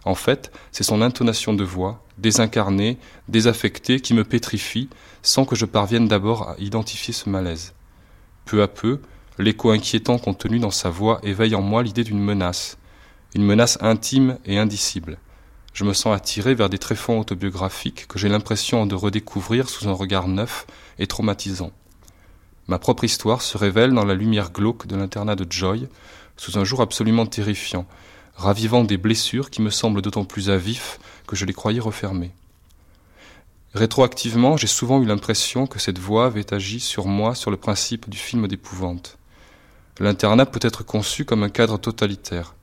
En 0.05 0.15
fait, 0.15 0.53
c'est 0.73 0.85
son 0.85 1.03
intonation 1.03 1.53
de 1.53 1.65
voix, 1.65 2.03
désincarnée, 2.19 2.99
désaffectée, 3.29 4.01
qui 4.01 4.15
me 4.15 4.25
pétrifie, 4.25 4.89
sans 5.23 5.45
que 5.45 5.57
je 5.57 5.65
parvienne 5.65 6.09
d'abord 6.09 6.49
à 6.49 6.57
identifier 6.59 7.13
ce 7.13 7.29
malaise. 7.29 7.75
Peu 8.45 8.63
à 8.63 8.69
peu, 8.69 9.01
L'écho 9.41 9.71
inquiétant 9.71 10.19
contenu 10.19 10.59
dans 10.59 10.73
sa 10.73 10.91
voix 10.91 11.21
éveille 11.23 11.55
en 11.55 11.63
moi 11.63 11.85
l'idée 11.85 12.03
d'une 12.03 12.19
menace, 12.19 12.77
une 13.37 13.45
menace 13.45 13.79
intime 13.81 14.37
et 14.45 14.59
indicible. 14.59 15.19
Je 15.75 15.85
me 15.85 15.93
sens 15.93 16.17
attiré 16.17 16.57
vers 16.57 16.69
des 16.69 16.79
tréfonds 16.79 17.21
autobiographiques 17.21 18.09
que 18.09 18.19
j'ai 18.19 18.29
l'impression 18.29 18.85
de 18.85 18.97
redécouvrir 18.97 19.69
sous 19.69 19.89
un 19.89 19.93
regard 19.93 20.27
neuf 20.27 20.67
et 20.99 21.07
traumatisant. 21.07 21.71
Ma 22.67 22.81
propre 22.81 23.05
histoire 23.05 23.43
se 23.43 23.57
révèle 23.57 23.93
dans 23.93 24.05
la 24.05 24.15
lumière 24.15 24.51
glauque 24.51 24.89
de 24.89 24.97
l'internat 24.97 25.37
de 25.37 25.47
Joy, 25.49 25.87
sous 26.37 26.59
un 26.59 26.65
jour 26.65 26.81
absolument 26.81 27.27
terrifiant, 27.27 27.87
ravivant 28.39 28.85
des 28.85 28.97
blessures 28.97 29.51
qui 29.51 29.61
me 29.61 29.69
semblent 29.69 30.01
d'autant 30.01 30.25
plus 30.25 30.49
à 30.49 30.57
vif 30.57 31.01
que 31.27 31.35
je 31.35 31.45
les 31.45 31.53
croyais 31.53 31.81
refermées. 31.81 32.31
Rétroactivement, 33.75 34.57
j'ai 34.57 34.69
souvent 34.69 35.03
eu 35.03 35.07
l'impression 35.07 35.67
que 35.67 35.81
cette 35.81 35.99
voix 35.99 36.27
avait 36.27 36.55
agi 36.55 36.79
sur 36.79 37.07
moi 37.07 37.35
sur 37.35 37.51
le 37.51 37.57
principe 37.57 38.09
du 38.09 38.17
film 38.17 38.47
d'épouvante. 38.47 39.19
L'internat 39.99 40.47
peut 40.47 40.61
être 40.63 40.85
conçu 40.85 41.25
comme 41.25 41.43
un 41.43 41.49
cadre 41.49 41.79
totalitaire, 41.79 42.55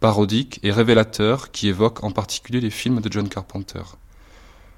parodique 0.00 0.60
et 0.62 0.72
révélateur 0.72 1.50
qui 1.50 1.68
évoque 1.68 2.02
en 2.02 2.10
particulier 2.10 2.60
les 2.60 2.70
films 2.70 3.02
de 3.02 3.12
John 3.12 3.28
Carpenter. 3.28 3.82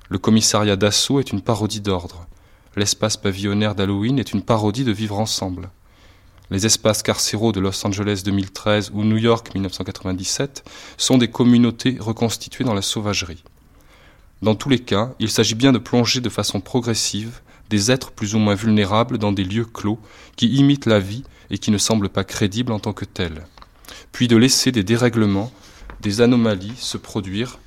Le 0.09 0.19
commissariat 0.19 0.75
d'assaut 0.75 1.21
est 1.21 1.31
une 1.31 1.43
parodie 1.43 1.81
d'ordre. 1.81 2.27
L'espace 2.75 3.17
pavillonnaire 3.17 3.77
d'Halloween 3.77 4.19
est 4.19 4.33
une 4.33 4.43
parodie 4.43 4.85
de 4.85 4.93
vivre 4.93 5.21
ensemble. 5.21 5.71
Les 6.51 6.67
espaces 6.67 7.03
carcéraux 7.03 7.53
de 7.53 7.61
Los 7.61 7.87
Angeles 7.87 8.23
2013 8.25 8.91
ou 8.93 9.05
New 9.05 9.17
York 9.17 9.55
1997 9.55 10.65
sont 10.97 11.19
des 11.19 11.29
communautés 11.29 11.97
reconstituées 12.01 12.65
dans 12.65 12.75
la 12.75 12.83
sauvagerie. 12.83 13.45
Dans 14.43 14.55
tous 14.55 14.69
les 14.69 14.81
cas, 14.81 15.13
il 15.21 15.31
s'agit 15.31 15.55
bien 15.55 15.73
de 15.73 15.79
plonger 15.79 16.21
de 16.21 16.29
façon 16.29 16.61
progressive 16.61 17.41
des 17.69 17.91
êtres 17.93 18.11
plus 18.11 18.35
ou 18.35 18.39
moins 18.39 18.55
vulnérables 18.55 19.19
dans 19.19 19.33
des 19.33 19.45
lieux 19.45 19.65
clos 19.65 20.01
qui 20.37 20.49
imitent 20.49 20.87
la 20.87 20.99
vie 20.99 21.23
et 21.51 21.59
qui 21.59 21.71
ne 21.71 21.79
semblent 21.79 22.09
pas 22.09 22.25
crédibles 22.25 22.73
en 22.73 22.81
tant 22.81 22.93
que 22.93 23.05
tels, 23.05 23.47
puis 24.13 24.27
de 24.27 24.37
laisser 24.37 24.73
des 24.73 24.83
dérèglements, 24.83 25.53
des 26.01 26.21
anomalies 26.21 26.77
se 26.77 26.97
produire 26.97 27.59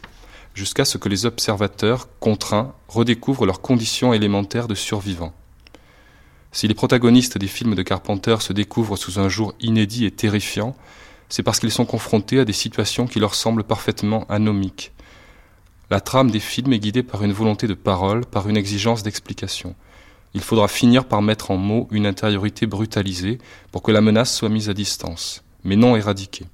jusqu'à 0.53 0.85
ce 0.85 0.97
que 0.97 1.09
les 1.09 1.25
observateurs, 1.25 2.09
contraints, 2.19 2.73
redécouvrent 2.87 3.45
leurs 3.45 3.61
conditions 3.61 4.13
élémentaires 4.13 4.67
de 4.67 4.75
survivants. 4.75 5.33
Si 6.53 6.67
les 6.67 6.75
protagonistes 6.75 7.39
des 7.39 7.47
films 7.47 7.73
de 7.73 7.81
Carpenter 7.81 8.37
se 8.39 8.53
découvrent 8.53 8.95
sous 8.95 9.19
un 9.19 9.27
jour 9.27 9.55
inédit 9.59 10.05
et 10.05 10.11
terrifiant, 10.11 10.75
c'est 11.27 11.41
parce 11.41 11.59
qu'ils 11.59 11.71
sont 11.71 11.85
confrontés 11.85 12.37
à 12.37 12.45
des 12.45 12.53
situations 12.53 13.07
qui 13.07 13.19
leur 13.19 13.33
semblent 13.33 13.63
parfaitement 13.63 14.27
anomiques. 14.29 14.91
La 15.89 15.99
trame 15.99 16.29
des 16.29 16.39
films 16.39 16.73
est 16.73 16.79
guidée 16.79 17.01
par 17.01 17.23
une 17.23 17.33
volonté 17.33 17.65
de 17.65 17.73
parole, 17.73 18.23
par 18.23 18.47
une 18.47 18.55
exigence 18.55 19.01
d'explication. 19.01 19.73
Il 20.35 20.41
faudra 20.41 20.67
finir 20.67 21.05
par 21.05 21.23
mettre 21.23 21.49
en 21.49 21.57
mots 21.57 21.87
une 21.89 22.05
intériorité 22.05 22.67
brutalisée 22.67 23.39
pour 23.71 23.81
que 23.81 23.91
la 23.91 24.01
menace 24.01 24.35
soit 24.35 24.49
mise 24.49 24.69
à 24.69 24.75
distance, 24.75 25.43
mais 25.63 25.75
non 25.75 25.95
éradiquée. 25.95 26.45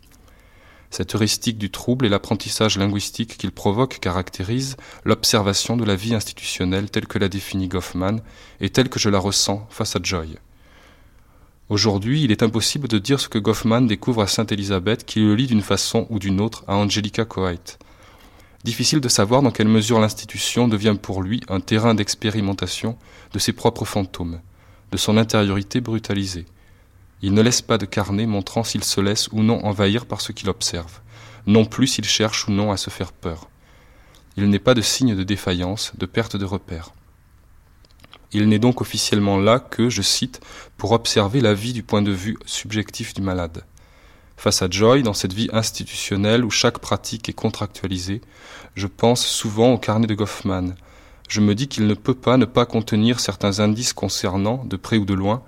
Cette 0.92 1.14
heuristique 1.14 1.58
du 1.58 1.70
trouble 1.70 2.06
et 2.06 2.10
l'apprentissage 2.10 2.78
linguistique 2.78 3.38
qu'il 3.38 3.52
provoque 3.52 4.00
caractérise 4.00 4.76
l'observation 5.06 5.78
de 5.78 5.86
la 5.86 5.96
vie 5.96 6.16
institutionnelle 6.16 6.90
telle 6.90 7.08
que 7.08 7.20
l'a 7.20 7.30
définie 7.30 7.68
Goffman 7.68 8.22
et 8.60 8.70
telle 8.70 8.90
que 8.90 9.00
je 9.00 9.10
la 9.10 9.20
ressens 9.20 9.68
face 9.70 9.96
à 9.96 10.00
Joy. 10.02 10.38
Aujourd'hui, 11.70 12.24
il 12.24 12.32
est 12.32 12.42
impossible 12.42 12.88
de 12.88 12.98
dire 12.98 13.20
ce 13.20 13.30
que 13.30 13.38
Goffman 13.38 13.82
découvre 13.82 14.24
à 14.24 14.28
Sainte-Élisabeth 14.28 15.06
qui 15.06 15.20
le 15.20 15.36
lit 15.36 15.46
d'une 15.46 15.62
façon 15.62 16.08
ou 16.10 16.18
d'une 16.18 16.42
autre 16.42 16.64
à 16.68 16.76
Angelica 16.76 17.26
Coait. 17.26 17.78
Difficile 18.64 19.00
de 19.00 19.08
savoir 19.08 19.44
dans 19.44 19.52
quelle 19.52 19.68
mesure 19.68 20.00
l'institution 20.00 20.68
devient 20.68 20.98
pour 21.00 21.22
lui 21.22 21.42
un 21.48 21.60
terrain 21.60 21.94
d'expérimentation 21.94 22.98
de 23.32 23.40
ses 23.40 23.54
propres 23.54 23.86
fantômes, 23.86 24.42
de 24.92 24.98
son 24.98 25.16
intériorité 25.16 25.80
brutalisée. 25.80 26.46
Il 27.22 27.34
ne 27.34 27.42
laisse 27.42 27.62
pas 27.62 27.78
de 27.78 27.86
carnet 27.86 28.26
montrant 28.26 28.64
s'il 28.64 28.84
se 28.84 29.02
laisse 29.02 29.28
ou 29.32 29.44
non 29.44 29.66
envahir 29.66 30.06
par 30.06 30.22
ce 30.22 30.32
qu'il 30.32 30.50
observe, 30.50 31.02
non 31.48 31.66
plus 31.66 31.88
s'il 31.88 32.06
cherche 32.06 32.48
ou 32.48 32.52
non 32.52 32.72
à 32.72 32.78
se 32.78 32.90
faire 32.90 33.12
peur. 33.12 33.50
Il 34.38 34.50
n'est 34.50 34.60
pas 34.60 34.74
de 34.74 34.82
signe 34.82 35.16
de 35.16 35.24
défaillance, 35.24 35.92
de 35.98 36.06
perte 36.06 36.38
de 36.38 36.46
repère. 36.46 36.94
Il 38.32 38.48
n'est 38.48 38.60
donc 38.60 38.80
officiellement 38.80 39.38
là 39.38 39.60
que, 39.60 39.90
je 39.90 40.02
cite, 40.02 40.40
pour 40.78 40.92
observer 40.92 41.42
la 41.42 41.54
vie 41.54 41.74
du 41.74 41.84
point 41.84 42.02
de 42.02 42.12
vue 42.12 42.38
subjectif 42.46 43.14
du 43.14 43.22
malade. 43.22 43.66
Face 44.38 44.62
à 44.62 44.70
Joy, 44.70 45.04
dans 45.04 45.14
cette 45.14 45.34
vie 45.34 45.50
institutionnelle 45.52 46.46
où 46.46 46.50
chaque 46.50 46.80
pratique 46.80 47.28
est 47.28 47.34
contractualisée, 47.34 48.22
je 48.76 48.88
pense 48.88 49.26
souvent 49.26 49.74
au 49.74 49.78
carnet 49.78 50.08
de 50.08 50.14
Goffman. 50.14 50.76
Je 51.28 51.42
me 51.42 51.54
dis 51.54 51.68
qu'il 51.68 51.88
ne 51.88 51.94
peut 51.96 52.14
pas 52.14 52.38
ne 52.38 52.46
pas 52.46 52.66
contenir 52.66 53.20
certains 53.20 53.60
indices 53.60 53.92
concernant, 53.92 54.64
de 54.64 54.78
près 54.78 54.98
ou 54.98 55.06
de 55.06 55.14
loin, 55.14 55.44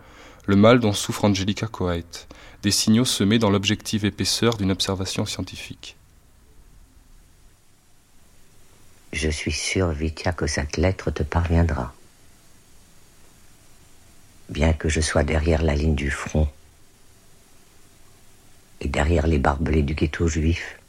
le 0.52 0.58
mal 0.58 0.82
dont 0.82 0.92
souffre 0.92 1.24
Angelica 1.24 1.66
Coait, 1.66 2.04
des 2.62 2.72
signaux 2.72 3.06
semés 3.06 3.40
dans 3.40 3.50
l'objective 3.50 4.04
épaisseur 4.04 4.58
d'une 4.58 4.72
observation 4.72 5.26
scientifique. 5.26 5.96
Je 9.14 9.30
suis 9.30 9.54
sûr, 9.54 9.92
Vitia, 9.92 10.34
que 10.34 10.48
cette 10.48 10.76
lettre 10.76 11.10
te 11.10 11.24
parviendra. 11.24 11.94
Bien 14.50 14.74
que 14.74 14.90
je 14.90 15.00
sois 15.00 15.24
derrière 15.24 15.62
la 15.62 15.74
ligne 15.74 15.96
du 15.96 16.12
front 16.12 16.50
et 18.82 18.90
derrière 18.90 19.28
les 19.28 19.40
barbelés 19.40 19.84
du 19.84 19.94
ghetto 19.94 20.28
juif, 20.28 20.80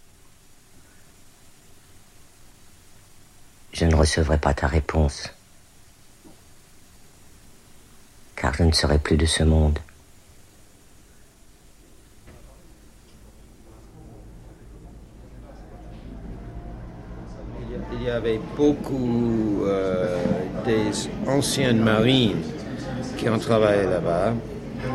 je 3.72 3.84
ne 3.84 3.94
recevrai 3.94 4.38
pas 4.38 4.54
ta 4.54 4.66
réponse 4.66 5.30
car 8.42 8.52
je 8.54 8.64
ne 8.64 8.72
serai 8.72 8.98
plus 8.98 9.16
de 9.16 9.24
ce 9.24 9.44
monde. 9.44 9.78
Il 17.92 18.02
y 18.02 18.10
avait 18.10 18.40
beaucoup 18.56 19.62
euh, 19.64 20.18
des 20.66 21.08
anciennes 21.28 21.78
marines 21.78 22.42
qui 23.16 23.28
ont 23.28 23.38
travaillé 23.38 23.84
là-bas. 23.84 24.34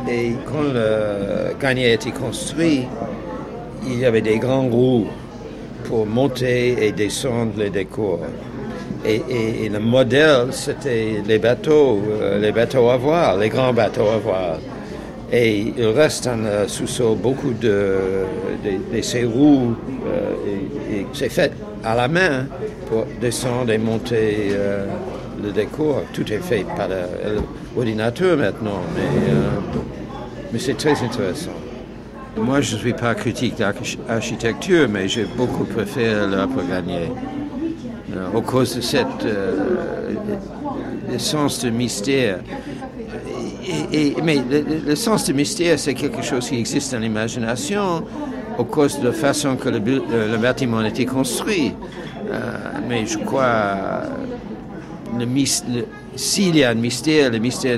Et 0.09 0.33
quand 0.45 0.63
le 0.63 1.55
Gagné 1.57 1.91
a 1.91 1.93
été 1.93 2.11
construit, 2.11 2.85
il 3.85 3.99
y 3.99 4.05
avait 4.05 4.21
des 4.21 4.39
grands 4.39 4.67
roues 4.67 5.07
pour 5.85 6.05
monter 6.05 6.85
et 6.85 6.91
descendre 6.91 7.53
les 7.55 7.69
décors. 7.69 8.19
Et, 9.07 9.69
le 9.69 9.79
modèle, 9.79 10.47
c'était 10.51 11.21
les 11.25 11.39
bateaux, 11.39 12.01
euh, 12.09 12.39
les 12.39 12.51
bateaux 12.51 12.89
à 12.89 12.97
voile, 12.97 13.39
les 13.39 13.47
grands 13.47 13.71
bateaux 13.71 14.09
à 14.09 14.17
voile. 14.17 14.59
Et 15.31 15.73
il 15.77 15.87
reste 15.87 16.27
en 16.27 16.67
sous-sol 16.67 17.17
beaucoup 17.17 17.53
de, 17.53 18.25
ces 19.01 19.23
roues. 19.23 19.75
Euh, 20.05 21.03
c'est 21.13 21.29
fait 21.29 21.53
à 21.85 21.95
la 21.95 22.09
main 22.09 22.47
pour 22.89 23.05
descendre 23.21 23.71
et 23.71 23.77
monter 23.77 24.49
euh, 24.51 24.85
le 25.41 25.51
décor. 25.51 26.03
Tout 26.13 26.31
est 26.31 26.43
fait 26.43 26.65
par 26.75 26.89
l'ordinateur 27.75 28.37
maintenant, 28.37 28.81
mais, 30.51 30.59
c'est 30.59 30.77
très 30.77 31.01
intéressant. 31.01 31.51
Moi, 32.35 32.61
je 32.61 32.75
ne 32.75 32.79
suis 32.79 32.93
pas 32.93 33.15
critique 33.15 33.55
d'architecture, 33.57 34.87
mais 34.89 35.07
j'ai 35.07 35.25
beaucoup 35.25 35.65
préféré 35.65 36.27
l'œuvre 36.27 36.61
gagnée. 36.69 37.09
Euh, 38.15 38.27
au 38.33 38.41
cause 38.41 38.73
de 38.73 38.79
cette 38.79 39.25
euh, 39.25 40.15
sens 41.17 41.63
de 41.63 41.69
mystère. 41.69 42.39
Mais 44.23 44.41
le, 44.87 44.95
sens 44.95 45.25
de 45.25 45.33
mystère, 45.33 45.77
c'est 45.77 45.93
quelque 45.93 46.21
chose 46.21 46.47
qui 46.47 46.57
existe 46.57 46.93
dans 46.93 46.99
l'imagination 46.99 48.05
au 48.57 48.63
cause 48.63 49.01
de 49.01 49.07
la 49.07 49.13
façon 49.13 49.57
que 49.57 49.67
le, 49.67 49.79
le, 49.79 50.37
bâtiment 50.37 50.77
a 50.77 50.87
été 50.87 51.05
construit. 51.05 51.73
Euh, 52.31 52.39
mais 52.87 53.05
je 53.05 53.17
crois, 53.17 54.03
s'il 56.15 56.55
y 56.55 56.63
a 56.63 56.69
un 56.69 56.75
mystère, 56.75 57.29
le 57.29 57.39
mystère, 57.39 57.77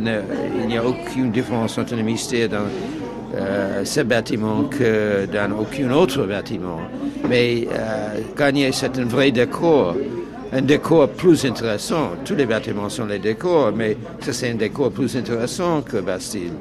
il 0.61 0.67
n'y 0.67 0.77
a 0.77 0.85
aucune 0.85 1.31
différence 1.31 1.75
entre 1.79 1.95
le 1.95 2.03
mystère 2.03 2.49
dans 2.49 2.67
ce 3.83 4.01
bâtiment 4.01 4.65
que 4.65 5.25
dans 5.25 5.57
aucun 5.59 5.91
autre 5.91 6.23
bâtiment. 6.25 6.81
Mais 7.27 7.67
gagner, 8.37 8.71
c'est 8.71 8.97
un 8.99 9.05
vrai 9.05 9.31
décor 9.31 9.95
un 10.51 10.61
décor 10.61 11.09
plus 11.09 11.45
intéressant. 11.45 12.11
Tous 12.25 12.35
les 12.35 12.45
bâtiments 12.45 12.89
sont 12.89 13.05
les 13.05 13.19
décors, 13.19 13.71
mais 13.71 13.97
ça 14.21 14.33
c'est 14.33 14.49
un 14.49 14.55
décor 14.55 14.91
plus 14.91 15.15
intéressant 15.15 15.81
que 15.81 15.97
Bastille. 15.97 16.53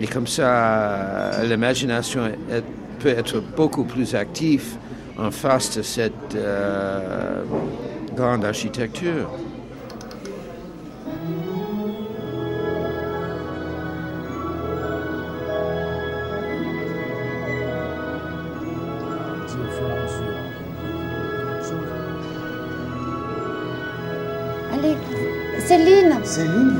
Et 0.00 0.06
comme 0.06 0.26
ça, 0.26 1.42
l'imagination 1.44 2.22
peut 3.00 3.08
être 3.08 3.40
beaucoup 3.56 3.84
plus 3.84 4.14
active 4.14 4.76
en 5.18 5.30
face 5.30 5.76
de 5.76 5.82
cette 5.82 6.34
euh, 6.34 7.42
grande 8.16 8.44
architecture. 8.44 9.30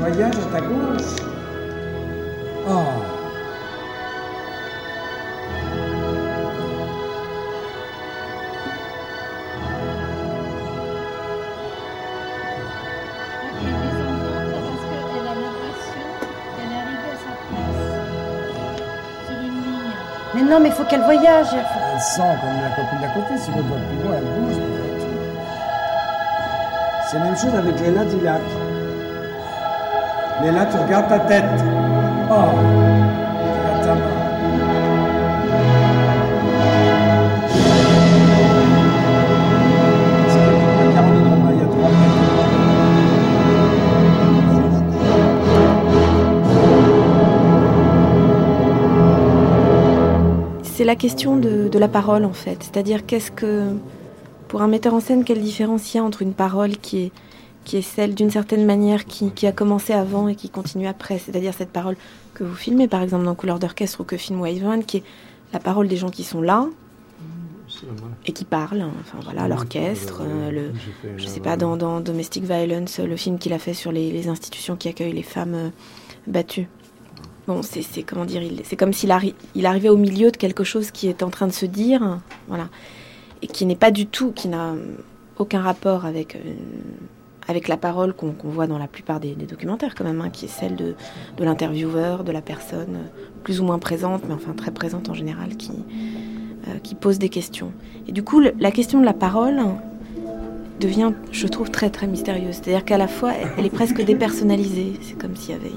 Voyage 0.07 0.35
à 0.35 0.59
ta 0.59 0.61
gauche. 0.61 1.01
Oh. 2.67 2.71
Mais 20.35 20.41
non, 20.41 20.59
mais 20.59 20.67
il 20.67 20.73
faut 20.73 20.83
qu'elle 20.83 21.01
voyage. 21.01 21.47
Elle 21.53 21.99
sent 21.99 22.21
comme 22.41 22.61
la 22.61 22.69
copine 22.75 23.01
d'à 23.01 23.07
côté, 23.07 23.37
si 23.37 23.49
on 23.49 23.61
doit 23.61 23.77
plus 23.77 24.07
loin, 24.07 24.17
elle 24.17 24.25
bouge. 24.25 24.61
C'est 27.09 27.17
la 27.17 27.23
même 27.23 27.37
chose 27.37 27.55
avec 27.55 27.79
Léla 27.79 28.05
Dilac. 28.05 28.64
Mais 30.41 30.51
là, 30.51 30.65
tu 30.65 30.77
regardes 30.77 31.07
ta 31.07 31.19
tête. 31.19 31.45
Oh, 32.29 32.33
ta 33.83 33.95
main. 33.95 34.25
c'est 50.63 50.83
la 50.83 50.97
question 50.97 51.37
de, 51.37 51.69
de, 51.69 51.79
la 51.79 51.87
parole 51.87 52.25
en 52.25 52.33
fait. 52.33 52.57
C'est-à-dire 52.59 53.05
qu'est-ce 53.05 53.31
que, 53.31 53.63
pour 54.49 54.61
un 54.61 54.67
metteur 54.67 54.93
en 54.93 54.99
scène, 54.99 55.23
quelle 55.23 55.39
différence 55.39 55.93
il 55.93 55.97
y 55.97 55.99
a 56.01 56.03
entre 56.03 56.21
une 56.21 56.33
parole 56.33 56.71
qui 56.71 57.05
est, 57.05 57.11
qui 57.65 57.77
est 57.77 57.81
celle 57.81 58.15
d'une 58.15 58.29
certaine 58.29 58.65
manière 58.65 59.05
qui, 59.05 59.31
qui, 59.31 59.47
a 59.47 59.51
commencé 59.51 59.91
avant 59.91 60.27
et 60.29 60.35
qui 60.35 60.49
continue 60.49 60.87
après. 60.87 61.19
C'est-à-dire 61.19 61.53
cette 61.53 61.71
parole 61.71 61.97
que 62.33 62.43
vous 62.43 62.55
filmez 62.55 62.87
par 62.87 63.01
exemple 63.01 63.25
dans 63.25 63.35
Couleur 63.35 63.59
d'orchestre 63.59 64.01
ou 64.01 64.03
que 64.03 64.15
filme 64.15 64.39
Wiseman, 64.39 64.85
qui 64.85 64.97
est 64.97 65.03
la 65.51 65.59
parole 65.59 65.87
des 65.87 65.97
gens 65.97 66.09
qui 66.09 66.23
sont 66.23 66.41
là, 66.41 66.67
et 68.25 68.31
qui 68.31 68.45
parlent, 68.45 68.81
hein. 68.81 68.91
enfin 69.01 69.19
voilà, 69.23 69.47
l'orchestre, 69.47 70.21
euh, 70.21 70.51
le, 70.51 70.71
je 71.17 71.25
sais 71.25 71.39
pas, 71.39 71.57
dans, 71.57 71.77
dans, 71.77 71.99
Domestic 71.99 72.43
Violence, 72.43 72.99
le 72.99 73.15
film 73.15 73.37
qu'il 73.37 73.53
a 73.53 73.59
fait 73.59 73.73
sur 73.73 73.91
les, 73.91 74.11
les, 74.11 74.27
institutions 74.27 74.75
qui 74.75 74.87
accueillent 74.87 75.13
les 75.13 75.23
femmes 75.23 75.55
euh, 75.55 75.69
battues. 76.25 76.67
Bon, 77.47 77.61
c'est 77.61 78.03
comment 78.03 78.25
dire, 78.25 78.41
c'est 78.63 78.75
comme 78.75 78.93
s'il 78.93 79.11
arri 79.11 79.35
il 79.53 79.67
arrivait 79.67 79.89
au 79.89 79.97
milieu 79.97 80.31
de 80.31 80.37
quelque 80.37 80.63
chose 80.63 80.89
qui 80.89 81.07
est 81.07 81.21
en 81.21 81.29
train 81.29 81.45
de 81.45 81.51
se 81.51 81.65
dire, 81.65 82.19
voilà, 82.47 82.69
et 83.41 83.47
qui 83.47 83.65
n'est 83.65 83.75
pas 83.75 83.91
du 83.91 84.07
tout, 84.07 84.31
qui 84.31 84.47
n'a 84.47 84.73
aucun 85.37 85.61
rapport 85.61 86.05
avec, 86.05 86.35
euh, 86.35 86.39
avec 87.47 87.67
la 87.67 87.77
parole 87.77 88.13
qu'on 88.13 88.31
qu 88.31 88.47
voit 88.47 88.67
dans 88.67 88.77
la 88.77 88.87
plupart 88.87 89.19
des, 89.19 89.35
documentaires 89.35 89.95
quand 89.95 90.03
même, 90.03 90.21
hein, 90.21 90.29
qui 90.29 90.45
est 90.45 90.49
celle 90.49 90.75
de, 90.75 90.95
l'intervieweur, 91.39 92.23
de 92.23 92.31
la 92.31 92.41
personne 92.41 92.99
plus 93.43 93.59
ou 93.59 93.65
moins 93.65 93.79
présente, 93.79 94.23
mais 94.27 94.33
enfin 94.33 94.53
très 94.53 94.71
présente 94.71 95.09
en 95.09 95.13
général, 95.13 95.55
qui, 95.55 95.71
euh, 96.67 96.95
pose 96.99 97.19
des 97.19 97.29
questions. 97.29 97.71
Et 98.07 98.11
du 98.11 98.23
coup, 98.23 98.39
la 98.39 98.71
question 98.71 98.99
de 98.99 99.05
la 99.05 99.13
parole 99.13 99.61
devient, 100.79 101.11
je 101.31 101.47
trouve, 101.47 101.69
très 101.69 101.89
très 101.89 102.07
mystérieuse. 102.07 102.55
C'est-à-dire 102.55 102.85
qu'à 102.85 102.97
la 102.97 103.07
fois, 103.07 103.31
elle, 103.57 103.65
est 103.65 103.69
presque 103.69 104.03
dépersonnalisée. 104.03 104.93
C'est 105.01 105.17
comme 105.17 105.35
s'il 105.35 105.51
y 105.51 105.57
avait 105.57 105.71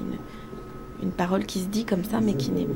une 1.03 1.11
parole 1.11 1.45
qui 1.45 1.61
se 1.61 1.67
dit 1.67 1.85
comme 1.85 2.05
ça, 2.05 2.21
mais 2.21 2.35
qui, 2.35 2.51
n'est, 2.51 2.67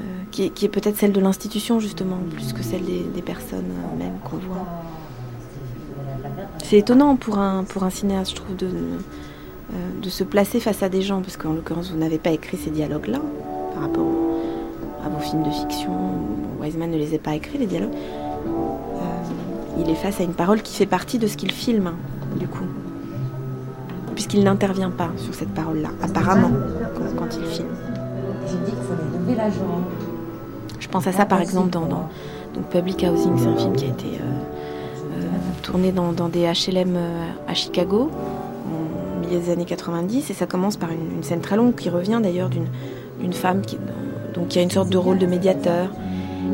euh, 0.00 0.24
qui 0.30 0.44
est, 0.44 0.68
peut-être 0.68 0.96
celle 0.96 1.12
de 1.12 1.20
l'institution, 1.20 1.80
justement, 1.80 2.18
plus 2.34 2.52
que 2.52 2.62
celle 2.62 2.84
des, 2.84 3.22
personnes 3.22 3.70
euh, 3.70 3.98
même 3.98 4.18
qu'on 4.24 4.36
voit. 4.36 4.66
C'est 6.64 6.78
étonnant 6.78 7.16
pour 7.16 7.38
un, 7.38 7.64
pour 7.64 7.84
un 7.84 7.90
cinéaste, 7.90 8.32
je 8.32 8.36
trouve, 8.36 8.56
de, 8.56 8.66
euh, 8.66 10.00
de 10.02 10.08
se 10.10 10.24
placer 10.24 10.60
face 10.60 10.82
à 10.82 10.88
des 10.88 11.02
gens, 11.02 11.20
parce 11.22 11.36
qu'en 11.36 11.52
l'occurrence, 11.52 11.90
vous 11.90 11.98
n'avez 11.98 12.18
pas 12.18 12.30
écrit 12.30 12.56
ces 12.56 12.70
dialogues-là 12.70 13.20
par 13.74 13.82
rapport 13.82 14.06
à 15.04 15.08
vos 15.08 15.20
films 15.20 15.42
de 15.42 15.50
fiction. 15.50 15.92
Wiseman 16.60 16.90
ne 16.90 16.98
les 16.98 17.14
a 17.14 17.18
pas 17.18 17.34
écrits, 17.34 17.58
les 17.58 17.66
dialogues. 17.66 17.94
Euh, 17.94 19.00
il 19.80 19.88
est 19.88 19.94
face 19.94 20.20
à 20.20 20.24
une 20.24 20.34
parole 20.34 20.62
qui 20.62 20.74
fait 20.74 20.86
partie 20.86 21.18
de 21.18 21.26
ce 21.26 21.36
qu'il 21.36 21.52
filme, 21.52 21.92
du 22.36 22.48
coup 22.48 22.64
puisqu'il 24.18 24.42
n'intervient 24.42 24.90
pas 24.90 25.10
sur 25.16 25.32
cette 25.32 25.54
parole-là, 25.54 25.90
apparemment, 26.02 26.50
quand, 26.96 27.16
quand, 27.16 27.38
il 27.40 27.46
filme. 27.46 27.68
Je 30.80 30.88
pense 30.88 31.06
à 31.06 31.12
ça 31.12 31.24
par 31.24 31.40
exemple 31.40 31.70
dans, 31.70 31.86
dans 31.86 32.08
donc 32.52 32.64
Public 32.68 33.06
Housing, 33.08 33.38
c'est 33.38 33.46
un 33.46 33.56
film 33.56 33.76
qui 33.76 33.84
a 33.84 33.88
été 33.88 34.06
euh, 34.06 34.37
tourné 35.68 35.92
dans, 35.92 36.12
dans, 36.12 36.30
des 36.30 36.46
HLM 36.46 36.94
euh, 36.96 37.26
à 37.46 37.52
Chicago 37.52 38.10
en 38.72 39.20
milieu 39.20 39.38
des 39.38 39.50
années 39.50 39.66
90 39.66 40.30
et 40.30 40.32
ça 40.32 40.46
commence 40.46 40.78
par 40.78 40.88
une, 40.90 41.22
scène 41.22 41.42
très 41.42 41.56
longue 41.56 41.74
qui 41.74 41.90
revient 41.90 42.20
d'ailleurs 42.22 42.48
d'une 42.48 43.32
femme 43.34 43.60
qui, 43.60 43.76
donc, 44.34 44.56
a 44.56 44.62
une 44.62 44.70
sorte 44.70 44.88
de 44.88 44.96
rôle 44.96 45.18
de 45.18 45.26
médiateur 45.26 45.90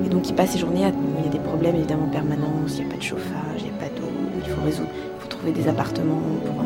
et 0.05 0.09
donc 0.09 0.23
qui 0.23 0.33
passe 0.33 0.51
ses 0.51 0.59
journées 0.59 0.85
à... 0.85 0.89
Il 1.19 1.25
y 1.25 1.29
a 1.29 1.31
des 1.31 1.39
problèmes 1.39 1.77
évidemment 1.77 2.09
permanents, 2.09 2.65
il 2.67 2.75
n'y 2.75 2.91
a 2.91 2.91
pas 2.91 2.97
de 2.97 3.03
chauffage, 3.03 3.59
il 3.59 3.65
n'y 3.65 3.71
a 3.71 3.75
pas 3.75 3.87
d'eau, 3.87 4.09
il 4.45 4.51
faut 4.51 4.63
résoudre, 4.65 4.89
il 4.93 5.23
faut 5.23 5.29
trouver 5.29 5.53
des 5.53 5.69
appartements 5.69 6.21
pour 6.45 6.65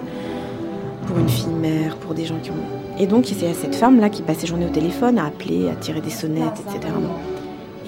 pour 1.06 1.18
une 1.18 1.28
fille 1.28 1.48
mère, 1.48 1.96
pour 1.96 2.12
des 2.12 2.26
gens 2.26 2.38
qui 2.42 2.50
ont... 2.50 2.54
Et 2.98 3.06
donc 3.06 3.26
c'est 3.26 3.54
cette 3.54 3.74
femme-là 3.74 4.10
qui 4.10 4.22
passe 4.22 4.38
ses 4.38 4.46
journées 4.46 4.66
au 4.66 4.70
téléphone 4.70 5.18
à 5.18 5.26
appeler, 5.26 5.68
à 5.70 5.74
tirer 5.74 6.00
des 6.00 6.10
sonnettes, 6.10 6.62
etc. 6.66 6.92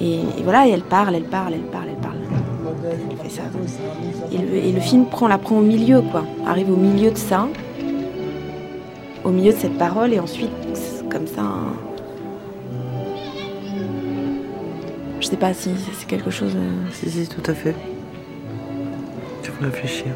Et, 0.01 0.21
voilà, 0.43 0.67
et 0.67 0.71
elle 0.71 0.83
parle, 0.83 1.15
elle 1.15 1.25
parle, 1.25 1.53
elle 1.55 1.61
parle. 1.61 1.89
Et 4.32 4.72
le, 4.72 4.80
film 4.80 5.07
prend, 5.07 5.28
la 5.28 5.38
prend 5.38 5.59
au 5.59 5.62
milieu, 5.62 6.03
quoi. 6.03 6.24
Arrive 6.47 6.70
au 6.70 6.76
milieu 6.76 7.11
de 7.11 7.16
ça, 7.16 7.49
au 9.24 9.30
milieu 9.30 9.53
de 9.53 9.57
cette 9.59 9.78
parole, 9.78 10.12
et 10.12 10.20
ensuite, 10.20 10.51
comme 11.11 11.26
ça... 11.26 11.43
Un... 11.43 11.74
Je 15.20 15.26
sais 15.26 15.36
pas 15.36 15.53
si 15.53 15.70
c'est 15.99 16.07
quelque 16.07 16.30
chose... 16.30 16.55
Euh... 16.57 16.91
Si, 16.93 17.11
si, 17.11 17.28
tout 17.28 17.43
à 17.51 17.55
fait. 17.55 17.74
Tu 19.43 19.51
peux 19.53 19.66
réfléchir. 19.66 20.12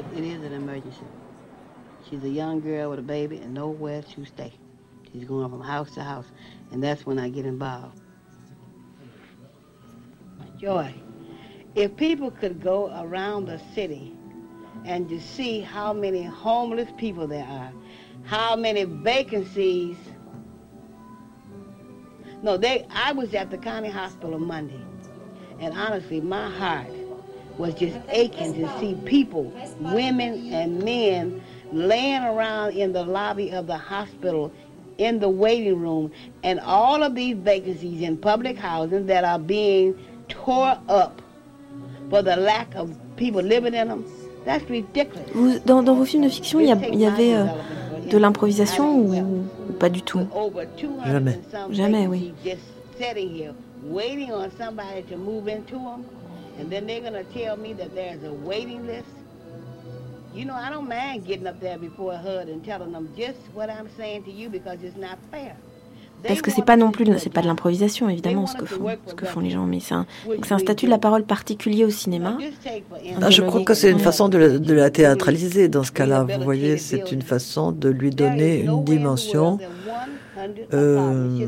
But 0.00 0.16
it 0.16 0.24
is 0.24 0.42
an 0.42 0.54
emergency. 0.54 1.04
She's 2.08 2.24
a 2.24 2.28
young 2.28 2.60
girl 2.60 2.88
with 2.88 3.00
a 3.00 3.02
baby 3.02 3.36
and 3.38 3.52
nowhere 3.52 4.00
to 4.00 4.24
stay. 4.24 4.54
She's 5.12 5.24
going 5.24 5.50
from 5.50 5.60
house 5.60 5.90
to 5.92 6.02
house, 6.02 6.24
and 6.72 6.82
that's 6.82 7.04
when 7.04 7.18
I 7.18 7.28
get 7.28 7.44
involved. 7.44 8.00
Joy, 10.58 10.94
if 11.74 11.94
people 11.96 12.30
could 12.30 12.62
go 12.62 12.90
around 13.02 13.44
the 13.44 13.60
city 13.74 14.16
and 14.86 15.06
to 15.10 15.20
see 15.20 15.60
how 15.60 15.92
many 15.92 16.22
homeless 16.22 16.88
people 16.96 17.26
there 17.26 17.46
are, 17.46 17.72
how 18.24 18.56
many 18.56 18.84
vacancies. 18.84 19.98
No, 22.42 22.56
they. 22.56 22.86
I 22.88 23.12
was 23.12 23.34
at 23.34 23.50
the 23.50 23.58
county 23.58 23.90
hospital 23.90 24.38
Monday, 24.38 24.82
and 25.58 25.74
honestly, 25.74 26.22
my 26.22 26.48
heart 26.48 26.88
was 27.60 27.74
just 27.74 27.96
aching 28.08 28.54
to 28.54 28.78
see 28.80 28.94
people, 29.04 29.52
women 29.78 30.52
and 30.52 30.82
men, 30.82 31.42
laying 31.72 32.22
around 32.22 32.72
in 32.72 32.92
the 32.92 33.04
lobby 33.04 33.50
of 33.52 33.66
the 33.66 33.76
hospital, 33.76 34.50
in 34.98 35.20
the 35.20 35.28
waiting 35.28 35.78
room, 35.78 36.10
and 36.42 36.58
all 36.60 37.02
of 37.02 37.14
these 37.14 37.36
vacancies 37.36 38.02
in 38.02 38.16
public 38.16 38.56
housing 38.56 39.06
that 39.06 39.24
are 39.24 39.38
being 39.38 39.96
tore 40.28 40.78
up 40.88 41.22
for 42.08 42.22
the 42.22 42.36
lack 42.36 42.74
of 42.74 42.96
people 43.16 43.42
living 43.42 43.74
in 43.74 43.88
them. 43.88 44.04
That's 44.44 44.68
ridiculous. 44.70 45.30
Vous, 45.34 45.58
dans, 45.60 45.82
dans, 45.82 45.94
vos 45.94 46.06
films 46.06 46.24
de 46.24 46.30
fiction, 46.30 46.60
il 46.60 46.68
y, 46.68 46.72
a, 46.72 46.88
il 46.88 46.98
y 46.98 47.06
avait 47.06 47.34
euh, 47.34 47.44
de 48.10 48.16
l'improvisation 48.16 48.98
ou, 48.98 49.14
ou, 49.14 49.72
pas 49.78 49.90
du 49.90 50.00
tout 50.02 50.26
Jamais. 51.06 51.38
Jamais, 51.70 52.06
oui. 52.06 52.32
And 56.60 56.70
then 56.70 56.86
they're 56.86 57.00
going 57.00 57.14
to 57.14 57.24
tell 57.32 57.56
me 57.56 57.72
that 57.74 57.94
there's 57.94 58.22
a 58.22 58.32
waiting 58.32 58.86
list. 58.86 59.08
You 60.34 60.44
know, 60.44 60.54
I 60.54 60.68
don't 60.70 60.88
mind 60.88 61.26
getting 61.26 61.46
up 61.46 61.58
there 61.58 61.78
before 61.78 62.14
HUD 62.16 62.48
and 62.48 62.62
telling 62.64 62.92
them 62.92 63.08
just 63.16 63.40
what 63.54 63.70
I'm 63.70 63.88
saying 63.96 64.24
to 64.24 64.30
you 64.30 64.50
because 64.50 64.82
it's 64.82 64.96
not 64.96 65.18
fair. 65.30 65.56
Parce 66.22 66.42
que 66.42 66.50
c'est 66.50 66.64
pas 66.64 66.76
non 66.76 66.90
plus, 66.90 67.06
c'est 67.18 67.32
pas 67.32 67.40
de 67.40 67.46
l'improvisation 67.46 68.10
évidemment 68.10 68.46
ce 68.46 68.54
que 68.58 68.66
font, 68.66 68.86
ce 69.06 69.14
que 69.14 69.24
font 69.24 69.40
les 69.40 69.48
gens, 69.48 69.64
mais 69.64 69.80
c'est 69.80 69.94
un, 69.94 70.04
un, 70.50 70.58
statut 70.58 70.84
de 70.84 70.90
la 70.90 70.98
parole 70.98 71.24
particulier 71.24 71.86
au 71.86 71.90
cinéma. 71.90 72.36
Ah, 73.22 73.30
je 73.30 73.40
crois 73.40 73.62
que 73.64 73.72
c'est 73.72 73.90
une 73.90 74.00
façon 74.00 74.28
de 74.28 74.36
la, 74.36 74.58
de 74.58 74.74
la 74.74 74.90
théâtraliser 74.90 75.68
dans 75.68 75.82
ce 75.82 75.92
cas-là. 75.92 76.24
Vous 76.24 76.44
voyez, 76.44 76.76
c'est 76.76 77.10
une 77.10 77.22
façon 77.22 77.72
de 77.72 77.88
lui 77.88 78.10
donner 78.10 78.60
une 78.60 78.84
dimension. 78.84 79.58
Euh, 80.74 81.46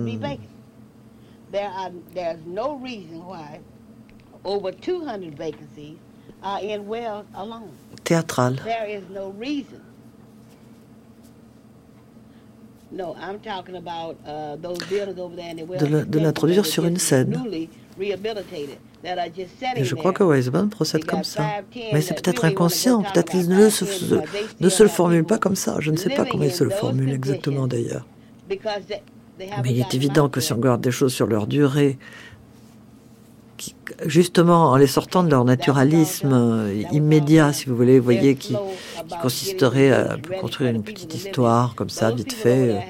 théâtrale. 8.05 8.57
de 16.09 16.19
l'introduire 16.19 16.67
sur 16.67 16.85
une 16.85 16.99
scène. 16.99 17.43
Et 19.77 19.85
je 19.85 19.95
crois 19.95 20.13
que 20.13 20.23
Weisman 20.23 20.69
procède 20.69 21.05
comme 21.05 21.25
ça. 21.25 21.45
Mais 21.93 22.01
c'est 22.01 22.15
peut-être 22.15 22.45
inconscient, 22.45 23.03
peut-être 23.03 23.31
qu'il 23.31 23.49
ne, 23.49 23.69
se, 23.69 23.85
ne 24.61 24.69
se 24.69 24.83
le 24.83 24.89
formule 24.89 25.25
pas 25.25 25.39
comme 25.39 25.57
ça. 25.57 25.77
Je 25.81 25.91
ne 25.91 25.97
sais 25.97 26.11
pas 26.11 26.25
comment 26.25 26.45
il 26.45 26.53
se 26.53 26.65
le 26.65 26.71
formule 26.71 27.13
exactement 27.13 27.67
d'ailleurs. 27.67 28.07
Mais 29.39 29.71
il 29.71 29.81
est 29.81 29.95
évident 29.95 30.29
que 30.29 30.41
si 30.41 30.53
on 30.53 30.57
regarde 30.57 30.83
des 30.83 30.91
choses 30.91 31.13
sur 31.13 31.27
leur 31.27 31.47
durée, 31.47 31.99
justement 34.07 34.71
en 34.71 34.77
les 34.77 34.87
sortant 34.87 35.23
de 35.23 35.31
leur 35.31 35.45
naturalisme 35.45 36.69
immédiat, 36.93 37.53
si 37.53 37.67
vous 37.67 37.77
voulez, 37.77 37.99
vous 37.99 38.05
voyez, 38.05 38.35
qui, 38.37 38.57
consisterait 39.21 39.93
à 39.93 40.17
construire 40.41 40.71
une 40.71 40.83
petite 40.83 41.15
histoire 41.15 41.75
comme 41.75 41.91
ça, 41.91 42.11
vite 42.11 42.33
fait, 42.33 42.81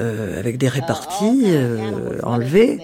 euh, 0.00 0.38
avec 0.38 0.58
des 0.58 0.68
réparties 0.68 1.44
euh, 1.46 2.20
enlevées, 2.22 2.78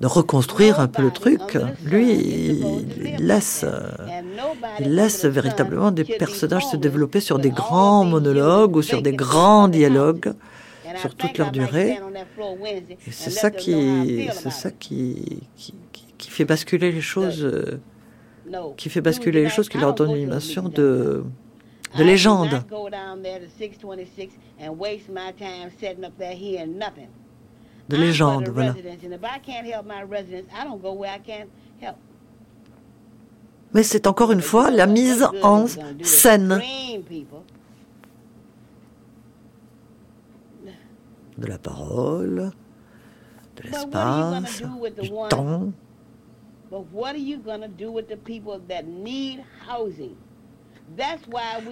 de 0.00 0.06
reconstruire 0.06 0.80
un 0.80 0.88
peu 0.88 1.02
le 1.02 1.10
truc. 1.10 1.56
Lui, 1.84 2.12
il 2.12 3.26
laisse, 3.26 3.64
laisse 4.80 5.24
véritablement 5.24 5.90
des 5.90 6.04
personnages 6.04 6.66
se 6.66 6.76
développer 6.76 7.20
sur 7.20 7.38
des 7.38 7.50
grands 7.50 8.04
monologues 8.04 8.76
ou 8.76 8.82
sur 8.82 9.02
des 9.02 9.12
grands 9.12 9.68
dialogues 9.68 10.34
sur 10.96 11.14
toute 11.14 11.38
leur 11.38 11.50
durée. 11.50 11.98
Et 13.06 13.10
c'est 13.10 13.30
ça 13.30 13.50
qui, 13.50 14.28
c'est 14.32 14.50
ça 14.50 14.70
qui, 14.70 15.42
qui 16.24 16.30
fait 16.30 16.44
basculer 16.46 16.90
les 16.90 17.02
choses, 17.02 17.44
euh, 17.44 17.78
qui 18.78 18.88
fait 18.88 19.02
basculer 19.02 19.42
les 19.42 19.50
choses, 19.50 19.68
qui 19.68 19.76
leur 19.78 19.94
donne 19.94 20.12
une 20.12 20.24
dimension 20.24 20.70
de, 20.70 21.22
de 21.98 22.04
légende. 22.04 22.64
De 27.88 27.96
légende, 27.96 28.48
voilà. 28.48 28.74
Mais 33.74 33.82
c'est 33.82 34.06
encore 34.06 34.32
une 34.32 34.40
fois 34.40 34.70
la 34.70 34.86
mise 34.86 35.26
en 35.42 35.66
scène 36.02 36.60
de 41.36 41.46
la 41.46 41.58
parole, 41.58 42.50
de 43.56 43.62
l'espace, 43.62 44.62
du 45.02 45.10
temps. 45.28 45.72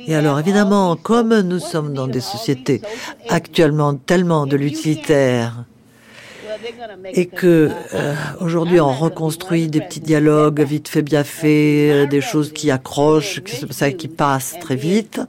Et 0.06 0.14
alors 0.14 0.38
évidemment, 0.38 0.96
comme 0.96 1.40
nous 1.40 1.58
sommes 1.58 1.92
dans 1.92 2.06
des 2.06 2.20
sociétés 2.20 2.80
actuellement 3.28 3.94
tellement 3.94 4.46
de 4.46 4.56
l'utilitaire, 4.56 5.64
et 7.12 7.26
que 7.26 7.70
euh, 7.94 8.14
aujourd'hui 8.40 8.80
on 8.80 8.92
reconstruit 8.92 9.68
des 9.68 9.80
petits 9.80 10.00
dialogues 10.00 10.60
vite 10.60 10.88
fait 10.88 11.02
bien 11.02 11.24
faits, 11.24 11.46
euh, 11.48 12.06
des 12.06 12.20
choses 12.20 12.52
qui 12.52 12.70
accrochent, 12.70 13.42
qui, 13.42 13.96
qui 13.96 14.08
passent 14.08 14.56
très 14.60 14.76
vite. 14.76 15.20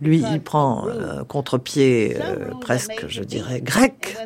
Lui, 0.00 0.24
il 0.32 0.40
prend 0.40 0.88
euh, 0.88 1.22
contre-pied 1.22 2.16
presque, 2.60 3.06
je 3.06 3.22
dirais, 3.22 3.60
grec. 3.60 4.16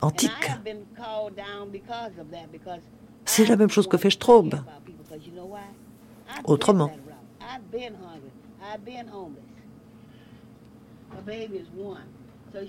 Antique. 0.00 0.30
C'est 3.24 3.46
la 3.46 3.56
même 3.56 3.70
chose 3.70 3.86
que 3.86 3.96
fait 3.96 4.10
Straub. 4.10 4.54
Autrement. 6.44 6.90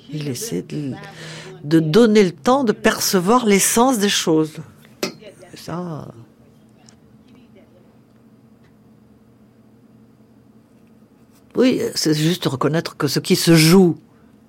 Il 0.10 0.27
essaie 0.27 0.61
de, 0.61 0.93
de, 1.64 1.80
donner 1.80 2.23
le 2.23 2.31
temps 2.31 2.64
de 2.64 2.72
percevoir 2.72 3.45
l'essence 3.45 3.99
des 3.99 4.10
choses. 4.10 4.57
Ça. 5.53 6.11
Oui, 11.56 11.81
c'est 11.93 12.14
juste 12.14 12.45
reconnaître 12.45 12.97
que 12.97 13.07
ce 13.07 13.19
qui 13.19 13.35
se 13.35 13.56
joue 13.56 13.97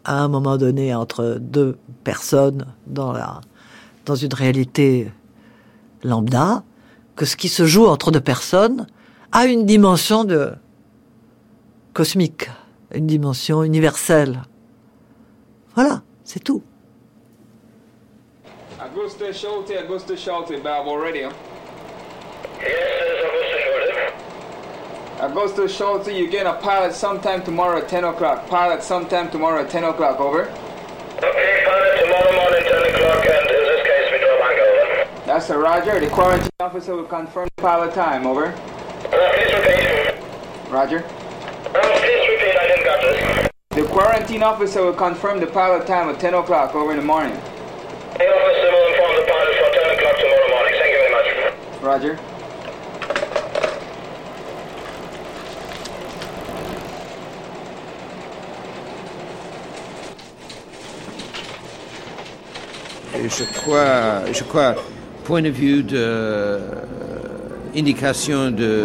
à 0.06 0.22
un 0.22 0.28
moment 0.28 0.56
donné 0.56 0.94
entre 0.94 1.36
deux 1.38 1.76
personnes 2.04 2.66
dans, 2.86 3.12
la, 3.12 3.40
dans 4.06 4.14
une 4.14 4.32
réalité 4.32 5.12
lambda, 6.02 6.62
que 7.16 7.24
ce 7.24 7.36
qui 7.36 7.48
se 7.48 7.66
joue 7.66 7.86
entre 7.86 8.10
deux 8.10 8.20
personnes 8.20 8.86
a 9.32 9.46
une 9.46 9.66
dimension 9.66 10.24
de 10.24 10.52
cosmique 11.92 12.48
une 12.92 13.06
dimension 13.06 13.62
universelle. 13.62 14.42
Voilà, 15.74 16.02
c'est 16.24 16.42
tout. 16.42 16.62
Augusta 18.80 19.32
Schulte, 19.32 19.72
Augusta 19.84 20.16
Schulte, 20.16 20.62
Babel 20.62 20.98
Radio. 20.98 21.28
Yes, 22.60 23.24
Augusta 23.26 23.58
Schulte, 23.62 24.25
you're 26.16 26.30
getting 26.30 26.52
a 26.52 26.56
pilot 26.60 26.94
sometime 26.94 27.42
tomorrow 27.42 27.78
at 27.78 27.88
10 27.88 28.04
o'clock. 28.04 28.48
Pilot 28.48 28.82
sometime 28.82 29.30
tomorrow 29.30 29.62
at 29.62 29.70
10 29.70 29.84
o'clock, 29.84 30.20
over. 30.20 30.42
Okay, 30.42 31.62
pilot 31.64 32.00
tomorrow 32.00 32.32
morning 32.36 32.62
10 32.64 32.94
o'clock, 32.94 33.26
and 33.26 33.50
in 33.50 33.62
this 33.64 33.82
case, 33.86 34.12
we 34.12 34.18
draw 34.18 34.38
back 34.38 34.58
over. 34.58 35.26
That's 35.26 35.50
a 35.50 35.58
Roger. 35.58 36.00
The 36.00 36.08
quarantine 36.08 36.50
officer 36.60 36.96
will 36.96 37.04
confirm 37.04 37.48
pilot 37.56 37.94
time, 37.94 38.26
over. 38.26 38.46
Uh, 38.46 38.52
please 39.08 39.52
repeat. 39.54 40.70
Roger. 40.70 41.04
Uh, 41.04 41.98
please 42.00 42.28
repeat, 42.28 42.56
I 42.56 42.66
didn't 42.66 42.84
got 42.84 43.00
this. 43.00 43.50
The 43.70 43.84
quarantine 43.92 44.42
officer 44.42 44.84
will 44.84 44.94
confirm 44.94 45.40
the 45.40 45.46
pilot 45.46 45.86
time 45.86 46.08
at 46.08 46.20
10 46.20 46.34
o'clock 46.34 46.74
over 46.74 46.90
in 46.90 46.98
the 46.98 47.04
morning. 47.04 47.32
The 47.32 48.28
officer 48.28 48.70
will 48.72 48.88
inform 48.92 49.16
the 49.16 49.26
pilot 49.28 49.54
for 49.56 49.68
10 49.80 49.96
o'clock 49.96 50.16
tomorrow 50.18 50.48
morning. 50.48 50.74
Thank 50.76 50.92
you 50.92 50.98
very 50.98 51.12
much. 51.12 51.82
Roger. 51.82 52.35
Je 63.14 63.44
crois, 63.44 64.22
je 64.32 64.42
crois, 64.42 64.74
point 65.24 65.42
de 65.42 65.48
vue 65.48 65.82
de 65.82 65.96
euh, 65.96 66.58
indication 67.76 68.50
de, 68.50 68.84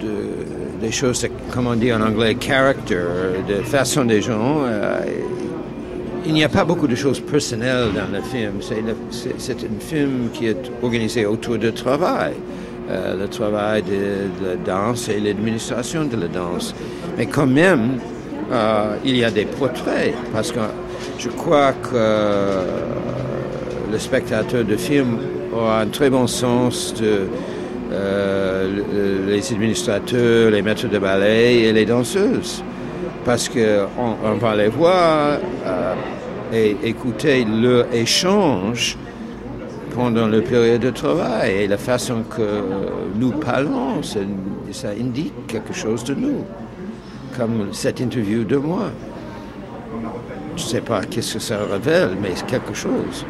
de, 0.00 0.80
des 0.80 0.92
choses, 0.92 1.26
comme 1.50 1.66
on 1.66 1.74
dit 1.74 1.92
en 1.92 2.02
anglais, 2.02 2.36
character, 2.38 3.00
de 3.48 3.62
façon 3.62 4.04
des 4.04 4.20
gens. 4.20 4.62
Euh, 4.64 5.00
il 6.26 6.32
n'y 6.32 6.44
a 6.44 6.48
pas 6.48 6.64
beaucoup 6.64 6.86
de 6.86 6.94
choses 6.94 7.20
personnelles 7.20 7.88
dans 7.94 8.10
le 8.10 8.22
film. 8.22 8.60
C'est 9.38 9.54
un 9.54 9.80
film 9.80 10.30
qui 10.32 10.46
est 10.46 10.70
organisé 10.82 11.26
autour 11.26 11.58
du 11.58 11.72
travail. 11.72 12.32
Euh, 12.90 13.16
le 13.16 13.28
travail 13.28 13.82
de, 13.82 14.46
la 14.46 14.56
danse 14.56 15.08
et 15.08 15.20
l'administration 15.20 16.04
de 16.04 16.16
la 16.16 16.28
danse. 16.28 16.74
Mais 17.16 17.26
quand 17.26 17.46
même, 17.46 17.98
il 19.04 19.16
y 19.16 19.24
a 19.24 19.30
des 19.30 19.46
portraits, 19.46 20.14
parce 20.32 20.52
que 20.52 20.60
je 21.18 21.28
crois 21.28 21.72
que 21.72 22.60
le 23.92 23.98
spectateur 23.98 24.64
de 24.64 24.76
film 24.76 25.18
aura 25.52 25.80
un 25.82 25.86
très 25.86 26.10
bon 26.10 26.26
sens 26.26 26.94
de 26.94 27.28
euh, 27.92 29.26
les 29.28 29.52
administrateurs, 29.52 30.50
les 30.50 30.62
maîtres 30.62 30.88
de 30.88 30.98
ballet 30.98 31.62
et 31.62 31.72
les 31.72 31.86
danseuses. 31.86 32.62
Parce 33.24 33.48
qu'on 33.48 34.16
on 34.24 34.34
va 34.34 34.56
les 34.56 34.68
voir 34.68 35.38
euh, 35.66 35.94
et 36.52 36.76
écouter 36.82 37.44
leur 37.44 37.86
échange 37.92 38.96
pendant 39.94 40.26
la 40.26 40.40
période 40.40 40.80
de 40.80 40.90
travail 40.90 41.52
et 41.52 41.66
la 41.68 41.78
façon 41.78 42.24
que 42.28 42.62
nous 43.16 43.30
parlons, 43.30 44.02
ça 44.02 44.88
indique 44.88 45.46
quelque 45.46 45.72
chose 45.72 46.02
de 46.04 46.14
nous, 46.14 46.44
comme 47.36 47.68
cette 47.72 48.00
interview 48.00 48.42
de 48.42 48.56
moi. 48.56 48.90
Je 50.56 50.62
ne 50.62 50.68
sais 50.68 50.80
pas 50.80 51.02
qu'est-ce 51.02 51.34
que 51.34 51.40
ça 51.40 51.58
révèle, 51.64 52.16
mais 52.20 52.30
c'est 52.36 52.46
quelque 52.46 52.74
chose. 52.74 53.24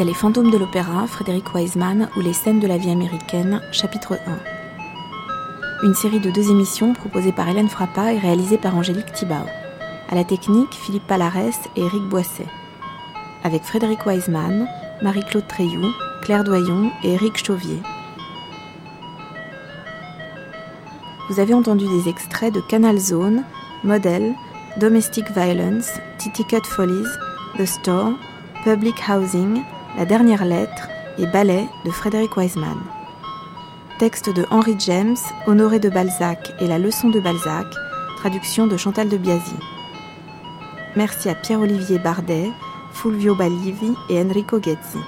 C'était 0.00 0.12
Les 0.12 0.16
fantômes 0.16 0.50
de 0.50 0.56
l'opéra, 0.56 1.06
Frédéric 1.06 1.54
Wiseman, 1.54 2.08
ou 2.16 2.20
Les 2.20 2.32
scènes 2.32 2.58
de 2.58 2.66
la 2.66 2.78
vie 2.78 2.90
américaine, 2.90 3.60
chapitre 3.70 4.18
1. 4.26 5.86
Une 5.86 5.92
série 5.92 6.20
de 6.20 6.30
deux 6.30 6.50
émissions 6.50 6.94
proposées 6.94 7.32
par 7.32 7.46
Hélène 7.50 7.68
Frappa 7.68 8.14
et 8.14 8.18
réalisée 8.18 8.56
par 8.56 8.74
Angélique 8.74 9.12
Thibao. 9.12 9.44
À 10.08 10.14
la 10.14 10.24
technique, 10.24 10.72
Philippe 10.72 11.06
Palarès 11.06 11.54
et 11.76 11.82
Eric 11.82 12.00
Boisset. 12.04 12.46
Avec 13.44 13.62
Frédéric 13.62 14.06
Wiseman, 14.06 14.66
Marie-Claude 15.02 15.46
Treilloux, 15.46 15.92
Claire 16.22 16.44
Doyon 16.44 16.90
et 17.04 17.12
Eric 17.12 17.36
Chauvier. 17.36 17.82
Vous 21.28 21.40
avez 21.40 21.52
entendu 21.52 21.84
des 21.86 22.08
extraits 22.08 22.54
de 22.54 22.60
Canal 22.60 22.96
Zone, 22.96 23.44
Model, 23.84 24.32
Domestic 24.78 25.30
Violence, 25.32 25.90
Titty 26.16 26.46
Cut 26.46 26.64
Follies, 26.64 27.10
The 27.58 27.66
Store, 27.66 28.12
Public 28.64 28.96
Housing, 29.06 29.62
La 29.98 30.04
dernière 30.04 30.44
lettre 30.44 30.88
et 31.18 31.26
Ballet 31.26 31.66
de 31.84 31.90
Frédéric 31.90 32.36
Wiseman. 32.36 32.78
Texte 33.98 34.30
de 34.34 34.46
Henry 34.50 34.76
James, 34.78 35.16
Honoré 35.48 35.80
de 35.80 35.88
Balzac 35.88 36.52
et 36.60 36.68
La 36.68 36.78
leçon 36.78 37.10
de 37.10 37.18
Balzac, 37.18 37.66
traduction 38.16 38.68
de 38.68 38.76
Chantal 38.76 39.08
de 39.08 39.16
Biasi. 39.16 39.56
Merci 40.94 41.28
à 41.28 41.34
Pierre-Olivier 41.34 41.98
Bardet, 41.98 42.50
Fulvio 42.92 43.34
Balivi 43.34 43.94
et 44.08 44.22
Enrico 44.22 44.60
Ghezzi. 44.60 44.98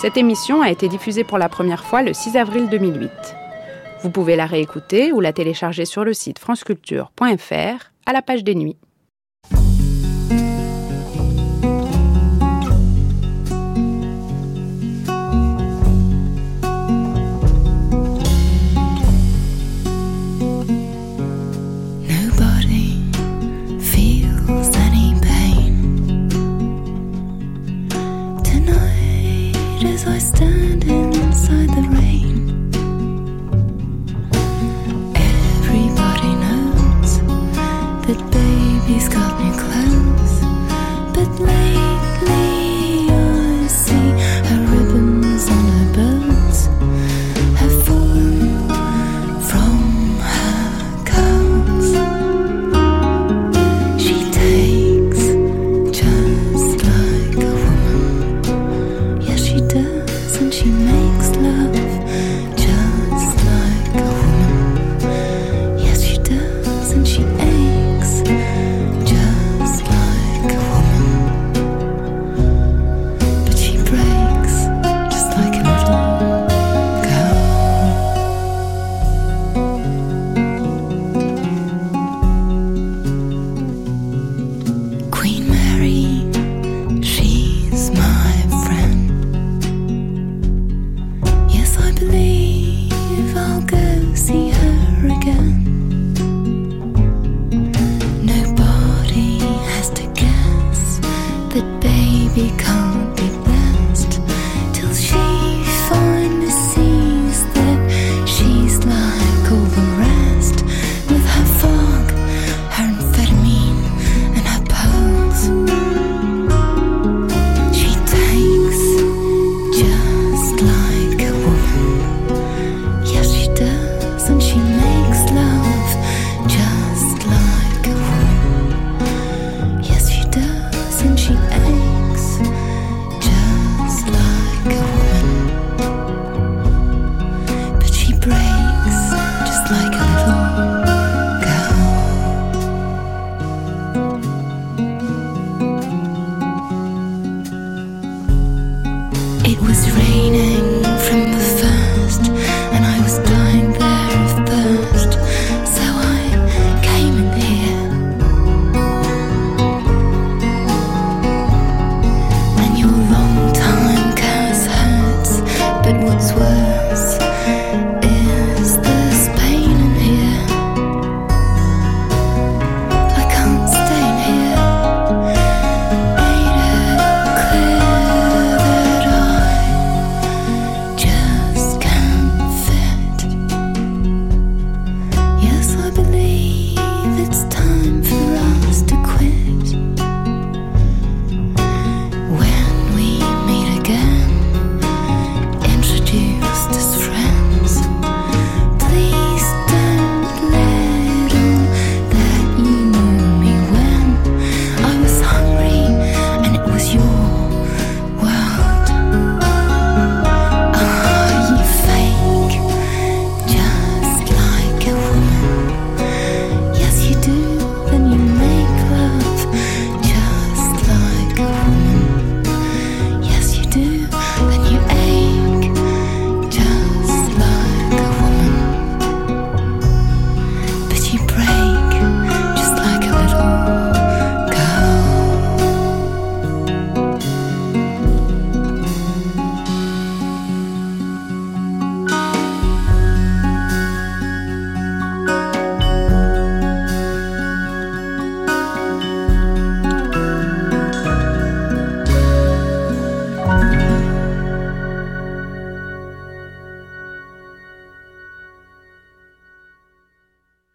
Cette 0.00 0.16
émission 0.16 0.62
a 0.62 0.70
été 0.70 0.88
diffusée 0.88 1.24
pour 1.24 1.36
la 1.36 1.50
première 1.50 1.84
fois 1.84 2.00
le 2.00 2.14
6 2.14 2.38
avril 2.38 2.70
2008. 2.70 3.10
Vous 4.02 4.08
pouvez 4.08 4.34
la 4.34 4.46
réécouter 4.46 5.12
ou 5.12 5.20
la 5.20 5.34
télécharger 5.34 5.84
sur 5.84 6.04
le 6.04 6.14
site 6.14 6.38
franceculture.fr 6.38 7.90
à 8.06 8.12
la 8.14 8.22
page 8.22 8.42
des 8.42 8.54
nuits. 8.54 8.78